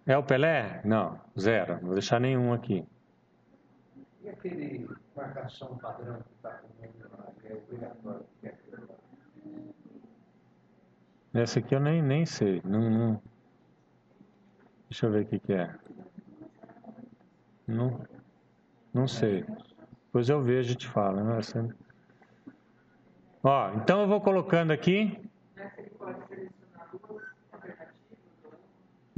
[0.08, 0.82] É o Pelé?
[0.86, 1.74] Não, zero.
[1.76, 2.88] Não vou deixar nenhum aqui.
[4.24, 8.26] E aquele marcação padrão que está com o nome lá, que é obrigatório?
[8.40, 8.96] que é aquilo lá?
[11.34, 12.62] Essa aqui eu nem, nem sei.
[12.64, 13.22] Não, não...
[14.90, 15.76] Deixa eu ver o que, que é.
[17.68, 18.00] Não,
[18.94, 19.46] Não sei.
[20.06, 21.22] Depois eu vejo e te falo.
[21.22, 21.38] Né?
[23.44, 25.27] Ó, então eu vou colocando aqui.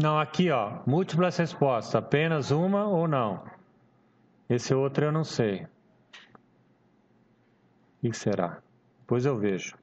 [0.01, 3.43] Não, aqui ó, múltiplas respostas, apenas uma ou não.
[4.49, 5.67] Esse outro eu não sei.
[8.01, 8.61] O que será?
[9.01, 9.77] Depois eu vejo.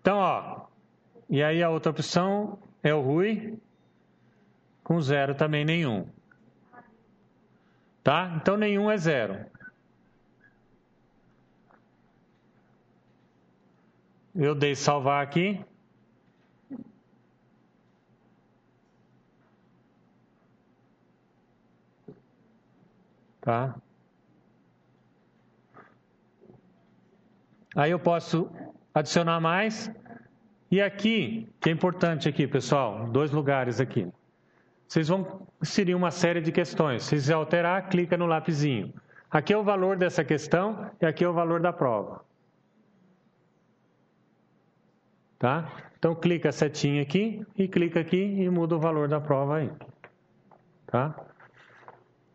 [0.00, 0.66] Então, ó,
[1.28, 3.58] e aí a outra opção é o Rui,
[4.84, 6.06] com zero também nenhum.
[8.04, 8.34] Tá?
[8.40, 9.44] Então nenhum é zero.
[14.32, 15.64] Eu dei salvar aqui.
[23.42, 23.74] Tá?
[27.74, 28.50] Aí eu posso
[28.94, 29.90] adicionar mais.
[30.70, 34.10] E aqui, que é importante aqui, pessoal, dois lugares aqui.
[34.86, 37.02] Vocês vão inserir uma série de questões.
[37.02, 38.94] Se quiser alterar, clica no lapisinho.
[39.30, 42.24] Aqui é o valor dessa questão e aqui é o valor da prova.
[45.38, 45.70] Tá?
[45.98, 49.72] Então clica a setinha aqui e clica aqui e muda o valor da prova aí.
[50.86, 51.31] Tá?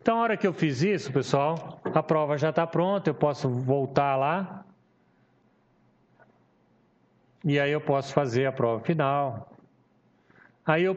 [0.08, 3.50] Então, a hora que eu fiz isso, pessoal, a prova já está pronta, eu posso
[3.50, 4.64] voltar lá.
[7.44, 9.52] E aí eu posso fazer a prova final.
[10.66, 10.96] Aí eu,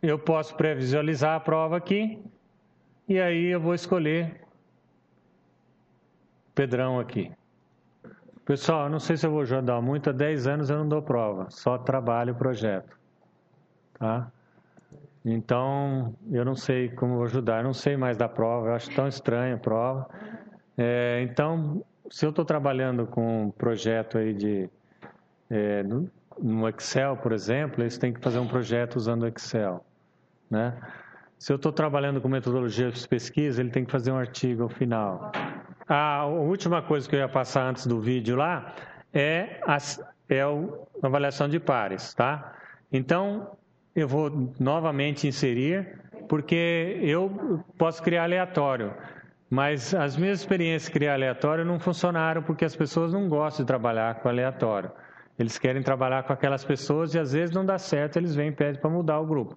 [0.00, 2.18] eu posso pré-visualizar a prova aqui.
[3.06, 4.40] E aí eu vou escolher
[6.54, 7.30] Pedrão aqui.
[8.46, 11.50] Pessoal, não sei se eu vou ajudar muito, há 10 anos eu não dou prova,
[11.50, 12.98] só trabalho o projeto.
[13.98, 14.32] Tá?
[15.24, 19.06] Então, eu não sei como ajudar, eu não sei mais da prova, eu acho tão
[19.06, 20.08] estranha a prova.
[20.78, 24.68] É, então, se eu estou trabalhando com um projeto aí de.
[25.50, 29.84] É, no, no Excel, por exemplo, eles têm que fazer um projeto usando o Excel.
[30.48, 30.74] Né?
[31.38, 34.68] Se eu estou trabalhando com metodologia de pesquisa, ele tem que fazer um artigo ao
[34.68, 35.32] final.
[35.88, 38.74] A última coisa que eu ia passar antes do vídeo lá
[39.12, 39.76] é a,
[40.28, 42.54] é a avaliação de pares, tá?
[42.92, 43.56] Então,
[43.94, 45.98] eu vou novamente inserir,
[46.28, 48.94] porque eu posso criar aleatório,
[49.48, 53.66] mas as minhas experiências de criar aleatório não funcionaram porque as pessoas não gostam de
[53.66, 54.92] trabalhar com aleatório.
[55.38, 58.52] Eles querem trabalhar com aquelas pessoas e às vezes não dá certo, eles vêm e
[58.52, 59.56] pedem para mudar o grupo.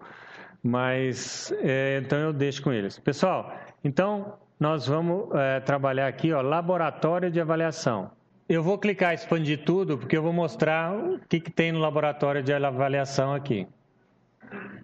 [0.63, 2.97] Mas, é, então eu deixo com eles.
[2.97, 3.53] Pessoal,
[3.83, 8.11] então nós vamos é, trabalhar aqui, ó, laboratório de avaliação.
[8.47, 12.41] Eu vou clicar expandir tudo, porque eu vou mostrar o que, que tem no laboratório
[12.41, 13.67] de avaliação aqui.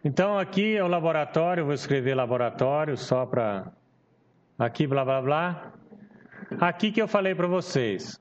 [0.04, 3.72] Então, aqui é o laboratório, vou escrever laboratório só para.
[4.58, 5.74] Aqui, blá, blá, blá.
[6.60, 8.20] Aqui que eu falei para vocês.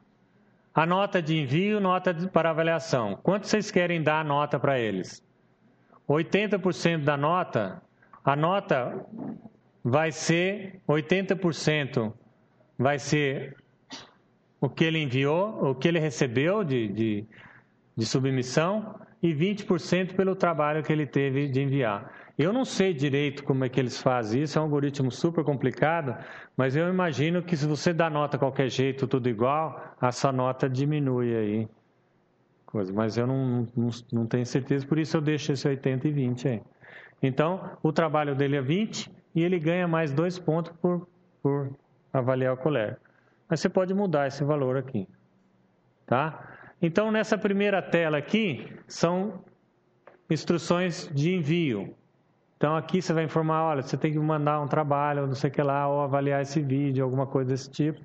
[0.74, 3.18] A nota de envio, nota para avaliação.
[3.22, 5.24] Quanto vocês querem dar a nota para eles?
[6.08, 7.82] 80% da nota,
[8.24, 9.04] a nota
[9.82, 12.12] vai ser 80%
[12.78, 13.56] vai ser
[14.60, 17.26] o que ele enviou, o que ele recebeu de, de,
[17.96, 22.12] de submissão e 20% pelo trabalho que ele teve de enviar.
[22.38, 26.16] Eu não sei direito como é que eles fazem isso, é um algoritmo super complicado,
[26.56, 30.68] mas eu imagino que se você dá nota qualquer jeito, tudo igual, a sua nota
[30.68, 31.68] diminui aí.
[32.64, 32.92] Coisa.
[32.92, 36.48] Mas eu não, não, não tenho certeza, por isso eu deixo esse 80 e 20
[36.48, 36.62] aí.
[37.20, 41.08] Então, o trabalho dele é 20 e ele ganha mais dois pontos por,
[41.42, 41.70] por
[42.12, 42.96] avaliar o colégio.
[43.48, 45.08] Mas você pode mudar esse valor aqui.
[46.06, 46.57] Tá?
[46.80, 49.42] Então, nessa primeira tela aqui, são
[50.30, 51.94] instruções de envio.
[52.56, 55.52] Então, aqui você vai informar, olha, você tem que mandar um trabalho, não sei o
[55.52, 58.00] que lá, ou avaliar esse vídeo, alguma coisa desse tipo.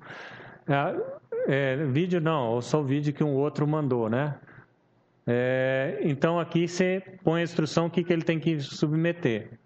[0.66, 4.34] É, é, vídeo não, ou só o vídeo que um outro mandou, né?
[5.26, 9.58] É, então, aqui você põe a instrução, o que, que ele tem que submeter.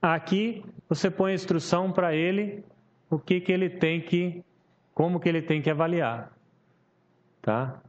[0.00, 2.64] Aqui você põe a instrução para ele
[3.10, 4.44] o que, que ele tem que,
[4.94, 6.32] como que ele tem que avaliar.
[7.42, 7.80] Tá?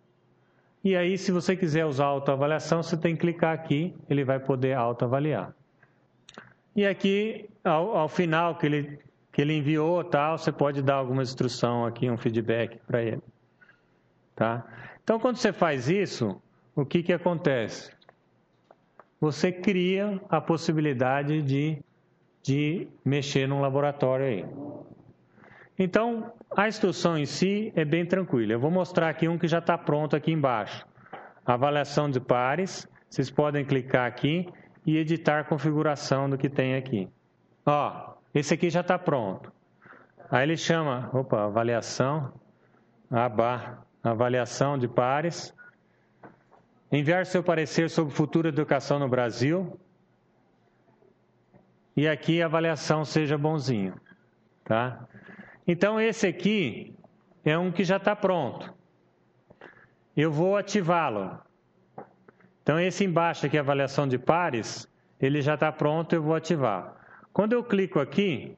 [0.88, 4.72] E aí, se você quiser usar autoavaliação, você tem que clicar aqui, ele vai poder
[4.72, 5.54] autoavaliar.
[6.74, 9.00] E aqui, ao, ao final que ele,
[9.34, 13.22] que ele enviou, tal, você pode dar alguma instrução aqui, um feedback para ele.
[14.34, 14.66] Tá?
[15.04, 16.42] Então, quando você faz isso,
[16.74, 17.92] o que, que acontece?
[19.20, 21.84] Você cria a possibilidade de
[22.42, 24.46] de mexer num laboratório aí.
[25.78, 28.53] Então, a instrução em si é bem tranquila.
[28.53, 30.86] Eu vou mostrar aqui um que já está pronto aqui embaixo.
[31.45, 32.88] Avaliação de pares.
[33.10, 34.48] Vocês podem clicar aqui
[34.86, 37.10] e editar a configuração do que tem aqui.
[37.65, 39.52] Ó, esse aqui já está pronto.
[40.30, 42.34] Aí ele chama, opa, avaliação,
[43.10, 45.53] aba, avaliação de pares.
[46.91, 49.78] Enviar seu parecer sobre futura educação no Brasil.
[51.95, 53.95] e aqui avaliação seja bonzinho,
[54.64, 55.07] tá?
[55.68, 56.95] Então esse aqui
[57.44, 58.73] é um que já está pronto.
[60.15, 61.38] Eu vou ativá-lo.
[62.64, 64.88] Então esse embaixo aqui, avaliação de pares,
[65.19, 66.95] ele já está pronto, eu vou ativar.
[67.34, 68.56] Quando eu clico aqui,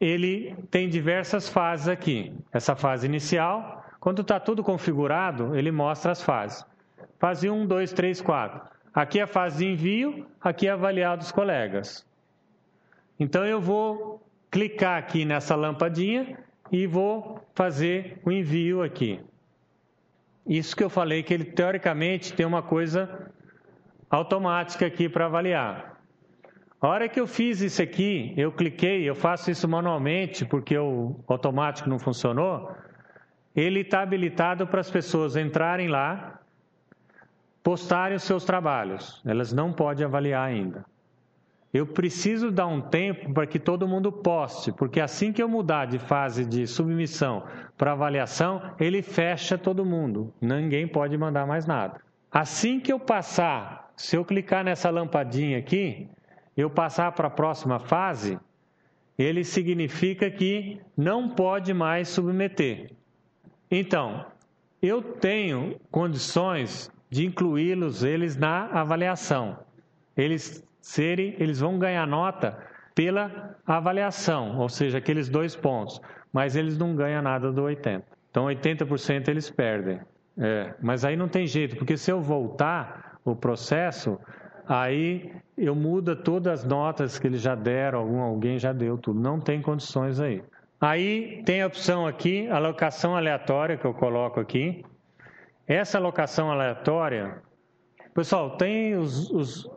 [0.00, 2.32] ele tem diversas fases aqui.
[2.52, 6.64] Essa fase inicial, quando está tudo configurado, ele mostra as fases.
[7.18, 8.60] Fase 1, 2, 3, 4.
[8.92, 12.06] Aqui é a fase de envio, aqui é avaliar dos colegas.
[13.18, 14.22] Então eu vou
[14.54, 16.38] clicar aqui nessa lampadinha
[16.70, 19.20] e vou fazer o envio aqui.
[20.46, 23.32] Isso que eu falei que ele teoricamente tem uma coisa
[24.08, 25.98] automática aqui para avaliar.
[26.80, 31.16] A hora que eu fiz isso aqui, eu cliquei, eu faço isso manualmente porque o
[31.26, 32.70] automático não funcionou.
[33.56, 36.38] Ele está habilitado para as pessoas entrarem lá,
[37.60, 39.20] postarem os seus trabalhos.
[39.26, 40.84] Elas não podem avaliar ainda.
[41.74, 45.86] Eu preciso dar um tempo para que todo mundo poste, porque assim que eu mudar
[45.86, 47.42] de fase de submissão
[47.76, 50.32] para avaliação, ele fecha todo mundo.
[50.40, 52.00] Ninguém pode mandar mais nada.
[52.30, 56.08] Assim que eu passar, se eu clicar nessa lampadinha aqui,
[56.56, 58.38] eu passar para a próxima fase,
[59.18, 62.92] ele significa que não pode mais submeter.
[63.68, 64.24] Então,
[64.80, 69.58] eu tenho condições de incluí-los eles na avaliação.
[70.16, 72.58] Eles serem, eles vão ganhar nota
[72.94, 76.00] pela avaliação, ou seja, aqueles dois pontos,
[76.30, 78.04] mas eles não ganham nada do 80.
[78.30, 79.98] Então 80% eles perdem.
[80.36, 84.18] É, mas aí não tem jeito, porque se eu voltar o processo,
[84.68, 89.18] aí eu mudo todas as notas que eles já deram, algum, alguém já deu tudo.
[89.18, 90.44] Não tem condições aí.
[90.78, 94.84] Aí tem a opção aqui, alocação aleatória, que eu coloco aqui.
[95.66, 97.42] Essa alocação aleatória,
[98.12, 99.70] pessoal, tem os, os,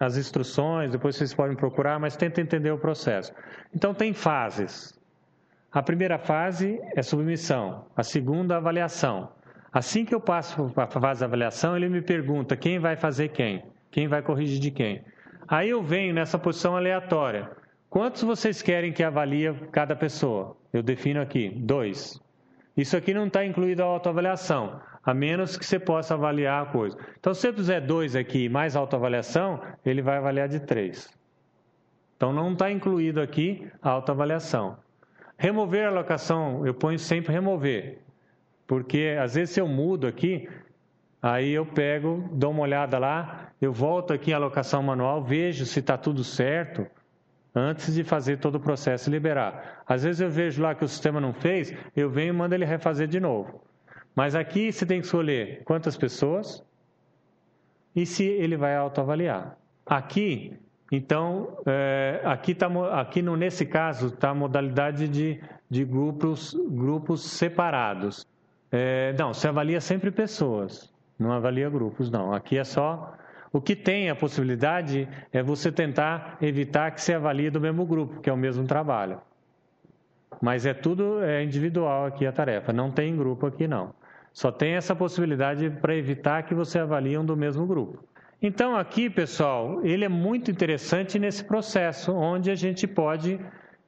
[0.00, 3.32] as instruções, depois vocês podem procurar, mas tenta entender o processo.
[3.74, 4.98] Então, tem fases.
[5.70, 9.30] A primeira fase é submissão, a segunda, avaliação.
[9.72, 13.28] Assim que eu passo para a fase de avaliação, ele me pergunta quem vai fazer
[13.28, 13.62] quem.
[13.90, 15.04] Quem vai corrigir de quem?
[15.46, 17.50] Aí eu venho nessa posição aleatória.
[17.88, 20.56] Quantos vocês querem que avalie cada pessoa?
[20.72, 22.20] Eu defino aqui, dois.
[22.76, 24.80] Isso aqui não está incluído a autoavaliação,
[25.10, 26.96] a menos que você possa avaliar a coisa.
[27.18, 31.12] Então, se você puser dois aqui mais autoavaliação, ele vai avaliar de três.
[32.16, 34.78] Então, não está incluído aqui a autoavaliação.
[35.36, 37.98] Remover a alocação, eu ponho sempre remover,
[38.68, 40.48] porque às vezes eu mudo aqui,
[41.20, 45.80] aí eu pego, dou uma olhada lá, eu volto aqui à alocação manual, vejo se
[45.80, 46.86] está tudo certo,
[47.52, 49.82] antes de fazer todo o processo e liberar.
[49.88, 52.64] Às vezes eu vejo lá que o sistema não fez, eu venho e mando ele
[52.64, 53.60] refazer de novo.
[54.14, 56.64] Mas aqui você tem que escolher quantas pessoas
[57.94, 59.56] e se ele vai autoavaliar.
[59.86, 60.56] Aqui,
[60.90, 62.68] então, é, aqui, tá,
[63.00, 68.26] aqui no, nesse caso está a modalidade de, de grupos, grupos separados.
[68.70, 72.32] É, não, você avalia sempre pessoas, não avalia grupos, não.
[72.32, 73.14] Aqui é só
[73.52, 78.20] o que tem a possibilidade é você tentar evitar que se avalie do mesmo grupo,
[78.20, 79.20] que é o mesmo trabalho.
[80.40, 83.92] Mas é tudo é individual aqui a tarefa, não tem grupo aqui não.
[84.32, 88.04] Só tem essa possibilidade para evitar que você avalie um do mesmo grupo.
[88.42, 93.38] Então aqui, pessoal, ele é muito interessante nesse processo, onde a gente pode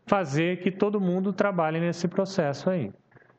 [0.06, 2.92] fazer que todo mundo trabalhe nesse processo aí.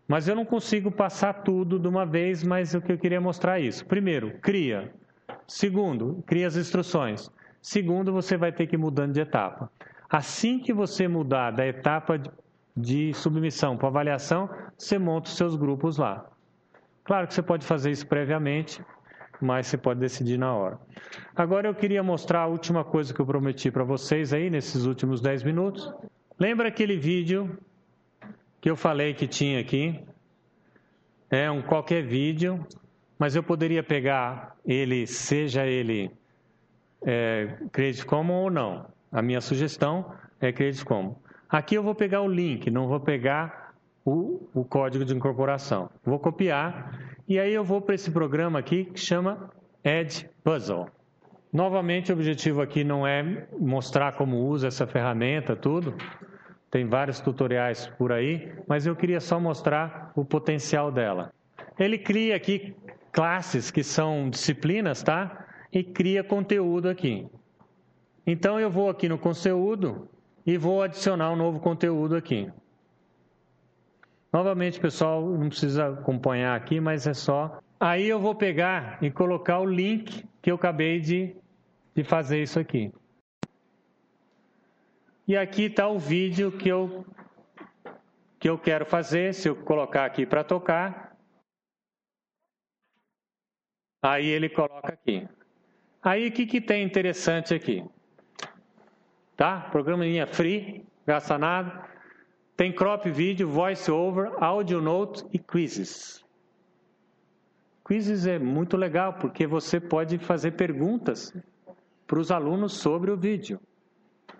[0.08, 3.60] Mas eu não consigo passar tudo de uma vez, mas o que eu queria mostrar
[3.60, 3.86] é isso.
[3.86, 4.92] Primeiro, cria.
[5.48, 7.30] Segundo, cria as instruções.
[7.62, 9.72] Segundo, você vai ter que ir mudando de etapa.
[10.10, 12.20] Assim que você mudar da etapa
[12.76, 16.26] de submissão para avaliação, você monta os seus grupos lá.
[17.04, 18.84] Claro que você pode fazer isso previamente,
[19.42, 20.80] mas você pode decidir na hora.
[21.36, 25.22] Agora eu queria mostrar a última coisa que eu prometi para vocês aí nesses últimos
[25.22, 25.94] 10 minutos.
[26.40, 27.58] Lembra aquele vídeo
[28.62, 30.04] que eu falei que tinha aqui?
[31.30, 32.66] É um qualquer vídeo
[33.24, 36.12] mas eu poderia pegar ele, seja ele
[37.06, 38.86] é, Credit Common ou não.
[39.10, 41.16] A minha sugestão é Credit Common.
[41.48, 43.63] Aqui eu vou pegar o link, não vou pegar
[44.06, 45.90] o, o código de incorporação.
[46.04, 49.50] Vou copiar e aí eu vou para esse programa aqui que chama
[49.84, 50.88] Add Puzzle.
[51.52, 55.96] Novamente, o objetivo aqui não é mostrar como usa essa ferramenta, tudo.
[56.72, 61.32] Tem vários tutoriais por aí, mas eu queria só mostrar o potencial dela.
[61.78, 62.76] Ele cria aqui
[63.12, 65.46] classes que são disciplinas, tá?
[65.72, 67.28] E cria conteúdo aqui.
[68.26, 70.10] Então eu vou aqui no conteúdo
[70.46, 72.52] e vou adicionar um novo conteúdo aqui.
[74.34, 77.62] Novamente, pessoal, não precisa acompanhar aqui, mas é só.
[77.80, 81.36] Aí eu vou pegar e colocar o link que eu acabei de,
[81.94, 82.92] de fazer isso aqui.
[85.28, 87.06] E aqui está o vídeo que eu,
[88.40, 89.36] que eu quero fazer.
[89.36, 91.16] Se eu colocar aqui para tocar,
[94.02, 95.28] aí ele coloca aqui.
[96.02, 97.86] Aí o que, que tem interessante aqui?
[99.38, 99.62] Tá?
[99.72, 101.93] Programinha free, gasta nada.
[102.56, 106.24] Tem crop vídeo, voice over, audio note e quizzes.
[107.86, 111.34] Quizzes é muito legal porque você pode fazer perguntas
[112.06, 113.60] para os alunos sobre o vídeo,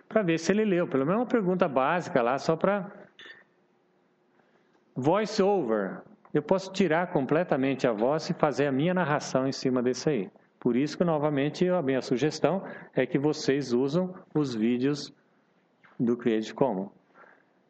[0.08, 0.86] para ver se ele leu.
[0.86, 2.90] Pelo menos uma pergunta básica lá, só para.
[4.94, 6.00] Voice over.
[6.32, 10.30] Eu posso tirar completamente a voz e fazer a minha narração em cima desse aí.
[10.58, 12.62] Por isso que, novamente, a minha sugestão
[12.94, 15.12] é que vocês usam os vídeos
[15.98, 17.03] do Creative Commons.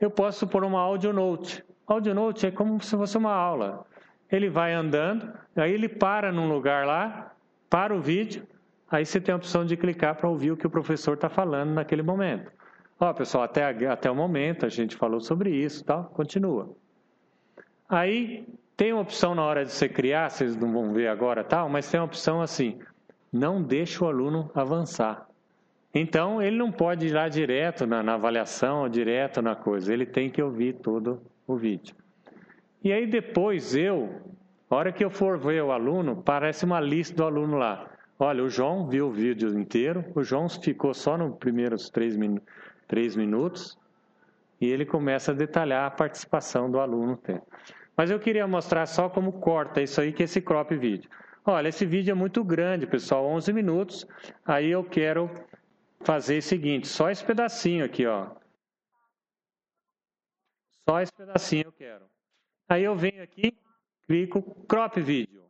[0.00, 1.64] Eu posso pôr uma audio note.
[1.86, 3.86] Audio note é como se fosse uma aula.
[4.30, 7.32] Ele vai andando, aí ele para num lugar lá,
[7.70, 8.46] para o vídeo,
[8.90, 11.72] aí você tem a opção de clicar para ouvir o que o professor está falando
[11.72, 12.50] naquele momento.
[12.98, 16.74] Ó, pessoal, até, até o momento a gente falou sobre isso, tal, continua.
[17.88, 18.46] Aí
[18.76, 21.90] tem uma opção na hora de você criar, vocês não vão ver agora, tal, mas
[21.90, 22.78] tem uma opção assim:
[23.32, 25.26] não deixa o aluno avançar.
[25.94, 30.28] Então, ele não pode ir lá direto na, na avaliação, direto na coisa, ele tem
[30.28, 31.94] que ouvir todo o vídeo.
[32.82, 34.20] E aí depois eu,
[34.68, 37.88] a hora que eu for ver o aluno, parece uma lista do aluno lá.
[38.18, 42.38] Olha, o João viu o vídeo inteiro, o João ficou só nos primeiros três, min
[42.86, 43.78] três minutos
[44.60, 47.18] e ele começa a detalhar a participação do aluno.
[47.96, 51.08] Mas eu queria mostrar só como corta isso aí, que é esse crop vídeo.
[51.44, 54.06] Olha, esse vídeo é muito grande, pessoal, 11 minutos.
[54.44, 55.30] Aí eu quero
[56.04, 58.34] fazer o seguinte, só esse pedacinho aqui, ó.
[60.88, 62.10] Só esse pedacinho eu quero.
[62.68, 63.58] Aí eu venho aqui,
[64.06, 65.44] clico crop vídeo.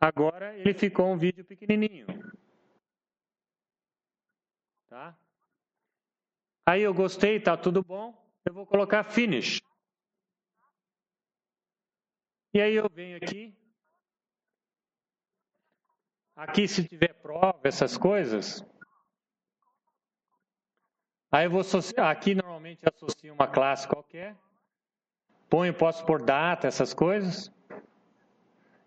[0.00, 2.06] Agora ele ficou um vídeo pequenininho.
[4.88, 5.16] Tá?
[6.66, 8.12] Aí eu gostei, tá tudo bom.
[8.44, 9.60] Eu vou colocar finish.
[12.52, 13.56] E aí eu venho aqui,
[16.34, 18.64] Aqui, se tiver prova, essas coisas,
[21.30, 21.62] aí eu vou.
[21.98, 24.34] Aqui, normalmente, associo uma classe qualquer.
[25.50, 27.52] Ponho, posso pôr data, essas coisas.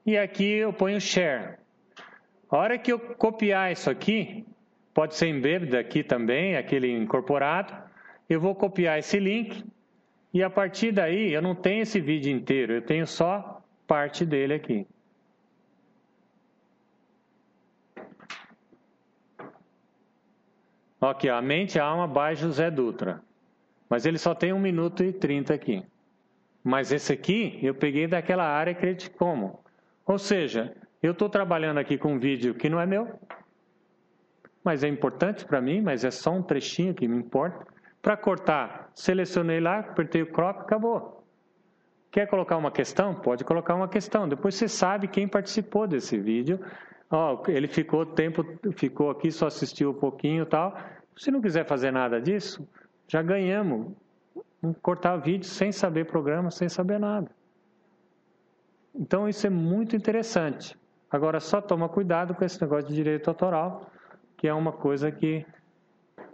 [0.05, 1.57] E aqui eu ponho share.
[2.49, 4.45] A hora que eu copiar isso aqui,
[4.93, 7.76] pode ser embedded aqui também, aquele incorporado.
[8.27, 9.63] Eu vou copiar esse link
[10.34, 14.53] e a partir daí eu não tenho esse vídeo inteiro, eu tenho só parte dele
[14.53, 14.88] aqui.
[21.01, 23.22] Aqui, a mente, a alma, by José Dutra.
[23.89, 25.84] Mas ele só tem 1 minuto e 30 aqui.
[26.63, 29.57] Mas esse aqui, eu peguei daquela área Creative Commons.
[30.05, 33.19] Ou seja, eu estou trabalhando aqui com um vídeo que não é meu,
[34.63, 37.67] mas é importante para mim, mas é só um trechinho que me importa.
[38.01, 41.23] Para cortar, selecionei lá, apertei o crop, acabou.
[42.09, 43.13] Quer colocar uma questão?
[43.13, 44.27] Pode colocar uma questão.
[44.27, 46.59] Depois você sabe quem participou desse vídeo
[47.15, 50.77] Ó, ele ficou tempo, ficou aqui, só assistiu um pouquinho e tal.
[51.15, 52.67] Se não quiser fazer nada disso,
[53.07, 53.93] já ganhamos.
[54.81, 57.31] Cortar vídeo sem saber programa, sem saber nada.
[58.93, 60.77] Então isso é muito interessante.
[61.09, 63.89] Agora só toma cuidado com esse negócio de direito autoral,
[64.35, 65.45] que é uma coisa que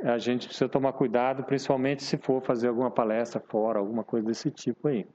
[0.04, 4.50] a gente precisa tomar cuidado, principalmente se for fazer alguma palestra fora, alguma coisa desse
[4.50, 5.06] tipo aí.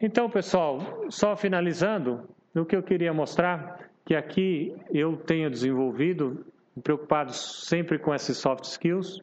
[0.00, 6.44] Então, pessoal, só finalizando, o que eu queria mostrar que aqui eu tenho desenvolvido,
[6.82, 9.22] preocupado sempre com esses soft skills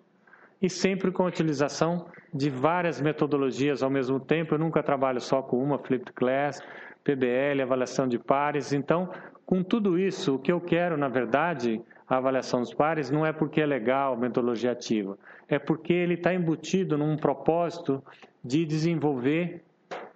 [0.61, 4.53] e sempre com a utilização de várias metodologias ao mesmo tempo.
[4.53, 6.61] Eu nunca trabalho só com uma, flipped class,
[7.03, 8.73] PBL, avaliação de pares.
[8.73, 9.09] Então,
[9.45, 13.31] com tudo isso, o que eu quero, na verdade, a avaliação dos pares não é
[13.31, 18.03] porque é legal metodologia ativa, é porque ele está embutido num propósito
[18.43, 19.63] de desenvolver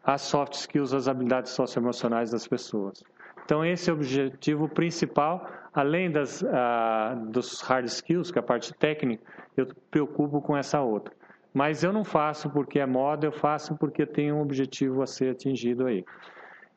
[0.04, 3.04] as soft skills, as habilidades socioemocionais das pessoas.
[3.46, 8.44] Então, esse é o objetivo principal, além das, uh, dos hard skills, que é a
[8.44, 9.24] parte técnica,
[9.58, 11.14] eu preocupo com essa outra.
[11.54, 15.32] Mas eu não faço porque é moda, eu faço porque tem um objetivo a ser
[15.32, 16.04] atingido aí.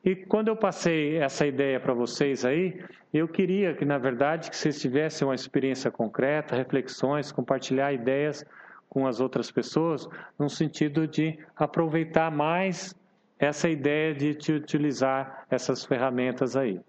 [0.03, 2.81] E quando eu passei essa ideia para vocês aí,
[3.13, 8.45] eu queria que, na verdade, que vocês tivessem uma experiência concreta, reflexões, compartilhar ideias
[8.89, 10.07] com as outras pessoas,
[10.37, 12.95] no sentido de aproveitar mais
[13.39, 16.79] essa ideia de te utilizar essas ferramentas aí.